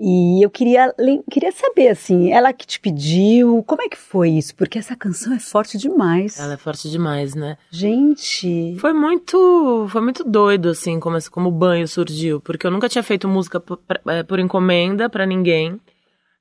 E 0.02 0.42
eu 0.42 0.48
queria, 0.48 0.94
queria 1.30 1.52
saber, 1.52 1.88
assim, 1.88 2.32
ela 2.32 2.54
que 2.54 2.66
te 2.66 2.80
pediu, 2.80 3.62
como 3.66 3.82
é 3.82 3.88
que 3.88 3.98
foi 3.98 4.30
isso? 4.30 4.54
Porque 4.54 4.78
essa 4.78 4.96
canção 4.96 5.34
é 5.34 5.38
forte 5.38 5.76
demais. 5.76 6.40
Ela 6.40 6.54
é 6.54 6.56
forte 6.56 6.88
demais, 6.88 7.34
né? 7.34 7.58
Gente. 7.70 8.76
Foi 8.80 8.94
muito, 8.94 9.86
foi 9.90 10.00
muito 10.00 10.24
doido 10.24 10.70
assim, 10.70 10.98
como 10.98 11.18
como 11.30 11.50
o 11.50 11.52
banho 11.52 11.86
surgiu, 11.86 12.40
porque 12.40 12.66
eu 12.66 12.70
nunca 12.70 12.88
tinha 12.88 13.02
feito 13.02 13.28
música 13.28 13.60
por, 13.60 13.78
eh, 14.08 14.22
por 14.22 14.38
encomenda 14.38 15.10
pra 15.10 15.26
ninguém. 15.26 15.78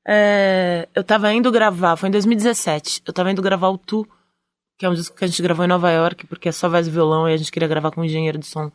É, 0.07 0.87
eu 0.95 1.03
tava 1.03 1.33
indo 1.33 1.51
gravar, 1.51 1.97
foi 1.97 2.07
em 2.07 2.13
2017. 2.13 3.03
Eu 3.05 3.11
tava 3.11 3.29
indo 3.29 3.41
gravar 3.41 3.67
o 3.67 3.77
Tu, 3.77 4.07
que 4.77 4.85
é 4.85 4.89
um 4.89 4.93
disco 4.93 5.17
que 5.17 5.25
a 5.25 5.27
gente 5.27 5.41
gravou 5.41 5.65
em 5.65 5.67
Nova 5.67 5.91
York, 5.91 6.25
porque 6.27 6.47
é 6.47 6.51
só 6.53 6.69
voz 6.69 6.87
e 6.87 6.91
violão 6.91 7.27
e 7.27 7.33
a 7.33 7.37
gente 7.37 7.51
queria 7.51 7.67
gravar 7.67 7.91
com 7.91 7.99
um 7.99 8.05
engenheiro 8.05 8.37
de 8.37 8.45
som 8.45 8.71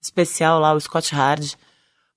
especial 0.00 0.58
lá, 0.58 0.72
o 0.72 0.80
Scott 0.80 1.14
Hard. 1.14 1.52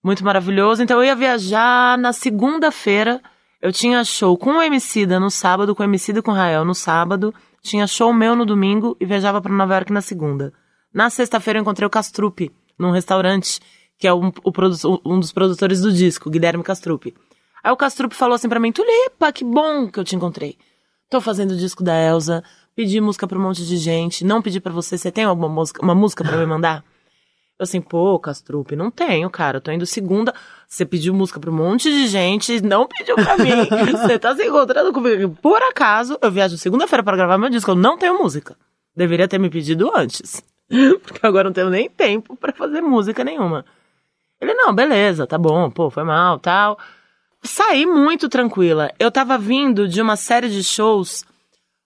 Muito 0.06 0.24
maravilhoso. 0.24 0.84
Então 0.84 1.00
eu 1.00 1.06
ia 1.06 1.16
viajar 1.16 1.98
na 1.98 2.14
segunda-feira. 2.14 3.20
Eu 3.60 3.74
tinha 3.74 4.04
show 4.04 4.38
com 4.38 4.58
o 4.58 4.62
Emicida 4.62 5.20
no 5.20 5.32
sábado, 5.32 5.74
com 5.74 5.82
o 5.82 5.84
Emicida 5.84 6.20
e 6.20 6.22
com 6.22 6.30
o 6.30 6.34
Rael 6.36 6.64
no 6.64 6.76
sábado. 6.76 7.34
Tinha 7.64 7.88
show 7.88 8.14
meu 8.14 8.36
no 8.36 8.46
domingo 8.46 8.96
e 9.00 9.06
viajava 9.08 9.42
pra 9.42 9.52
Nova 9.52 9.74
York 9.74 9.92
na 9.92 10.02
segunda. 10.02 10.54
Na 10.94 11.10
sexta-feira 11.10 11.58
eu 11.58 11.62
encontrei 11.62 11.88
o 11.88 11.90
Castrupe 11.90 12.52
num 12.78 12.92
restaurante, 12.92 13.60
que 13.98 14.08
é 14.08 14.14
um, 14.14 14.32
o 14.44 15.12
um 15.12 15.20
dos 15.20 15.32
produtores 15.32 15.82
do 15.82 15.92
disco, 15.92 16.30
Guilherme 16.30 16.64
Castrupe. 16.64 17.16
Aí 17.64 17.72
o 17.72 17.76
Castrupe 17.76 18.14
falou 18.14 18.36
assim 18.36 18.48
pra 18.48 18.60
mim, 18.60 18.72
Tulipa, 18.72 19.34
que 19.34 19.44
bom 19.44 19.88
que 19.88 20.00
eu 20.00 20.04
te 20.04 20.16
encontrei. 20.16 20.56
Tô 21.10 21.20
fazendo 21.20 21.54
o 21.54 21.58
disco 21.58 21.84
da 21.84 22.00
Elsa, 22.00 22.44
pedi 22.76 23.02
música 23.02 23.28
pra 23.28 23.40
um 23.40 23.42
monte 23.42 23.66
de 23.66 23.78
gente, 23.78 24.24
não 24.24 24.40
pedi 24.40 24.60
pra 24.60 24.72
você, 24.72 25.00
você 25.00 25.12
tem 25.12 25.24
alguma 25.24 25.50
música, 25.50 25.84
uma 25.84 25.96
música 25.96 26.24
pra 26.24 26.38
me 26.38 26.46
mandar? 26.46 26.84
Eu 27.58 27.64
assim, 27.64 27.80
pô, 27.80 28.20
Castrupe, 28.20 28.76
não 28.76 28.92
tenho, 28.92 29.30
cara. 29.30 29.58
Eu 29.58 29.62
tô 29.62 29.72
indo 29.72 29.86
segunda. 29.86 30.34
Você 30.68 30.86
pediu 30.86 31.14
música 31.14 31.40
pra 31.40 31.50
um 31.50 31.56
monte 31.56 31.90
de 31.90 32.08
gente, 32.08 32.62
não 32.62 32.86
pediu 32.86 33.16
pra 33.16 33.38
mim. 33.38 33.52
Você 33.92 34.20
tá 34.20 34.36
se 34.36 34.46
encontrando 34.46 34.92
comigo. 34.92 35.38
Por 35.42 35.62
acaso, 35.64 36.18
eu 36.22 36.30
viajo 36.30 36.58
segunda-feira 36.58 37.02
pra 37.02 37.16
gravar 37.16 37.38
meu 37.38 37.50
disco. 37.50 37.72
Eu 37.72 37.76
não 37.76 37.98
tenho 37.98 38.18
música. 38.18 38.58
Deveria 38.94 39.28
ter 39.28 39.40
me 39.40 39.50
pedido 39.50 39.90
antes. 39.96 40.44
Porque 41.02 41.26
agora 41.26 41.46
não 41.46 41.54
tenho 41.54 41.70
nem 41.70 41.90
tempo 41.90 42.36
pra 42.36 42.52
fazer 42.52 42.82
música 42.82 43.24
nenhuma. 43.24 43.66
Ele, 44.42 44.54
não, 44.54 44.76
beleza, 44.76 45.26
tá 45.26 45.38
bom, 45.38 45.72
pô, 45.72 45.90
foi 45.90 46.04
mal, 46.04 46.38
tal. 46.40 46.78
Saí 47.42 47.86
muito 47.86 48.28
tranquila. 48.28 48.92
Eu 49.00 49.10
tava 49.10 49.38
vindo 49.38 49.88
de 49.88 50.02
uma 50.02 50.18
série 50.18 50.50
de 50.50 50.62
shows 50.64 51.24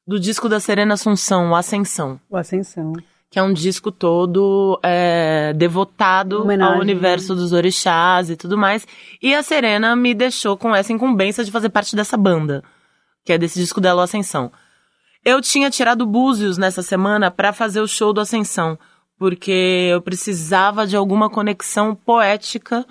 do 0.08 0.20
disco 0.20 0.50
da 0.50 0.60
Serena 0.60 0.96
Assunção, 0.96 1.52
o 1.52 1.56
Ascensão 1.56 2.20
O 2.28 2.36
Ascensão. 2.36 2.94
Que 3.30 3.38
é 3.38 3.44
um 3.44 3.54
disco 3.54 3.92
todo 3.92 4.80
é, 4.82 5.54
devotado 5.56 6.42
Homenagem, 6.42 6.74
ao 6.74 6.82
universo 6.82 7.36
dos 7.36 7.54
orixás 7.54 8.30
e 8.30 8.36
tudo 8.36 8.58
mais. 8.58 8.88
E 9.22 9.36
a 9.36 9.44
Serena 9.44 9.96
me 9.96 10.14
deixou 10.16 10.58
com 10.58 10.76
essa 10.76 10.92
incumbência 10.92 11.44
de 11.44 11.52
fazer 11.52 11.70
parte 11.70 11.96
dessa 11.96 12.18
banda, 12.18 12.64
que 13.24 13.32
é 13.32 13.38
desse 13.38 13.60
disco 13.60 13.80
dela, 13.80 14.02
o 14.02 14.04
Ascensão. 14.04 14.52
Eu 15.24 15.42
tinha 15.42 15.70
tirado 15.70 16.08
Búzios 16.08 16.58
nessa 16.58 16.82
semana 16.82 17.30
pra 17.30 17.54
fazer 17.54 17.82
o 17.82 17.88
show 17.88 18.12
do 18.12 18.22
Ascensão, 18.22 18.80
porque 19.18 19.90
eu 19.92 20.02
precisava 20.02 20.88
de 20.88 20.96
alguma 20.96 21.30
conexão 21.30 21.94
poética 21.94 22.86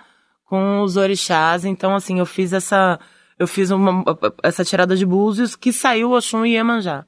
com 0.45 0.82
os 0.82 0.97
orixás. 0.97 1.64
Então, 1.64 1.97
assim, 1.97 2.20
eu 2.20 2.26
fiz 2.26 2.53
essa, 2.53 3.01
eu 3.39 3.49
fiz 3.49 3.70
uma, 3.70 4.05
essa 4.43 4.64
tirada 4.64 4.95
de 4.95 5.05
Búzios 5.05 5.57
que 5.57 5.72
saiu 5.72 6.12
Oxum 6.12 6.45
e 6.45 6.53
Iemanjá. 6.53 7.05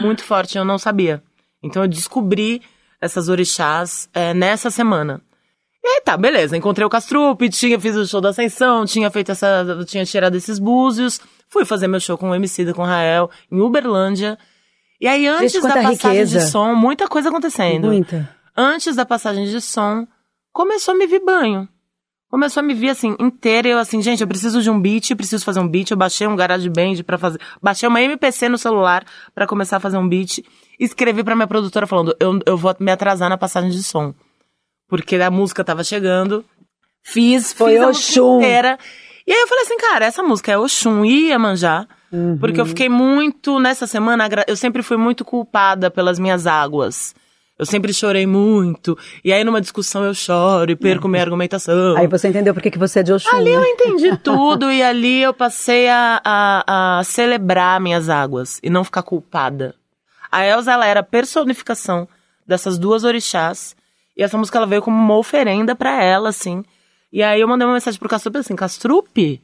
Muito 0.00 0.22
forte, 0.22 0.58
eu 0.58 0.64
não 0.64 0.78
sabia. 0.78 1.22
Então 1.62 1.82
eu 1.82 1.88
descobri 1.88 2.62
essas 3.00 3.28
orixás 3.28 4.08
é, 4.12 4.34
nessa 4.34 4.70
semana. 4.70 5.22
E 5.82 5.88
aí 5.88 6.00
tá, 6.00 6.16
beleza. 6.16 6.56
Encontrei 6.56 6.84
o 6.84 6.90
Castrupe, 6.90 7.48
tinha, 7.48 7.78
fiz 7.78 7.96
o 7.96 8.06
show 8.06 8.20
da 8.20 8.30
Ascensão, 8.30 8.84
tinha 8.84 9.10
feito 9.10 9.32
essa. 9.32 9.64
tinha 9.86 10.04
tirado 10.04 10.36
esses 10.36 10.58
búzios. 10.58 11.20
Fui 11.48 11.64
fazer 11.64 11.86
meu 11.86 12.00
show 12.00 12.18
com 12.18 12.30
o 12.30 12.34
MC 12.34 12.72
com 12.74 12.82
o 12.82 12.86
Rael, 12.86 13.30
em 13.50 13.60
Uberlândia. 13.60 14.38
E 15.00 15.06
aí, 15.06 15.26
antes 15.26 15.54
da 15.54 15.60
quanta 15.60 15.74
passagem 15.82 16.24
riqueza. 16.24 16.38
de 16.40 16.50
som, 16.50 16.74
muita 16.74 17.06
coisa 17.06 17.28
acontecendo. 17.28 17.86
Muita. 17.86 18.28
Antes 18.56 18.96
da 18.96 19.06
passagem 19.06 19.46
de 19.46 19.60
som, 19.60 20.06
começou 20.52 20.92
a 20.92 20.98
me 20.98 21.06
vir 21.06 21.24
banho. 21.24 21.68
Começou 22.28 22.60
a 22.60 22.64
me 22.64 22.74
vir 22.74 22.90
assim, 22.90 23.16
inteira, 23.18 23.68
eu 23.68 23.78
assim, 23.78 24.02
gente, 24.02 24.20
eu 24.20 24.28
preciso 24.28 24.60
de 24.60 24.68
um 24.68 24.78
beat, 24.78 25.14
preciso 25.14 25.42
fazer 25.44 25.60
um 25.60 25.68
beat, 25.68 25.90
eu 25.90 25.96
baixei 25.96 26.26
um 26.26 26.36
GarageBand 26.36 27.02
pra 27.06 27.16
fazer, 27.16 27.40
baixei 27.62 27.88
uma 27.88 28.02
MPC 28.02 28.50
no 28.50 28.58
celular 28.58 29.02
pra 29.34 29.46
começar 29.46 29.78
a 29.78 29.80
fazer 29.80 29.96
um 29.96 30.06
beat, 30.06 30.44
escrevi 30.78 31.24
pra 31.24 31.34
minha 31.34 31.46
produtora 31.46 31.86
falando, 31.86 32.14
eu, 32.20 32.38
eu 32.46 32.56
vou 32.56 32.74
me 32.78 32.90
atrasar 32.90 33.28
na 33.28 33.36
passagem 33.38 33.70
de 33.70 33.82
som. 33.82 34.14
Porque 34.88 35.16
a 35.16 35.30
música 35.30 35.62
tava 35.64 35.84
chegando, 35.84 36.44
fiz, 37.02 37.52
Foi 37.52 37.72
fiz 37.72 37.82
a 37.82 37.88
Oxum. 37.88 38.36
inteira. 38.38 38.78
E 39.26 39.32
aí 39.32 39.40
eu 39.40 39.48
falei 39.48 39.64
assim, 39.64 39.76
cara, 39.76 40.06
essa 40.06 40.22
música 40.22 40.52
é 40.52 40.58
Oxum 40.58 41.04
e 41.04 41.28
Iemanjá, 41.28 41.86
porque 42.40 42.58
eu 42.58 42.64
fiquei 42.64 42.88
muito, 42.88 43.60
nessa 43.60 43.86
semana, 43.86 44.26
eu 44.46 44.56
sempre 44.56 44.82
fui 44.82 44.96
muito 44.96 45.24
culpada 45.24 45.90
pelas 45.90 46.18
minhas 46.18 46.46
águas. 46.46 47.14
Eu 47.58 47.66
sempre 47.66 47.92
chorei 47.92 48.24
muito. 48.24 48.96
E 49.24 49.32
aí, 49.32 49.42
numa 49.42 49.60
discussão, 49.60 50.04
eu 50.04 50.14
choro 50.14 50.70
e 50.70 50.76
perco 50.76 51.08
minha 51.08 51.22
argumentação. 51.22 51.96
Aí 51.96 52.06
você 52.06 52.28
entendeu 52.28 52.54
por 52.54 52.62
que 52.62 52.70
que 52.70 52.78
você 52.78 53.00
é 53.00 53.02
de 53.02 53.12
Oxum, 53.12 53.36
Ali 53.36 53.52
eu 53.52 53.60
né? 53.60 53.68
entendi 53.68 54.16
tudo 54.22 54.70
e 54.70 54.80
ali 54.80 55.20
eu 55.20 55.34
passei 55.34 55.88
a, 55.88 56.20
a, 56.24 56.98
a 57.00 57.04
celebrar 57.04 57.80
minhas 57.80 58.08
águas 58.08 58.60
e 58.62 58.70
não 58.70 58.84
ficar 58.84 59.02
culpada. 59.02 59.74
A 60.30 60.44
Elsa, 60.44 60.72
ela 60.72 60.86
era 60.86 61.00
a 61.00 61.02
personificação 61.04 62.08
dessas 62.46 62.78
duas 62.78 63.04
orixás 63.04 63.74
e 64.16 64.22
essa 64.22 64.36
música 64.38 64.58
ela 64.58 64.66
veio 64.66 64.82
como 64.82 64.96
uma 64.96 65.16
oferenda 65.16 65.74
pra 65.74 66.02
ela, 66.02 66.28
assim. 66.30 66.64
E 67.12 67.22
aí 67.22 67.40
eu 67.40 67.48
mandei 67.48 67.66
uma 67.66 67.74
mensagem 67.74 67.98
pro 67.98 68.08
Castrupe 68.08 68.38
assim, 68.38 68.54
Castrupe, 68.56 69.40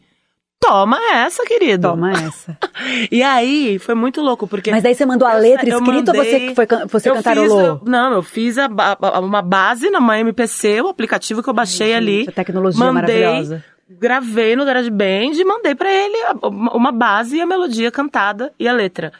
toma 0.60 0.98
essa, 1.14 1.44
querido. 1.44 1.88
Toma 1.88 2.12
essa. 2.12 2.58
E 3.10 3.22
aí 3.22 3.78
foi 3.78 3.94
muito 3.94 4.20
louco, 4.20 4.46
porque... 4.46 4.70
Mas 4.70 4.82
daí 4.82 4.94
você 4.94 5.06
mandou 5.06 5.26
a 5.28 5.34
eu- 5.34 5.40
letra 5.40 5.68
eu 5.68 5.78
escrita 5.78 6.10
ou 6.12 6.16
você 6.24 6.32
mandei- 6.38 6.54
foi 6.54 6.66
você 6.88 7.10
eu 7.10 7.14
cantarolou? 7.14 7.48
fiz- 7.58 7.66
eu- 7.66 7.80
não, 7.90 8.12
eu 8.12 8.22
fiz 8.22 8.58
a 8.58 8.68
a- 9.00 9.20
uma 9.20 9.40
base 9.42 9.88
numa 9.90 10.18
MPC, 10.18 10.80
o 10.82 10.88
aplicativo 10.88 11.42
que 11.42 11.48
eu 11.48 11.54
baixei 11.54 11.94
ali. 11.94 12.26
a 12.28 12.32
tecnologia 12.32 12.78
mandei, 12.84 13.22
maravilhosa. 13.22 13.64
Gravei 13.88 14.56
no 14.56 14.64
GarageBand 14.64 15.32
e 15.34 15.44
mandei 15.44 15.74
pra 15.74 15.90
ele 15.92 16.16
uma 16.72 16.90
base 16.90 17.36
e 17.36 17.40
a 17.40 17.46
melodia 17.46 17.90
cantada 17.90 18.52
e 18.58 18.66
a 18.66 18.72
letra. 18.72 19.12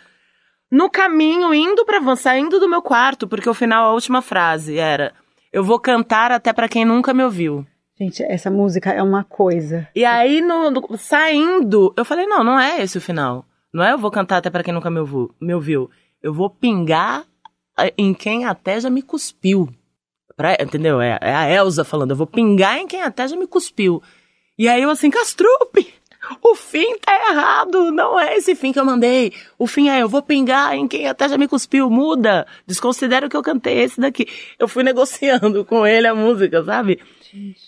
No 0.75 0.91
caminho, 0.91 1.55
indo 1.55 1.85
pra 1.85 2.01
van, 2.01 2.17
saindo 2.17 2.59
do 2.59 2.69
meu 2.69 2.83
quarto, 2.83 3.29
porque 3.29 3.49
o 3.49 3.55
final, 3.55 3.85
a 3.91 3.93
última 3.93 4.21
frase 4.21 4.77
era: 4.77 5.13
Eu 5.53 5.63
vou 5.63 5.79
cantar 5.79 6.33
até 6.33 6.53
pra 6.53 6.69
quem 6.69 6.85
nunca 6.85 7.15
me 7.15 7.23
ouviu. 7.23 7.65
Gente, 7.97 8.25
essa 8.25 8.51
música 8.51 8.91
é 8.91 9.01
uma 9.01 9.23
coisa. 9.23 9.87
E 9.95 10.05
aí, 10.05 10.41
no, 10.41 10.71
no- 10.73 10.99
saindo, 10.99 11.95
eu 11.97 12.05
falei, 12.05 12.27
não, 12.27 12.43
não 12.43 12.59
é 12.59 12.83
esse 12.83 12.99
o 12.99 13.01
final. 13.01 13.45
Não 13.73 13.85
é 13.85 13.93
eu 13.93 13.99
vou 13.99 14.11
cantar 14.11 14.39
até 14.39 14.51
pra 14.51 14.65
quem 14.65 14.75
nunca 14.75 14.91
me 14.91 14.99
ouviu. 14.99 15.33
Me 15.41 15.55
ouviu. 15.55 15.89
Eu 16.21 16.35
vou 16.35 16.51
pingar 16.51 17.25
eh, 17.79 17.95
em 17.97 18.13
quem 18.13 18.45
até 18.45 18.81
já 18.81 18.91
me 18.91 19.01
cuspiu. 19.01 19.69
Pra- 20.37 20.57
entendeu? 20.61 21.01
É, 21.01 21.19
é 21.21 21.33
a 21.35 21.49
Elsa 21.49 21.85
falando, 21.85 22.11
eu 22.11 22.17
vou 22.17 22.27
pingar 22.27 22.79
em 22.79 22.87
quem 22.89 23.01
até 23.01 23.29
já 23.29 23.37
me 23.37 23.47
cuspiu. 23.47 24.03
E 24.59 24.69
aí 24.69 24.83
eu 24.83 24.91
assim, 24.91 25.09
Castrupe, 25.11 25.95
o 26.43 26.55
fim 26.55 26.99
tá 26.99 27.13
errado, 27.31 27.91
não 27.91 28.19
é 28.19 28.37
esse 28.37 28.55
fim 28.55 28.73
que 28.73 28.79
eu 28.79 28.85
mandei. 28.85 29.33
O 29.59 29.67
fim 29.67 29.89
é, 29.89 30.03
eu 30.03 30.09
vou 30.09 30.23
pingar 30.23 30.75
em 30.75 30.87
quem 30.87 31.07
até 31.09 31.29
já 31.29 31.39
me 31.39 31.49
cuspiu, 31.49 31.91
muda, 31.91 32.47
desconsidera 32.67 33.27
o 33.27 33.31
que 33.31 33.37
eu 33.37 33.43
cantei, 33.43 33.81
esse 33.83 34.01
daqui. 34.01 34.27
Eu 34.59 34.69
fui 34.69 34.83
negociando 34.85 35.65
com 35.65 35.87
ele 35.87 36.07
a 36.07 36.15
música, 36.15 36.63
sabe? 36.65 37.01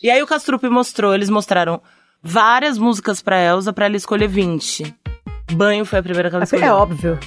E 0.03 0.11
aí 0.11 0.23
o 0.23 0.27
Castrupe 0.27 0.69
mostrou, 0.69 1.15
eles 1.15 1.29
mostraram 1.31 1.81
várias 2.23 2.79
músicas 2.79 3.23
pra 3.23 3.43
Elsa 3.43 3.73
pra 3.73 3.87
ela 3.87 3.97
escolher 3.97 4.29
20. 4.29 4.95
Banho 5.53 5.85
foi 5.85 5.99
a 5.99 6.03
primeira 6.03 6.29
que 6.29 6.37
ela 6.37 6.45
escolheu. 6.45 6.67
É 6.67 6.73
óbvio. 6.73 7.19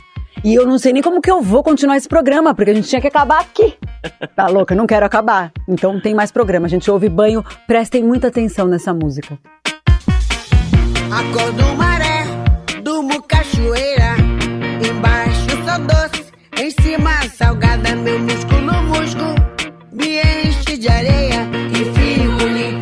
E 0.44 0.54
eu 0.54 0.66
não 0.66 0.78
sei 0.78 0.94
nem 0.94 1.02
como 1.02 1.22
que 1.22 1.30
eu 1.30 1.42
vou 1.42 1.62
continuar 1.62 1.98
esse 1.98 2.08
programa, 2.08 2.54
porque 2.54 2.72
a 2.72 2.74
gente 2.74 2.88
tinha 2.88 3.02
que 3.02 3.08
acabar 3.08 3.42
aqui. 3.42 3.74
Tá 4.36 4.48
louca? 4.48 4.74
Eu 4.74 4.78
não 4.78 4.88
quero 4.88 5.06
acabar. 5.06 5.52
Então 5.68 6.00
tem 6.00 6.16
mais 6.16 6.32
programa. 6.32 6.66
A 6.66 6.70
gente 6.70 6.90
ouve 6.90 7.10
banho. 7.10 7.44
Prestem 7.68 8.02
muita 8.02 8.28
atenção 8.30 8.68
nessa 8.68 8.94
música. 8.94 9.38
Acordo 11.12 11.76
maré, 11.76 12.24
durmo 12.84 13.22
cachoeira. 13.24 14.16
Embaixo 14.88 15.50
sou 15.66 15.80
doce, 15.88 16.26
em 16.58 16.72
cima 16.82 17.24
salgada. 17.36 17.96
Meu 17.96 18.20
músculo 18.20 18.74
musgo 18.84 19.36
me 19.92 20.20
enche 20.20 20.78
de 20.78 20.88
areia. 20.88 21.48
E 21.72 21.84
fico 21.96 22.46
limpeza 22.46 22.79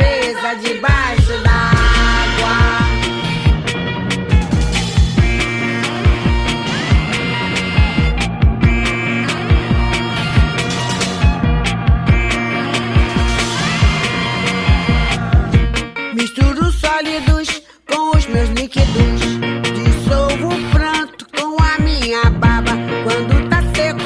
quando 23.17 23.49
tá 23.49 23.63
seco. 23.73 23.99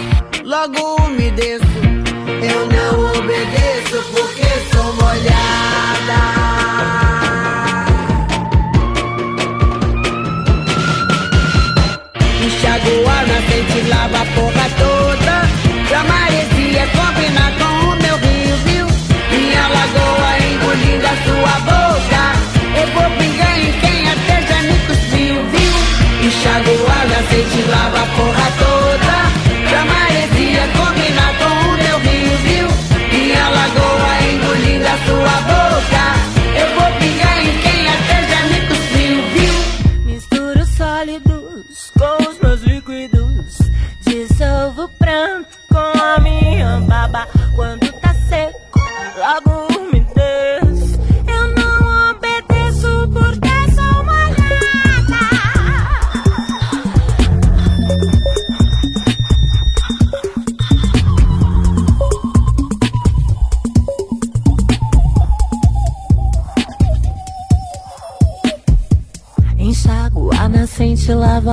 Logo 0.46 1.01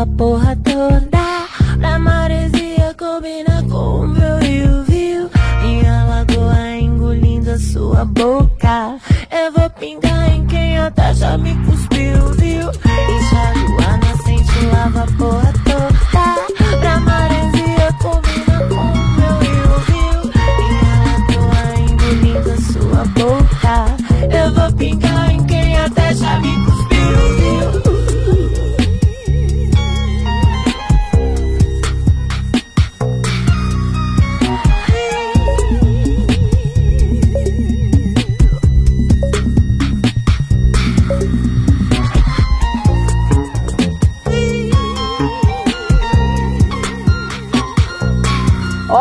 nascente, 0.06 0.37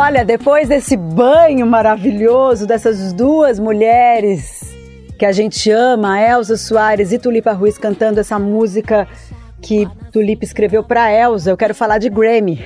Olha, 0.07 0.23
depois 0.23 0.69
desse 0.69 0.95
banho 0.95 1.67
maravilhoso 1.67 2.65
dessas 2.65 3.11
duas 3.11 3.59
mulheres 3.59 4.73
que 5.19 5.25
a 5.25 5.33
gente 5.33 5.69
ama, 5.69 6.17
Elza 6.17 6.55
Soares 6.55 7.11
e 7.11 7.19
Tulipa 7.19 7.51
Ruiz 7.51 7.77
cantando 7.77 8.17
essa 8.17 8.39
música 8.39 9.05
que 9.61 9.85
Tulipa 10.13 10.45
escreveu 10.45 10.81
para 10.81 11.11
Elza, 11.11 11.51
eu 11.51 11.57
quero 11.57 11.75
falar 11.75 11.97
de 11.97 12.09
Grammy. 12.09 12.63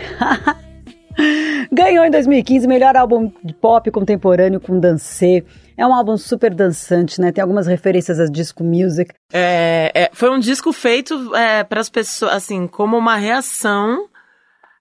Ganhou 1.74 2.06
em 2.06 2.12
2015 2.12 2.68
melhor 2.68 2.96
álbum 2.96 3.32
de 3.44 3.56
pop 3.56 3.90
contemporâneo 3.90 4.62
com 4.62 4.80
Dancê. 4.80 5.44
É 5.76 5.84
um 5.88 5.96
álbum 5.96 6.18
super 6.18 6.54
dançante, 6.54 7.20
né? 7.20 7.32
Tem 7.32 7.42
algumas 7.42 7.66
referências 7.66 8.20
a 8.20 8.28
disco 8.28 8.64
music. 8.64 9.16
É, 9.34 9.92
é, 9.96 10.10
foi 10.14 10.30
um 10.30 10.38
disco 10.38 10.72
feito 10.72 11.32
para 11.68 11.82
as 11.82 11.90
pessoas, 11.90 12.34
assim, 12.34 12.68
como 12.68 12.96
uma 12.96 13.16
reação. 13.16 14.11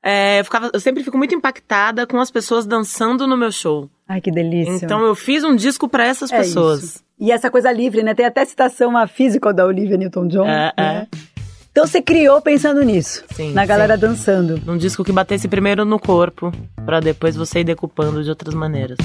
É, 0.03 0.41
eu, 0.41 0.45
ficava, 0.45 0.71
eu 0.73 0.81
sempre 0.81 1.05
fico 1.05 1.19
muito 1.19 1.35
impactada 1.35 2.07
com 2.07 2.19
as 2.19 2.31
pessoas 2.31 2.65
dançando 2.67 3.27
no 3.27 3.37
meu 3.37 3.53
show. 3.53 3.89
Ai, 4.09 4.21
que 4.21 4.31
delícia. 4.31 4.85
Então 4.85 5.05
eu 5.05 5.15
fiz 5.15 5.45
um 5.45 5.55
disco 5.55 5.89
para 5.89 6.07
essas 6.07 6.33
É 6.33 6.39
pessoas. 6.39 6.83
isso. 6.83 7.01
E 7.19 7.31
essa 7.31 7.51
coisa 7.51 7.71
livre, 7.71 8.03
né? 8.03 8.15
Tem 8.15 8.25
até 8.25 8.43
citação 8.45 8.97
a 8.97 9.07
física 9.07 9.53
da 9.53 9.67
Olivia 9.67 9.99
Newton-John. 9.99 10.47
É, 10.49 10.73
né? 10.77 11.07
Então 11.71 11.87
você 11.87 12.01
criou 12.03 12.41
pensando 12.41 12.83
nisso, 12.83 13.23
Sim, 13.33 13.53
na 13.53 13.65
galera 13.67 13.95
sim. 13.95 14.01
dançando. 14.01 14.61
Um 14.67 14.77
disco 14.77 15.05
que 15.05 15.13
batesse 15.13 15.47
primeiro 15.47 15.85
no 15.85 16.01
corpo, 16.01 16.51
pra 16.85 16.99
depois 16.99 17.37
você 17.37 17.61
ir 17.61 17.65
decupando 17.65 18.25
de 18.25 18.31
outras 18.31 18.55
maneiras. 18.55 18.97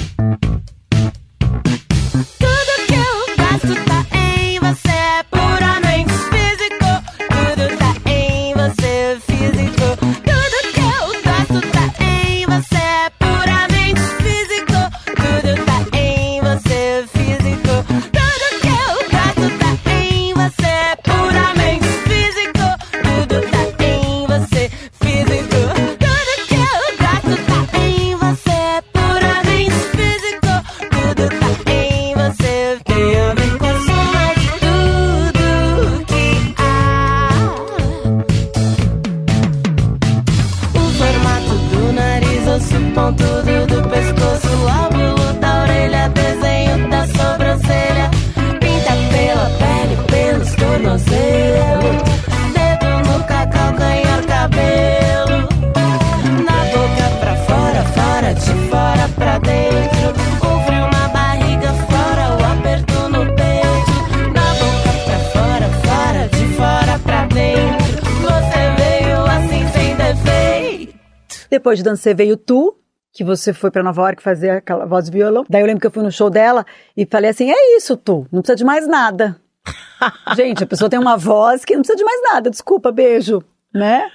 Depois 71.66 71.80
de 71.80 71.84
Dancê 71.84 72.14
veio 72.14 72.38
Tu, 72.38 72.78
que 73.12 73.24
você 73.24 73.52
foi 73.52 73.72
pra 73.72 73.82
Nova 73.82 74.04
York 74.04 74.22
fazer 74.22 74.52
aquela 74.52 74.86
voz 74.86 75.08
e 75.08 75.12
violão. 75.12 75.44
Daí 75.50 75.62
eu 75.64 75.66
lembro 75.66 75.82
que 75.82 75.88
eu 75.88 75.92
fui 75.92 76.04
no 76.04 76.12
show 76.12 76.30
dela 76.30 76.64
e 76.96 77.08
falei 77.08 77.32
assim: 77.32 77.50
é 77.50 77.76
isso, 77.76 77.98
Tu, 77.98 78.28
não 78.32 78.44
precisa 78.44 78.56
de 78.56 78.64
mais 78.64 78.88
nada. 78.88 79.42
Gente, 80.38 80.64
a 80.64 80.68
pessoa 80.68 80.92
tem 80.92 81.00
uma 81.00 81.18
voz 81.18 81.66
que 81.66 81.74
não 81.74 81.82
precisa 81.82 81.98
de 81.98 82.04
mais 82.04 82.22
nada, 82.22 82.52
desculpa, 82.52 82.92
beijo, 82.92 83.44
né? 83.74 84.12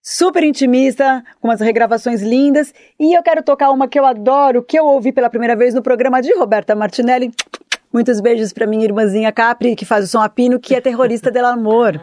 Super 0.00 0.44
intimista, 0.44 1.24
com 1.40 1.48
umas 1.48 1.60
regravações 1.60 2.22
lindas. 2.22 2.72
E 3.00 3.18
eu 3.18 3.22
quero 3.24 3.42
tocar 3.42 3.72
uma 3.72 3.88
que 3.88 3.98
eu 3.98 4.06
adoro, 4.06 4.62
que 4.62 4.78
eu 4.78 4.86
ouvi 4.86 5.10
pela 5.10 5.28
primeira 5.28 5.56
vez 5.56 5.74
no 5.74 5.82
programa 5.82 6.22
de 6.22 6.32
Roberta 6.36 6.76
Martinelli. 6.76 7.32
Muitos 7.92 8.20
beijos 8.20 8.52
pra 8.52 8.64
minha 8.64 8.84
irmãzinha 8.84 9.32
Capri, 9.32 9.74
que 9.74 9.84
faz 9.84 10.04
o 10.04 10.08
som 10.08 10.20
a 10.20 10.28
pino, 10.28 10.60
que 10.60 10.72
é 10.72 10.80
terrorista 10.80 11.32
del 11.32 11.46
amor. 11.46 12.00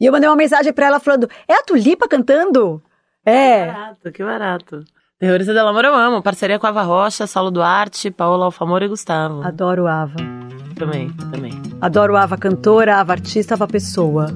E 0.00 0.06
eu 0.06 0.10
mandei 0.10 0.30
uma 0.30 0.36
mensagem 0.36 0.72
pra 0.72 0.86
ela 0.86 0.98
falando: 0.98 1.28
É 1.46 1.52
a 1.52 1.62
Tulipa 1.62 2.08
cantando? 2.08 2.82
É. 3.24 3.66
Barato, 3.66 4.12
que 4.12 4.24
barato. 4.24 4.84
Terrorista 5.18 5.54
del 5.54 5.66
Amor 5.68 5.84
eu 5.84 5.94
amo. 5.94 6.22
Parceria 6.22 6.58
com 6.58 6.66
Ava 6.66 6.82
Rocha, 6.82 7.26
Saulo 7.28 7.50
Duarte, 7.50 8.10
Paola 8.10 8.46
Alfamor 8.46 8.82
e 8.82 8.88
Gustavo. 8.88 9.42
Adoro 9.42 9.86
Ava. 9.86 10.16
Também, 10.76 11.10
também. 11.30 11.52
Adoro 11.80 12.16
Ava 12.16 12.36
cantora, 12.36 12.96
Ava 12.96 13.12
artista, 13.12 13.54
Ava 13.54 13.68
pessoa. 13.68 14.26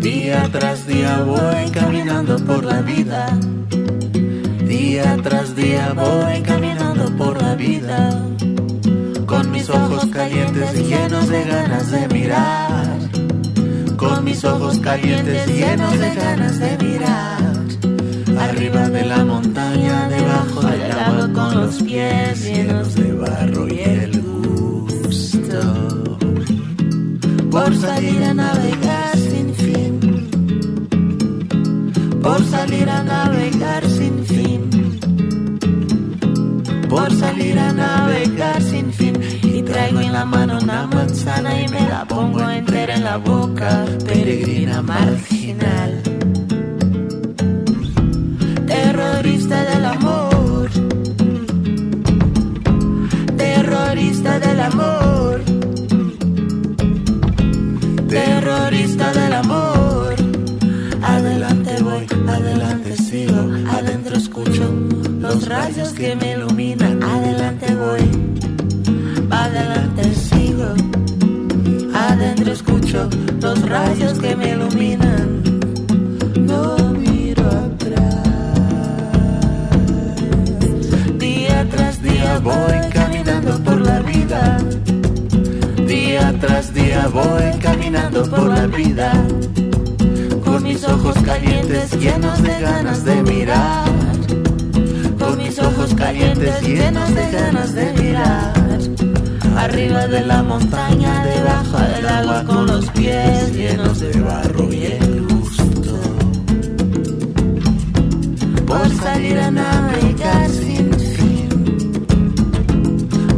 Día 0.00 0.48
tras 0.50 0.86
día 0.86 1.22
voy 1.24 1.70
caminando 1.72 2.36
por 2.46 2.64
la 2.64 2.80
vida. 2.80 3.26
Día 4.66 5.16
tras 5.22 5.54
día 5.54 5.92
voy 5.94 6.40
caminando 6.42 7.14
por 7.18 7.40
la 7.40 7.54
vida. 7.54 8.10
Con 9.26 9.50
mis 9.50 9.68
ojos 9.68 10.06
calientes 10.06 10.74
y 10.74 10.84
llenos 10.84 11.28
de 11.28 11.44
ganas 11.44 11.90
de 11.90 12.08
mirar. 12.08 13.21
Con 14.02 14.24
mis 14.24 14.44
ojos 14.44 14.78
calientes 14.80 15.46
llenos 15.46 15.96
de 15.96 16.14
ganas 16.14 16.58
de 16.58 16.76
mirar. 16.78 17.38
Arriba 18.36 18.88
de 18.88 19.04
la 19.04 19.24
montaña, 19.24 20.08
debajo 20.08 20.60
del 20.62 20.90
agua 20.90 21.32
con 21.32 21.60
los 21.60 21.80
pies 21.82 22.44
llenos 22.44 22.94
de 22.96 23.12
barro 23.12 23.68
y 23.68 23.78
el 23.78 24.20
gusto. 24.20 25.60
Por 27.48 27.76
salir 27.76 28.24
a 28.24 28.34
navegar 28.34 29.16
sin 29.16 29.54
fin, 29.54 30.00
por 32.20 32.44
salir 32.46 32.88
a 32.90 33.04
navegar 33.04 33.88
sin 33.88 34.24
fin, 34.24 34.81
por 36.92 37.10
salir 37.10 37.58
a 37.58 37.72
navegar 37.72 38.62
sin 38.62 38.92
fin. 38.92 39.14
Y 39.42 39.62
traigo 39.62 40.00
en 40.00 40.12
la 40.12 40.26
mano 40.26 40.58
una 40.62 40.86
manzana 40.86 41.50
y 41.62 41.66
me 41.68 41.80
la 41.88 42.04
pongo 42.04 42.40
entera 42.50 42.94
en 42.94 43.04
la 43.04 43.16
boca, 43.16 43.86
peregrina 44.06 44.82
marginal. 44.82 46.02
Terrorista 48.66 49.58
del 49.70 49.84
amor, 49.96 50.70
terrorista 53.38 54.38
del 54.38 54.60
amor, 54.60 55.40
terrorista 58.08 59.12
del 59.12 59.32
amor. 59.32 60.14
Adelante 61.02 61.82
voy, 61.82 62.06
adelante 62.28 62.96
sigo, 62.96 63.40
adentro 63.70 64.16
escucho 64.16 64.64
los 65.22 65.48
rayos 65.48 65.92
que 65.92 66.16
me 66.16 66.31
los 73.40 73.68
rayos 73.68 74.18
que 74.18 74.36
me 74.36 74.50
iluminan. 74.50 75.42
No 76.38 76.76
miro 76.94 77.46
atrás. 77.46 78.22
Día 81.18 81.66
tras 81.70 82.02
día 82.02 82.38
voy 82.38 82.90
caminando 82.92 83.58
por 83.64 83.80
la 83.80 84.00
vida. 84.00 84.58
Día 85.86 86.34
tras 86.40 86.72
día 86.74 87.08
voy 87.08 87.58
caminando 87.60 88.22
por 88.24 88.48
la 88.48 88.66
vida. 88.66 89.12
Con 90.44 90.62
mis 90.62 90.84
ojos 90.84 91.16
calientes 91.24 91.90
llenos 91.98 92.42
de 92.42 92.60
ganas 92.60 93.04
de 93.04 93.22
mirar. 93.22 93.90
Con 95.18 95.38
mis 95.38 95.58
ojos 95.58 95.94
calientes 95.94 96.62
llenos 96.62 97.14
de 97.14 97.30
ganas 97.30 97.74
de 97.74 97.92
mirar. 97.94 98.61
Arriba 99.56 100.06
de 100.06 100.26
la 100.26 100.42
montaña, 100.42 101.24
debajo 101.24 101.78
del 101.78 102.06
agua, 102.06 102.44
con 102.44 102.66
los 102.66 102.84
pies 102.90 103.54
llenos 103.54 104.00
de 104.00 104.20
barro 104.20 104.72
y 104.72 104.84
el 104.86 105.26
gusto. 105.28 106.00
Por 108.66 108.88
salir 108.96 109.38
a 109.38 109.50
navegar 109.50 110.48
sin 110.48 110.92
fin. 110.92 111.48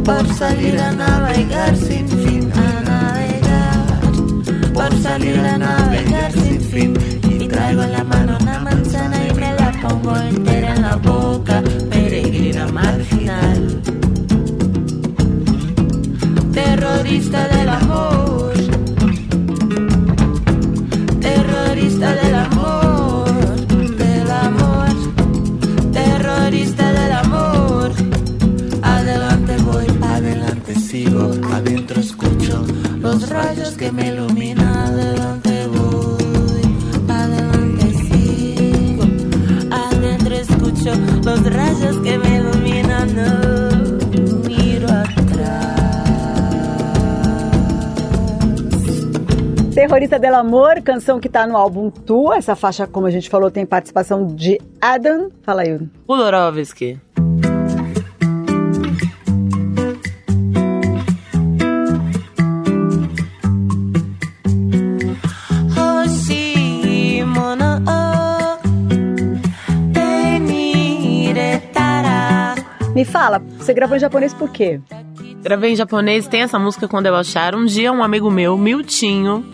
Por 0.03 0.33
salir 0.33 0.79
a 0.79 0.91
navegar 0.93 1.75
sin 1.75 2.07
fin. 2.07 2.51
A 2.53 2.81
navegar. 2.89 4.73
Por 4.73 5.01
salir 5.01 5.39
a 5.39 5.57
navegar 5.57 6.31
sin 6.31 6.61
fin. 6.61 6.93
Y 7.29 7.47
traigo 7.47 7.83
en 7.83 7.91
la 7.91 8.03
mano 8.03 8.37
una 8.41 8.59
manzana 8.59 9.17
y 9.27 9.33
me 9.33 9.53
la 9.53 9.71
pongo 9.81 10.15
entera 10.17 10.64
Terrorista 16.95 17.47
del 17.49 17.67
amor. 17.67 18.53
Terrorista 21.19 22.15
del 22.15 22.35
amor. 22.35 23.67
Del 23.97 24.31
amor. 24.31 25.91
Terrorista 25.91 26.93
del 26.93 27.11
amor. 27.11 27.91
Adelante 28.81 29.57
voy, 29.57 29.85
adelante 30.01 30.75
sigo. 30.75 31.33
Adentro 31.51 31.99
escucho 31.99 32.65
los 32.99 33.29
rayos 33.29 33.71
que 33.71 33.91
me 33.91 34.07
iluminan. 34.07 34.54
Terrorista 49.85 50.17
del 50.17 50.33
Amor, 50.33 50.81
canção 50.81 51.19
que 51.19 51.29
tá 51.29 51.45
no 51.45 51.55
álbum 51.55 51.91
Tu. 51.91 52.33
Essa 52.33 52.55
faixa, 52.55 52.87
como 52.87 53.05
a 53.05 53.11
gente 53.11 53.29
falou, 53.29 53.51
tem 53.51 53.67
participação 53.67 54.25
de 54.25 54.59
Adam. 54.81 55.29
Fala 55.43 55.61
aí. 55.61 55.77
Teniretara. 71.53 72.55
Me 72.95 73.05
fala, 73.05 73.37
você 73.59 73.71
gravou 73.71 73.95
em 73.95 73.99
japonês 73.99 74.33
por 74.33 74.49
quê? 74.49 74.81
Gravei 75.43 75.73
em 75.73 75.75
japonês, 75.75 76.27
tem 76.27 76.41
essa 76.41 76.57
música 76.57 76.87
com 76.87 77.03
Debochar. 77.03 77.53
Um 77.55 77.65
dia 77.65 77.91
um 77.91 78.01
amigo 78.01 78.31
meu, 78.31 78.57
Miltinho, 78.57 79.45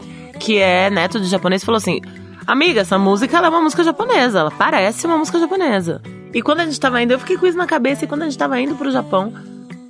que 0.41 0.57
é 0.57 0.89
neto 0.89 1.19
de 1.19 1.27
japonês, 1.27 1.63
falou 1.63 1.77
assim: 1.77 2.01
Amiga, 2.47 2.81
essa 2.81 2.97
música 2.97 3.37
é 3.37 3.49
uma 3.49 3.61
música 3.61 3.83
japonesa, 3.83 4.39
ela 4.39 4.51
parece 4.51 5.05
uma 5.05 5.17
música 5.17 5.39
japonesa. 5.39 6.01
E 6.33 6.41
quando 6.41 6.61
a 6.61 6.65
gente 6.65 6.79
tava 6.79 7.01
indo, 7.01 7.13
eu 7.13 7.19
fiquei 7.19 7.37
com 7.37 7.45
isso 7.45 7.57
na 7.57 7.67
cabeça, 7.67 8.03
e 8.03 8.07
quando 8.07 8.23
a 8.23 8.25
gente 8.25 8.37
tava 8.37 8.59
indo 8.59 8.75
pro 8.75 8.91
Japão, 8.91 9.31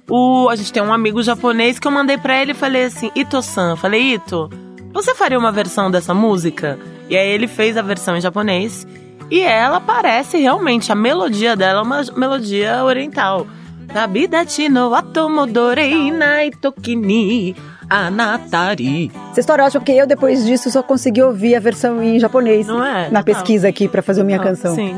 o, 0.10 0.50
a 0.50 0.56
gente 0.56 0.74
tem 0.74 0.84
um 0.84 0.94
amigo 0.94 1.24
japonês 1.24 1.80
que 1.80 1.88
eu 1.88 1.92
mandei 1.92 2.18
pra 2.18 2.42
ele 2.42 2.52
e 2.52 2.56
falei 2.56 2.84
assim: 2.84 3.10
Ito-san, 3.16 3.78
falei, 3.78 4.16
Ito, 4.16 4.50
você 4.94 5.16
faria 5.16 5.40
uma 5.40 5.52
versão 5.52 5.90
dessa 5.90 6.14
música? 6.14 6.78
E 7.10 7.16
aí 7.16 7.30
ele 7.30 7.48
fez 7.48 7.78
a 7.78 7.82
versão 7.82 8.18
em 8.18 8.22
japonês. 8.22 8.86
E 9.30 9.40
ela 9.40 9.80
parece 9.80 10.38
realmente, 10.38 10.92
a 10.92 10.96
melodia 10.96 11.56
dela 11.56 11.80
é 11.80 11.84
uma 11.84 12.04
melodia 12.18 12.84
oriental. 12.84 13.48
Tabidachi 13.94 14.68
no 14.68 14.94
atomodorei 14.94 16.12
anatari. 17.92 19.12
Essa 19.32 19.40
história 19.40 19.64
é 19.64 19.66
ótima, 19.66 19.82
porque 19.82 19.92
eu, 19.92 20.08
depois 20.08 20.46
disso, 20.46 20.70
só 20.72 20.82
consegui 20.82 21.22
ouvir 21.22 21.56
a 21.56 21.60
versão 21.60 22.02
em 22.02 22.20
japonês. 22.20 22.68
Não 22.68 22.84
é? 22.84 23.10
Na 23.10 23.24
pesquisa 23.24 23.68
aqui 23.68 23.88
pra 23.88 24.02
fazer 24.02 24.22
a 24.22 24.24
minha 24.24 24.38
Não, 24.38 24.46
canção. 24.46 24.76
Sim. 24.76 24.96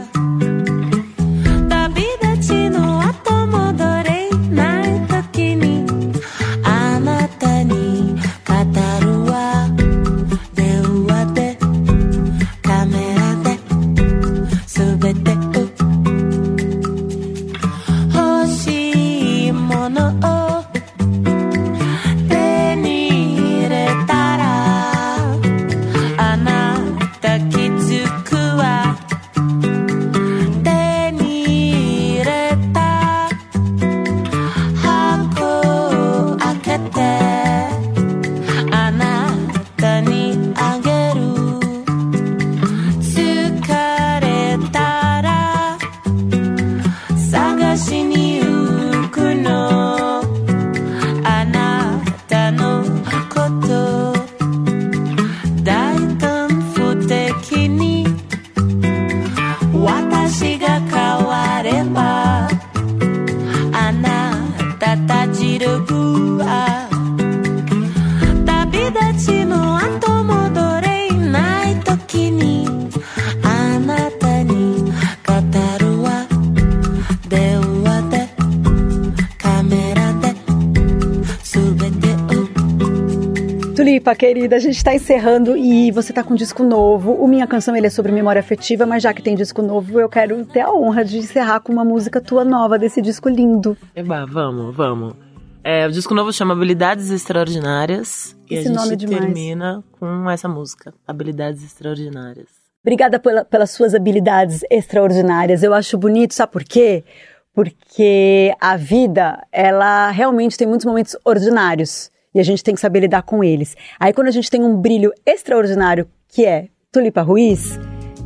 Tulipa, 84.03 84.15
querida, 84.15 84.55
a 84.55 84.59
gente 84.59 84.77
está 84.77 84.95
encerrando 84.95 85.55
e 85.57 85.91
você 85.91 86.11
está 86.11 86.23
com 86.23 86.33
um 86.33 86.37
disco 86.37 86.63
novo. 86.63 87.13
O 87.13 87.27
Minha 87.27 87.45
Canção 87.45 87.75
ele 87.75 87.87
é 87.87 87.89
sobre 87.89 88.11
memória 88.11 88.39
afetiva, 88.39 88.85
mas 88.85 89.03
já 89.03 89.13
que 89.13 89.21
tem 89.21 89.35
disco 89.35 89.61
novo, 89.61 89.99
eu 89.99 90.09
quero 90.09 90.45
ter 90.45 90.61
a 90.61 90.71
honra 90.71 91.03
de 91.05 91.17
encerrar 91.17 91.59
com 91.59 91.71
uma 91.71 91.85
música 91.85 92.19
tua 92.21 92.45
nova 92.45 92.79
desse 92.79 93.01
disco 93.01 93.29
lindo. 93.29 93.77
Eba, 93.95 94.25
vamos, 94.25 94.75
vamos. 94.75 95.32
É, 95.63 95.87
o 95.87 95.91
disco 95.91 96.13
novo 96.13 96.31
chama 96.33 96.53
Habilidades 96.53 97.09
Extraordinárias 97.09 98.35
e 98.49 98.55
Esse 98.55 98.67
a 98.69 98.85
gente 98.85 99.05
é 99.05 99.07
termina 99.07 99.83
com 99.99 100.29
essa 100.29 100.47
música, 100.49 100.93
Habilidades 101.07 101.63
Extraordinárias. 101.63 102.47
Obrigada 102.83 103.17
pela- 103.17 103.45
pelas 103.45 103.71
suas 103.71 103.95
habilidades 103.95 104.61
extraordinárias. 104.69 105.63
Eu 105.63 105.73
acho 105.73 105.97
bonito, 105.97 106.33
sabe 106.33 106.51
por 106.51 106.65
quê? 106.65 107.05
Porque 107.53 108.53
a 108.59 108.75
vida, 108.75 109.41
ela 109.53 110.11
realmente 110.11 110.57
tem 110.57 110.67
muitos 110.67 110.85
momentos 110.85 111.15
ordinários 111.23 112.11
e 112.35 112.41
a 112.41 112.43
gente 112.43 112.61
tem 112.61 112.75
que 112.75 112.81
saber 112.81 112.99
lidar 113.01 113.21
com 113.21 113.41
eles. 113.41 113.73
Aí 113.97 114.11
quando 114.11 114.27
a 114.27 114.31
gente 114.31 114.49
tem 114.49 114.61
um 114.63 114.75
brilho 114.75 115.13
extraordinário, 115.25 116.09
que 116.27 116.45
é 116.45 116.67
Tulipa 116.91 117.21
Ruiz, 117.21 117.79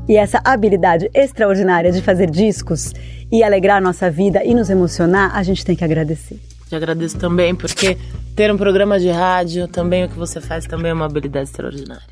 e 0.09 0.15
essa 0.17 0.41
habilidade 0.43 1.07
extraordinária 1.13 1.91
de 1.91 2.01
fazer 2.01 2.31
discos 2.31 2.93
e 3.31 3.43
alegrar 3.43 3.77
a 3.77 3.81
nossa 3.81 4.09
vida 4.09 4.43
e 4.43 4.55
nos 4.55 4.71
emocionar, 4.71 5.35
a 5.35 5.43
gente 5.43 5.63
tem 5.63 5.75
que 5.75 5.83
agradecer. 5.83 6.39
Te 6.67 6.75
agradeço 6.75 7.17
também, 7.17 7.55
porque 7.55 7.97
ter 8.35 8.51
um 8.53 8.57
programa 8.57 8.99
de 8.99 9.09
rádio, 9.09 9.67
também 9.67 10.03
o 10.03 10.09
que 10.09 10.17
você 10.17 10.41
faz, 10.41 10.65
também 10.65 10.91
é 10.91 10.93
uma 10.93 11.05
habilidade 11.05 11.49
extraordinária. 11.49 12.03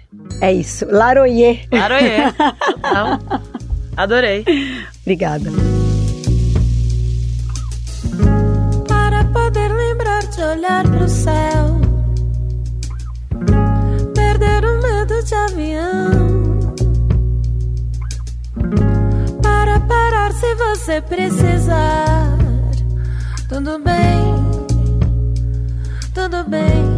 É 0.42 0.54
isso. 0.54 0.86
Laroyer. 0.90 1.68
Laroyer. 1.72 2.34
Total. 2.66 3.20
Adorei. 3.98 4.46
Obrigada. 5.02 5.52
Para 8.88 9.24
poder 9.26 9.72
lembrar 9.74 10.22
de 10.28 10.42
olhar 10.42 10.84
pro 10.90 11.08
céu, 11.08 11.82
perder 14.14 14.66
o 14.66 14.82
medo 14.82 15.24
de 15.24 15.36
avião. 15.36 16.60
Para 19.42 19.80
parar 19.82 20.32
se 20.34 20.56
você 20.56 21.02
precisar, 21.02 22.38
tudo 23.50 23.80
bem, 23.80 24.36
tudo 26.14 26.44
bem. 26.50 26.96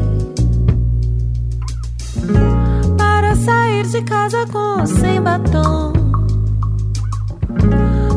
Para 2.97 3.35
sair 3.35 3.85
de 3.87 4.01
casa 4.03 4.45
com 4.47 4.79
ou 4.79 4.87
sem 4.87 5.21
batom, 5.21 5.93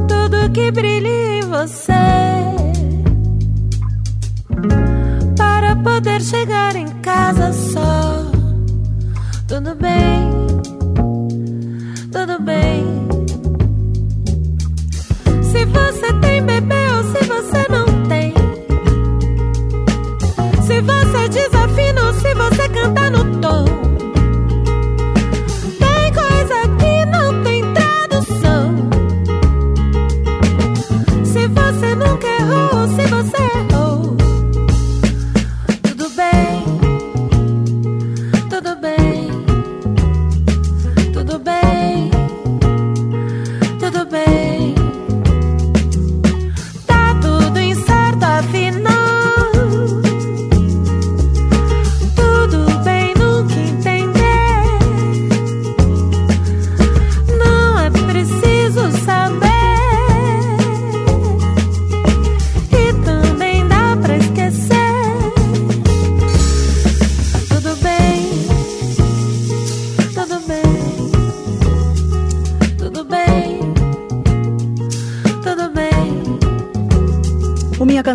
tudo 0.08 0.50
que 0.52 0.70
brilha 0.70 1.08
em 1.08 1.42
você 1.42 1.92
para 5.36 5.76
poder 5.76 6.20
chegar 6.22 6.76
em 6.76 6.88
casa 7.00 7.52
só. 7.52 8.30
Tudo 9.48 9.74
bem, 9.74 10.30